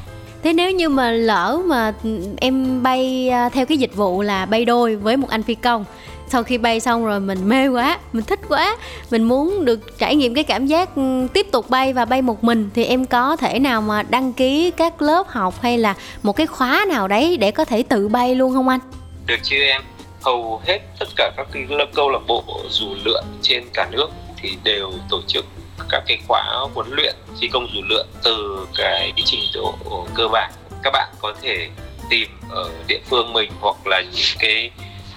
Thế 0.44 0.54
nếu 0.54 0.72
như 0.72 0.90
mà 0.90 1.12
lỡ 1.12 1.60
mà 1.66 1.94
em 2.38 2.84
bay 2.84 3.30
à, 3.30 3.50
theo 3.50 3.66
cái 3.66 3.78
dịch 3.78 3.96
vụ 3.96 4.22
là 4.22 4.46
bay 4.46 4.66
đôi 4.66 4.96
với 4.96 5.18
một 5.18 5.30
anh 5.30 5.44
phi 5.44 5.56
công, 5.56 5.86
sau 6.28 6.44
khi 6.44 6.58
bay 6.58 6.80
xong 6.80 7.06
rồi 7.06 7.20
mình 7.20 7.50
mê 7.50 7.68
quá, 7.68 8.00
mình 8.14 8.24
thích 8.24 8.40
quá, 8.50 8.78
mình 9.12 9.24
muốn 9.24 9.66
được 9.66 10.00
trải 10.00 10.16
nghiệm 10.16 10.34
cái 10.34 10.44
cảm 10.44 10.68
giác 10.68 10.96
ừ, 10.96 11.28
tiếp 11.34 11.48
tục 11.52 11.70
bay 11.70 11.94
và 11.94 12.06
bay 12.06 12.22
một 12.22 12.44
mình, 12.44 12.70
thì 12.74 12.86
em 12.86 13.06
có 13.06 13.36
thể 13.36 13.60
nào 13.60 13.82
mà 13.82 14.04
đăng 14.04 14.34
ký 14.34 14.72
các 14.72 15.02
lớp 15.02 15.28
học 15.28 15.62
hay 15.62 15.78
là 15.78 15.96
một 16.24 16.34
cái 16.34 16.48
khóa 16.48 16.86
nào 16.90 17.08
đấy 17.08 17.38
để 17.38 17.52
có 17.52 17.66
thể 17.66 17.84
tự 17.84 18.08
bay 18.08 18.36
luôn 18.36 18.54
không 18.54 18.68
anh? 18.68 18.80
Được 19.26 19.40
chứ 19.44 19.56
em. 19.56 19.82
Hầu 20.22 20.62
hết 20.68 20.80
tất 21.00 21.06
cả 21.16 21.32
các 21.38 21.48
cái 21.52 21.68
câu 21.96 22.10
lạc 22.10 22.20
bộ 22.28 22.44
dù 22.70 22.86
lượn 23.04 23.24
trên 23.42 23.64
cả 23.74 23.88
nước 23.92 24.08
thì 24.38 24.58
đều 24.64 24.92
tổ 25.10 25.22
chức 25.28 25.46
các 25.90 26.04
cái 26.08 26.18
khóa 26.28 26.44
huấn 26.74 26.88
luyện 26.92 27.16
phi 27.42 27.48
công 27.48 27.68
dù 27.74 27.82
lượn 27.90 28.08
từ 28.24 28.68
cái 28.78 29.14
trình 29.26 29.44
độ 29.54 29.74
cơ 30.16 30.28
bản. 30.28 30.52
Các 30.84 30.92
bạn 30.94 31.10
có 31.22 31.34
thể 31.42 31.70
tìm 32.10 32.30
ở 32.50 32.70
địa 32.88 33.00
phương 33.10 33.34
mình 33.34 33.52
hoặc 33.60 33.88
là 33.88 34.02
những 34.02 34.38
cái 34.40 34.72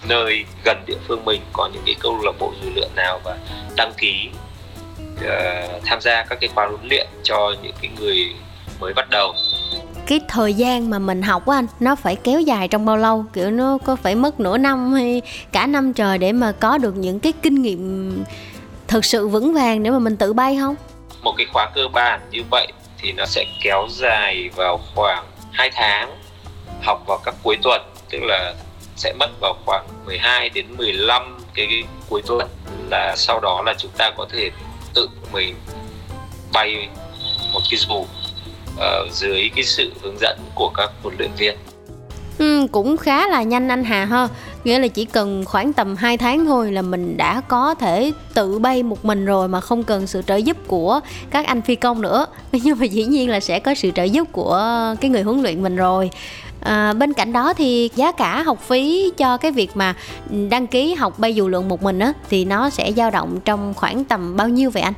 nơi 0.09 0.45
gần 0.65 0.83
địa 0.87 0.99
phương 1.09 1.25
mình 1.25 1.41
có 1.53 1.71
những 1.73 1.83
cái 1.87 1.95
câu 2.01 2.19
lạc 2.23 2.33
bộ 2.39 2.53
dù 2.63 2.71
lượn 2.75 2.91
nào 2.97 3.21
và 3.25 3.37
đăng 3.77 3.93
ký 3.97 4.29
uh, 5.15 5.83
tham 5.85 6.01
gia 6.01 6.23
các 6.23 6.39
cái 6.41 6.51
khóa 6.55 6.67
huấn 6.67 6.89
luyện 6.89 7.07
cho 7.23 7.55
những 7.63 7.75
cái 7.83 7.91
người 8.01 8.33
mới 8.81 8.93
bắt 8.93 9.11
đầu. 9.11 9.35
Cái 10.07 10.21
thời 10.29 10.55
gian 10.55 10.91
mà 10.91 10.99
mình 10.99 11.23
học 11.23 11.47
á 11.47 11.59
anh 11.59 11.67
nó 11.81 11.97
phải 11.97 12.17
kéo 12.17 12.41
dài 12.41 12.69
trong 12.69 12.87
bao 12.87 12.97
lâu? 12.97 13.25
Kiểu 13.33 13.51
nó 13.51 13.79
có 13.85 13.97
phải 13.97 14.15
mất 14.15 14.41
nửa 14.41 14.59
năm 14.59 14.93
hay 14.93 15.23
cả 15.53 15.67
năm 15.67 15.93
trời 15.93 16.19
để 16.19 16.33
mà 16.33 16.53
có 16.53 16.79
được 16.79 16.97
những 16.97 17.21
cái 17.21 17.33
kinh 17.43 17.63
nghiệm 17.63 18.25
thực 18.89 19.05
sự 19.05 19.29
vững 19.29 19.55
vàng 19.55 19.83
để 19.83 19.91
mà 19.91 19.99
mình 19.99 20.17
tự 20.17 20.33
bay 20.33 20.57
không? 20.61 20.75
Một 21.23 21.35
cái 21.37 21.47
khóa 21.53 21.71
cơ 21.75 21.89
bản 21.93 22.21
như 22.31 22.43
vậy 22.51 22.73
thì 22.99 23.13
nó 23.13 23.27
sẽ 23.27 23.45
kéo 23.63 23.87
dài 23.91 24.51
vào 24.57 24.81
khoảng 24.95 25.25
2 25.53 25.71
tháng 25.75 26.19
học 26.83 27.03
vào 27.07 27.19
các 27.25 27.35
cuối 27.43 27.57
tuần 27.63 27.83
tức 28.11 28.19
là 28.23 28.55
sẽ 28.97 29.13
mất 29.19 29.31
vào 29.41 29.55
khoảng 29.67 29.87
12 30.07 30.49
đến 30.49 30.67
15 30.77 31.39
cái, 31.55 31.67
cái 31.67 31.83
cuối 32.09 32.23
tuần 32.27 32.49
là 32.91 33.15
sau 33.17 33.41
đó 33.41 33.63
là 33.67 33.75
chúng 33.79 33.91
ta 33.99 34.11
có 34.17 34.27
thể 34.33 34.51
tự 34.95 35.09
mình 35.33 35.55
bay 36.53 36.89
một 37.53 37.61
cái 37.71 37.79
dù 37.79 38.07
ở 38.79 39.09
dưới 39.13 39.51
cái 39.55 39.65
sự 39.65 39.93
hướng 40.03 40.19
dẫn 40.21 40.39
của 40.55 40.71
các 40.75 40.91
huấn 41.03 41.15
luyện 41.19 41.31
viên. 41.39 41.57
Ừ, 42.39 42.67
cũng 42.73 42.97
khá 42.97 43.27
là 43.29 43.43
nhanh 43.43 43.69
anh 43.69 43.85
Hà 43.85 44.05
ha 44.05 44.29
Nghĩa 44.65 44.79
là 44.79 44.89
chỉ 44.89 45.05
cần 45.05 45.45
khoảng 45.45 45.73
tầm 45.73 45.97
2 45.97 46.17
tháng 46.17 46.47
thôi 46.47 46.73
là 46.73 46.83
mình 46.83 47.17
đã 47.17 47.41
có 47.49 47.75
thể 47.75 48.13
tự 48.35 48.59
bay 48.59 48.83
một 48.83 49.05
mình 49.05 49.25
rồi 49.25 49.49
mà 49.49 49.61
không 49.61 49.85
cần 49.85 50.07
sự 50.07 50.23
trợ 50.23 50.37
giúp 50.37 50.57
của 50.67 51.01
các 51.31 51.47
anh 51.47 51.63
phi 51.63 51.75
công 51.75 52.01
nữa. 52.01 52.27
Nhưng 52.53 52.79
mà 52.79 52.85
dĩ 52.85 53.05
nhiên 53.05 53.31
là 53.31 53.41
sẽ 53.41 53.59
có 53.59 53.75
sự 53.75 53.91
trợ 53.91 54.03
giúp 54.03 54.29
của 54.33 54.63
cái 55.01 55.11
người 55.11 55.23
huấn 55.23 55.43
luyện 55.43 55.63
mình 55.63 55.77
rồi. 55.77 56.11
À, 56.61 56.93
bên 56.93 57.13
cạnh 57.13 57.33
đó 57.33 57.55
thì 57.55 57.91
giá 57.95 58.13
cả 58.13 58.43
học 58.43 58.59
phí 58.63 59.13
cho 59.17 59.37
cái 59.37 59.53
việc 59.53 59.71
mà 59.75 59.95
đăng 60.31 60.67
ký 60.67 60.95
học 60.95 61.19
bay 61.19 61.35
dù 61.35 61.49
lượn 61.49 61.69
một 61.69 61.83
mình 61.83 61.99
á 61.99 62.13
thì 62.31 62.45
nó 62.45 62.71
sẽ 62.71 62.93
dao 62.93 63.11
động 63.11 63.41
trong 63.45 63.75
khoảng 63.75 64.05
tầm 64.05 64.37
bao 64.37 64.49
nhiêu 64.49 64.71
vậy 64.71 64.83
anh? 64.83 64.95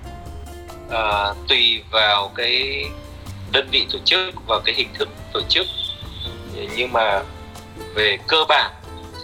À, 0.91 1.35
tùy 1.49 1.83
vào 1.91 2.31
cái 2.35 2.85
đơn 3.53 3.69
vị 3.71 3.87
tổ 3.93 3.99
chức 4.05 4.35
và 4.47 4.61
cái 4.65 4.75
hình 4.79 4.89
thức 4.99 5.09
tổ 5.33 5.41
chức. 5.49 5.67
Nhưng 6.77 6.93
mà 6.93 7.23
về 7.95 8.19
cơ 8.27 8.37
bản 8.49 8.71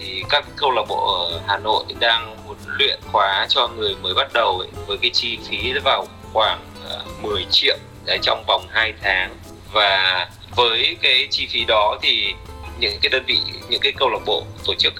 thì 0.04 0.22
các 0.28 0.44
câu 0.56 0.70
lạc 0.70 0.82
bộ 0.88 1.28
ở 1.30 1.40
Hà 1.46 1.58
Nội 1.58 1.84
đang 2.00 2.36
huấn 2.46 2.58
luyện 2.78 3.00
khóa 3.12 3.46
cho 3.48 3.68
người 3.68 3.94
mới 4.02 4.14
bắt 4.14 4.32
đầu 4.32 4.58
ấy, 4.58 4.68
với 4.86 4.98
cái 5.02 5.10
chi 5.14 5.38
phí 5.48 5.72
vào 5.84 6.06
khoảng 6.32 6.60
ờ, 6.88 7.04
10 7.22 7.46
triệu 7.50 7.76
đấy 8.04 8.18
trong 8.22 8.44
vòng 8.46 8.66
2 8.70 8.92
tháng. 9.02 9.36
Và 9.72 10.28
với 10.56 10.96
cái 11.02 11.28
chi 11.30 11.46
phí 11.50 11.64
đó 11.64 11.98
thì 12.02 12.34
những 12.78 12.98
cái 13.02 13.10
đơn 13.10 13.24
vị 13.26 13.38
những 13.68 13.80
cái 13.80 13.92
câu 13.96 14.08
lạc 14.08 14.18
bộ 14.26 14.44
tổ 14.66 14.74
chức 14.78 14.92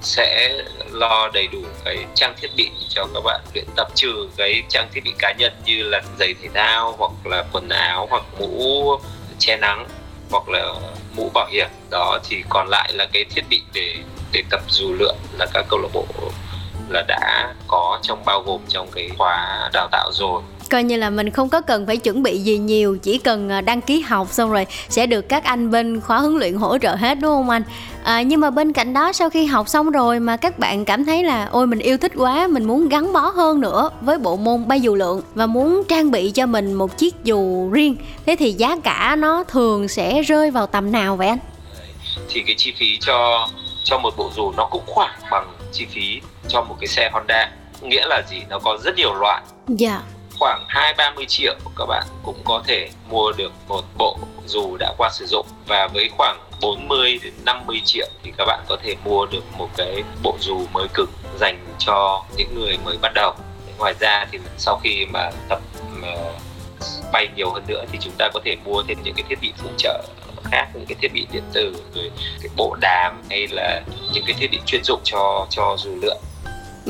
sẽ 0.00 0.58
lo 0.90 1.30
đầy 1.34 1.46
đủ 1.46 1.58
cái 1.84 1.96
trang 2.14 2.34
thiết 2.40 2.48
bị 2.56 2.70
cho 2.88 3.06
các 3.14 3.20
bạn 3.24 3.40
luyện 3.54 3.64
tập 3.76 3.88
trừ 3.94 4.28
cái 4.36 4.62
trang 4.68 4.88
thiết 4.92 5.00
bị 5.04 5.12
cá 5.18 5.32
nhân 5.38 5.52
như 5.64 5.82
là 5.82 6.02
giày 6.18 6.34
thể 6.42 6.48
thao 6.54 6.94
hoặc 6.98 7.12
là 7.24 7.44
quần 7.52 7.68
áo 7.68 8.06
hoặc 8.10 8.22
mũ 8.38 8.84
che 9.38 9.56
nắng 9.56 9.88
hoặc 10.30 10.48
là 10.48 10.74
mũ 11.16 11.30
bảo 11.34 11.46
hiểm. 11.50 11.68
Đó, 11.90 12.18
thì 12.28 12.42
còn 12.48 12.68
lại 12.68 12.92
là 12.92 13.06
cái 13.12 13.24
thiết 13.24 13.42
bị 13.50 13.62
để 13.72 13.94
để 14.32 14.42
tập 14.50 14.60
dù 14.68 14.92
lượn 14.92 15.16
là 15.38 15.46
các 15.54 15.66
câu 15.68 15.78
lạc 15.78 15.88
bộ 15.92 16.06
là 16.88 17.02
đã 17.08 17.54
có 17.68 17.98
trong, 18.02 18.24
bao 18.24 18.42
gồm 18.42 18.60
trong 18.68 18.88
cái 18.94 19.10
khóa 19.18 19.70
đào 19.72 19.88
tạo 19.92 20.10
rồi. 20.12 20.42
Coi 20.70 20.82
như 20.82 20.96
là 20.96 21.10
mình 21.10 21.30
không 21.30 21.48
có 21.48 21.60
cần 21.60 21.86
phải 21.86 21.96
chuẩn 21.96 22.22
bị 22.22 22.38
gì 22.38 22.58
nhiều, 22.58 22.98
chỉ 23.02 23.18
cần 23.18 23.48
à, 23.48 23.60
đăng 23.60 23.80
ký 23.80 24.00
học 24.00 24.28
xong 24.30 24.50
rồi 24.50 24.66
sẽ 24.88 25.06
được 25.06 25.28
các 25.28 25.44
anh 25.44 25.70
bên 25.70 26.00
khóa 26.00 26.18
huấn 26.18 26.36
luyện 26.36 26.54
hỗ 26.54 26.78
trợ 26.78 26.94
hết, 26.94 27.14
đúng 27.14 27.30
không 27.30 27.50
anh? 27.50 27.62
À, 28.04 28.22
nhưng 28.22 28.40
mà 28.40 28.50
bên 28.50 28.72
cạnh 28.72 28.92
đó 28.92 29.12
sau 29.12 29.30
khi 29.30 29.46
học 29.46 29.68
xong 29.68 29.90
rồi 29.90 30.20
mà 30.20 30.36
các 30.36 30.58
bạn 30.58 30.84
cảm 30.84 31.04
thấy 31.04 31.24
là 31.24 31.48
ôi 31.52 31.66
mình 31.66 31.78
yêu 31.78 31.98
thích 31.98 32.12
quá 32.16 32.46
mình 32.46 32.64
muốn 32.64 32.88
gắn 32.88 33.12
bó 33.12 33.20
hơn 33.20 33.60
nữa 33.60 33.90
với 34.00 34.18
bộ 34.18 34.36
môn 34.36 34.68
bay 34.68 34.80
dù 34.80 34.94
lượn 34.94 35.22
và 35.34 35.46
muốn 35.46 35.82
trang 35.88 36.10
bị 36.10 36.30
cho 36.30 36.46
mình 36.46 36.72
một 36.72 36.98
chiếc 36.98 37.24
dù 37.24 37.70
riêng. 37.72 37.96
Thế 38.26 38.36
thì 38.38 38.52
giá 38.52 38.76
cả 38.84 39.16
nó 39.18 39.44
thường 39.44 39.88
sẽ 39.88 40.22
rơi 40.22 40.50
vào 40.50 40.66
tầm 40.66 40.92
nào 40.92 41.16
vậy 41.16 41.28
anh? 41.28 41.38
Thì 42.28 42.42
cái 42.46 42.54
chi 42.58 42.72
phí 42.78 42.98
cho 43.00 43.48
cho 43.84 43.98
một 43.98 44.16
bộ 44.16 44.30
dù 44.36 44.52
nó 44.56 44.68
cũng 44.70 44.82
khoảng 44.86 45.20
bằng 45.30 45.48
chi 45.72 45.86
phí 45.90 46.20
cho 46.48 46.62
một 46.62 46.76
cái 46.80 46.88
xe 46.88 47.10
Honda. 47.12 47.50
Nghĩa 47.82 48.06
là 48.06 48.22
gì? 48.30 48.42
Nó 48.48 48.58
có 48.58 48.78
rất 48.84 48.96
nhiều 48.96 49.14
loại. 49.14 49.42
Dạ. 49.68 49.90
Yeah 49.90 50.02
khoảng 50.40 50.64
2 50.68 50.94
30 50.94 51.24
triệu 51.28 51.54
các 51.78 51.86
bạn 51.86 52.06
cũng 52.22 52.36
có 52.44 52.62
thể 52.66 52.90
mua 53.10 53.32
được 53.32 53.52
một 53.68 53.82
bộ 53.98 54.18
dù 54.50 54.76
đã 54.76 54.92
qua 54.98 55.10
sử 55.12 55.26
dụng 55.26 55.46
và 55.66 55.88
với 55.94 56.10
khoảng 56.16 56.40
40 56.60 57.18
đến 57.22 57.32
50 57.44 57.80
triệu 57.84 58.08
thì 58.22 58.32
các 58.38 58.44
bạn 58.44 58.60
có 58.68 58.76
thể 58.82 58.94
mua 59.04 59.26
được 59.26 59.44
một 59.58 59.68
cái 59.76 60.02
bộ 60.22 60.36
dù 60.40 60.66
mới 60.72 60.88
cứng 60.94 61.10
dành 61.40 61.66
cho 61.78 62.24
những 62.36 62.54
người 62.54 62.78
mới 62.84 62.96
bắt 63.02 63.12
đầu. 63.14 63.34
Ngoài 63.78 63.94
ra 64.00 64.26
thì 64.32 64.38
sau 64.58 64.80
khi 64.82 65.06
mà 65.12 65.30
tập 65.48 65.60
ờ, 66.02 66.32
bay 67.12 67.28
nhiều 67.36 67.50
hơn 67.50 67.64
nữa 67.68 67.84
thì 67.92 67.98
chúng 68.02 68.12
ta 68.18 68.28
có 68.34 68.40
thể 68.44 68.56
mua 68.64 68.82
thêm 68.88 68.98
những 69.04 69.14
cái 69.14 69.24
thiết 69.28 69.38
bị 69.40 69.52
phụ 69.56 69.68
trợ 69.78 70.02
khác, 70.44 70.68
những 70.74 70.86
cái 70.86 70.96
thiết 71.00 71.12
bị 71.12 71.26
điện 71.32 71.44
tử, 71.52 71.76
rồi 71.94 72.10
cái 72.42 72.50
bộ 72.56 72.76
đàm 72.80 73.22
hay 73.30 73.46
là 73.50 73.82
những 74.12 74.24
cái 74.26 74.34
thiết 74.38 74.48
bị 74.50 74.58
chuyên 74.66 74.84
dụng 74.84 75.00
cho 75.04 75.46
cho 75.50 75.76
dù 75.78 75.90
lượn 76.02 76.18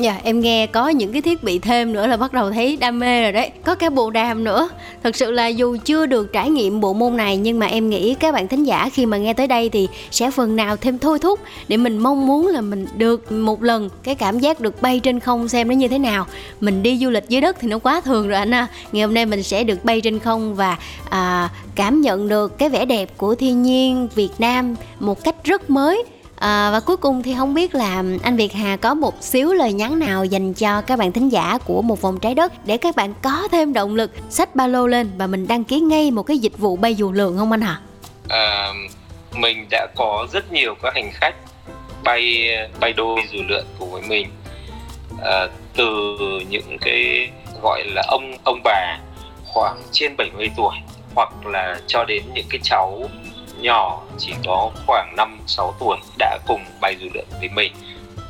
Dạ 0.01 0.19
em 0.23 0.39
nghe 0.39 0.67
có 0.67 0.89
những 0.89 1.11
cái 1.11 1.21
thiết 1.21 1.43
bị 1.43 1.59
thêm 1.59 1.93
nữa 1.93 2.07
là 2.07 2.17
bắt 2.17 2.33
đầu 2.33 2.51
thấy 2.51 2.77
đam 2.77 2.99
mê 2.99 3.23
rồi 3.23 3.31
đấy. 3.31 3.51
Có 3.63 3.75
cả 3.75 3.89
bộ 3.89 4.09
đàm 4.09 4.43
nữa. 4.43 4.69
Thật 5.03 5.15
sự 5.15 5.31
là 5.31 5.47
dù 5.47 5.77
chưa 5.85 6.05
được 6.05 6.33
trải 6.33 6.49
nghiệm 6.49 6.79
bộ 6.79 6.93
môn 6.93 7.17
này 7.17 7.37
Nhưng 7.37 7.59
mà 7.59 7.65
em 7.65 7.89
nghĩ 7.89 8.13
các 8.13 8.33
bạn 8.33 8.47
thính 8.47 8.63
giả 8.63 8.89
khi 8.93 9.05
mà 9.05 9.17
nghe 9.17 9.33
tới 9.33 9.47
đây 9.47 9.69
Thì 9.69 9.87
sẽ 10.11 10.31
phần 10.31 10.55
nào 10.55 10.77
thêm 10.77 10.99
thôi 10.99 11.19
thúc 11.19 11.39
Để 11.67 11.77
mình 11.77 11.97
mong 11.97 12.27
muốn 12.27 12.47
là 12.47 12.61
mình 12.61 12.85
được 12.97 13.31
một 13.31 13.63
lần 13.63 13.89
Cái 14.03 14.15
cảm 14.15 14.39
giác 14.39 14.59
được 14.59 14.81
bay 14.81 14.99
trên 14.99 15.19
không 15.19 15.47
xem 15.47 15.67
nó 15.67 15.73
như 15.73 15.87
thế 15.87 15.97
nào. 15.97 16.25
Mình 16.59 16.83
đi 16.83 16.97
du 16.97 17.09
lịch 17.09 17.29
dưới 17.29 17.41
đất 17.41 17.57
thì 17.59 17.67
nó 17.67 17.79
quá 17.79 18.01
thường 18.01 18.27
rồi 18.27 18.37
anh 18.37 18.53
à 18.53 18.67
Ngày 18.91 19.03
hôm 19.03 19.13
nay 19.13 19.25
mình 19.25 19.43
sẽ 19.43 19.63
được 19.63 19.85
bay 19.85 20.01
trên 20.01 20.19
không 20.19 20.55
Và 20.55 20.77
à, 21.09 21.49
cảm 21.75 22.01
nhận 22.01 22.29
được 22.29 22.57
cái 22.57 22.69
vẻ 22.69 22.85
đẹp 22.85 23.17
của 23.17 23.35
thiên 23.35 23.61
nhiên 23.61 24.07
Việt 24.15 24.31
Nam 24.39 24.75
Một 24.99 25.23
cách 25.23 25.35
rất 25.43 25.69
mới. 25.69 26.03
À, 26.41 26.71
và 26.71 26.79
cuối 26.79 26.97
cùng 26.97 27.23
thì 27.23 27.35
không 27.37 27.53
biết 27.53 27.75
là 27.75 28.03
anh 28.23 28.35
Việt 28.35 28.53
Hà 28.53 28.77
có 28.77 28.93
một 28.93 29.23
xíu 29.23 29.53
lời 29.53 29.73
nhắn 29.73 29.99
nào 29.99 30.25
dành 30.25 30.53
cho 30.53 30.81
các 30.81 30.99
bạn 30.99 31.11
thính 31.11 31.29
giả 31.29 31.57
của 31.65 31.81
một 31.81 32.01
vòng 32.01 32.19
trái 32.19 32.35
đất 32.35 32.53
để 32.65 32.77
các 32.77 32.95
bạn 32.95 33.13
có 33.21 33.47
thêm 33.51 33.73
động 33.73 33.95
lực 33.95 34.11
xách 34.29 34.55
ba 34.55 34.67
lô 34.67 34.87
lên 34.87 35.11
và 35.17 35.27
mình 35.27 35.47
đăng 35.47 35.63
ký 35.63 35.79
ngay 35.79 36.11
một 36.11 36.23
cái 36.23 36.37
dịch 36.37 36.57
vụ 36.57 36.75
bay 36.75 36.95
dù 36.95 37.11
lượn 37.11 37.37
không 37.37 37.51
anh 37.51 37.61
hả? 37.61 37.79
À, 38.29 38.73
mình 39.33 39.67
đã 39.71 39.87
có 39.95 40.27
rất 40.33 40.51
nhiều 40.51 40.75
các 40.81 40.95
hành 40.95 41.11
khách 41.13 41.35
bay 42.03 42.49
bay 42.79 42.93
đôi 42.93 43.21
dù 43.31 43.39
lượn 43.47 43.65
cùng 43.79 43.91
với 43.91 44.01
mình 44.01 44.27
à, 45.23 45.47
từ 45.75 46.17
những 46.49 46.77
cái 46.81 47.29
gọi 47.63 47.83
là 47.85 48.03
ông 48.07 48.33
ông 48.43 48.61
bà 48.63 48.97
khoảng 49.45 49.81
trên 49.91 50.17
70 50.17 50.51
tuổi 50.57 50.75
hoặc 51.15 51.45
là 51.45 51.79
cho 51.87 52.05
đến 52.05 52.23
những 52.33 52.45
cái 52.49 52.59
cháu 52.63 53.01
nhỏ, 53.61 54.01
chỉ 54.17 54.33
có 54.45 54.71
khoảng 54.85 55.13
5 55.17 55.39
6 55.47 55.75
tuổi, 55.79 55.97
đã 56.17 56.37
cùng 56.47 56.61
bay 56.81 56.95
dù 56.99 57.07
lượn 57.13 57.25
với 57.39 57.49
mình. 57.49 57.73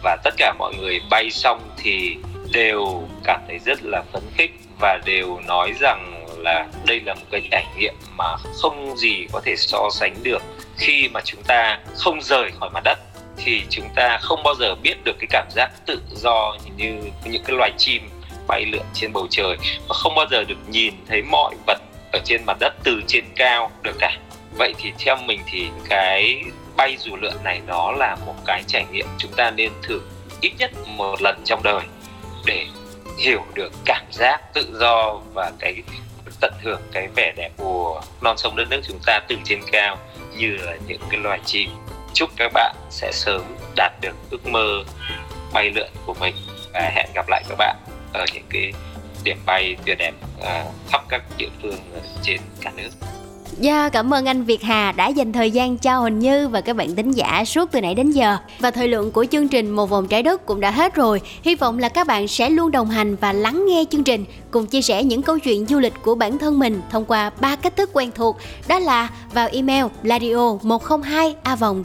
Và 0.04 0.18
tất 0.24 0.34
cả 0.38 0.54
mọi 0.60 0.74
người 0.76 1.02
bay 1.10 1.32
xong 1.32 1.62
thì 1.78 2.18
đều 2.54 3.04
cảm 3.24 3.42
thấy 3.48 3.60
rất 3.66 3.84
là 3.84 4.04
phấn 4.14 4.24
khích 4.38 4.52
và 4.80 5.00
đều 5.06 5.40
nói 5.48 5.74
rằng 5.80 6.26
là 6.38 6.68
đây 6.86 7.00
là 7.00 7.14
một 7.14 7.26
cái 7.32 7.42
trải 7.52 7.66
nghiệm 7.78 7.94
mà 8.18 8.36
không 8.62 8.98
gì 8.98 9.28
có 9.32 9.42
thể 9.46 9.56
so 9.58 9.90
sánh 9.92 10.16
được. 10.24 10.42
Khi 10.78 11.10
mà 11.14 11.22
chúng 11.26 11.44
ta 11.44 11.80
không 11.96 12.22
rời 12.22 12.52
khỏi 12.60 12.70
mặt 12.74 12.82
đất 12.84 13.00
thì 13.38 13.62
chúng 13.70 13.90
ta 13.96 14.18
không 14.22 14.44
bao 14.44 14.56
giờ 14.60 14.76
biết 14.76 15.04
được 15.04 15.16
cái 15.20 15.28
cảm 15.30 15.48
giác 15.52 15.72
tự 15.86 16.02
do 16.10 16.56
như 16.78 16.94
những 17.26 17.44
cái 17.44 17.56
loài 17.58 17.72
chim 17.78 18.10
bay 18.48 18.66
lượn 18.66 18.86
trên 18.94 19.14
bầu 19.14 19.28
trời. 19.30 19.58
Và 19.90 19.96
không 19.96 20.16
bao 20.16 20.26
giờ 20.32 20.44
được 20.44 20.70
nhìn 20.70 20.94
thấy 21.08 21.22
mọi 21.22 21.56
vật 21.68 21.78
ở 22.14 22.20
trên 22.26 22.42
mặt 22.46 22.58
đất 22.60 22.74
từ 22.84 23.02
trên 23.08 23.24
cao 23.36 23.72
được 23.84 23.96
cả 24.00 24.18
vậy 24.58 24.74
thì 24.78 24.94
theo 25.00 25.16
mình 25.26 25.42
thì 25.52 25.68
cái 25.90 26.44
bay 26.78 26.98
dù 27.00 27.16
lượn 27.16 27.44
này 27.44 27.62
nó 27.68 27.92
là 27.92 28.16
một 28.26 28.36
cái 28.46 28.64
trải 28.68 28.86
nghiệm 28.92 29.06
chúng 29.18 29.32
ta 29.32 29.52
nên 29.52 29.72
thử 29.82 30.02
ít 30.42 30.52
nhất 30.58 30.72
một 30.88 31.22
lần 31.22 31.42
trong 31.46 31.64
đời 31.64 31.82
để 32.46 32.66
hiểu 33.18 33.42
được 33.54 33.74
cảm 33.86 34.06
giác 34.12 34.54
tự 34.54 34.78
do 34.80 35.20
và 35.34 35.52
cái 35.60 35.76
tận 36.40 36.54
hưởng 36.62 36.82
cái 36.92 37.08
vẻ 37.16 37.34
đẹp 37.38 37.52
của 37.58 38.02
non 38.22 38.38
sông 38.38 38.56
đất 38.56 38.66
nước 38.70 38.82
chúng 38.88 39.00
ta 39.06 39.20
từ 39.28 39.36
trên 39.44 39.60
cao 39.72 39.98
như 40.38 40.58
là 40.58 40.78
những 40.88 41.02
cái 41.10 41.20
loài 41.20 41.40
chim. 41.46 41.70
Chúc 42.14 42.30
các 42.38 42.52
bạn 42.54 42.76
sẽ 42.90 43.12
sớm 43.12 43.42
đạt 43.76 43.92
được 44.02 44.16
ước 44.32 44.48
mơ 44.48 44.84
bay 45.54 45.70
lượn 45.70 45.90
của 46.06 46.14
mình 46.20 46.36
và 46.74 46.92
hẹn 46.96 47.10
gặp 47.16 47.30
lại 47.30 47.44
các 47.50 47.56
bạn 47.58 47.76
ở 48.14 48.26
những 48.34 48.46
cái 48.50 48.74
điểm 49.24 49.38
bay 49.46 49.76
tuyệt 49.86 49.98
đẹp 49.98 50.14
à, 50.42 50.66
khắp 50.92 51.02
các 51.10 51.22
địa 51.38 51.50
phương 51.62 51.78
trên 52.22 52.42
cả 52.62 52.72
nước. 52.76 52.90
Dạ, 53.60 53.90
cảm 53.90 54.14
ơn 54.14 54.26
anh 54.26 54.44
Việt 54.44 54.64
Hà 54.64 54.92
đã 54.92 55.08
dành 55.08 55.34
thời 55.34 55.52
gian 55.52 55.78
cho 55.78 56.00
Huỳnh 56.00 56.20
Như 56.20 56.48
và 56.48 56.62
các 56.62 56.76
bạn 56.76 56.96
thính 56.96 57.12
giả 57.12 57.44
suốt 57.46 57.72
từ 57.72 57.82
nãy 57.82 57.96
đến 57.96 58.12
giờ. 58.12 58.38
Và 58.60 58.72
thời 58.72 58.88
lượng 58.88 59.12
của 59.12 59.26
chương 59.32 59.48
trình 59.48 59.72
Một 59.72 59.90
vòng 59.90 60.08
trái 60.08 60.24
đất 60.24 60.46
cũng 60.46 60.60
đã 60.60 60.72
hết 60.72 60.96
rồi. 60.96 61.22
Hy 61.44 61.56
vọng 61.56 61.80
là 61.80 61.90
các 61.90 62.08
bạn 62.08 62.28
sẽ 62.28 62.50
luôn 62.50 62.72
đồng 62.72 62.90
hành 62.90 63.16
và 63.16 63.34
lắng 63.34 63.66
nghe 63.68 63.86
chương 63.92 64.04
trình, 64.04 64.26
cùng 64.52 64.66
chia 64.66 64.82
sẻ 64.82 65.04
những 65.04 65.22
câu 65.22 65.40
chuyện 65.40 65.66
du 65.66 65.80
lịch 65.80 65.94
của 66.02 66.16
bản 66.16 66.38
thân 66.38 66.60
mình 66.60 66.82
thông 66.92 67.06
qua 67.06 67.32
ba 67.42 67.56
cách 67.56 67.76
thức 67.76 67.90
quen 67.94 68.12
thuộc, 68.16 68.38
đó 68.68 68.80
là 68.80 69.10
vào 69.34 69.50
email 69.52 69.86
bladio 70.04 70.58
102 70.62 71.36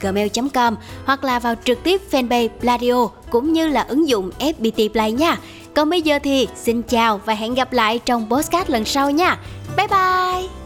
gmail 0.01 0.29
com 0.55 0.77
hoặc 1.05 1.25
là 1.25 1.39
vào 1.39 1.55
trực 1.65 1.83
tiếp 1.83 2.01
fanpage 2.11 2.49
Bladio 2.61 3.09
cũng 3.31 3.53
như 3.53 3.69
là 3.69 3.83
ứng 3.89 4.09
dụng 4.09 4.31
FPT 4.39 4.89
Play 4.89 5.13
nha. 5.13 5.37
Còn 5.75 5.91
bây 5.91 6.03
giờ 6.03 6.19
thì 6.23 6.49
xin 6.57 6.83
chào 6.83 7.21
và 7.25 7.35
hẹn 7.35 7.55
gặp 7.55 7.73
lại 7.73 8.01
trong 8.05 8.31
podcast 8.31 8.71
lần 8.71 8.85
sau 8.85 9.11
nha. 9.11 9.39
Bye 9.77 9.87
bye! 9.89 10.66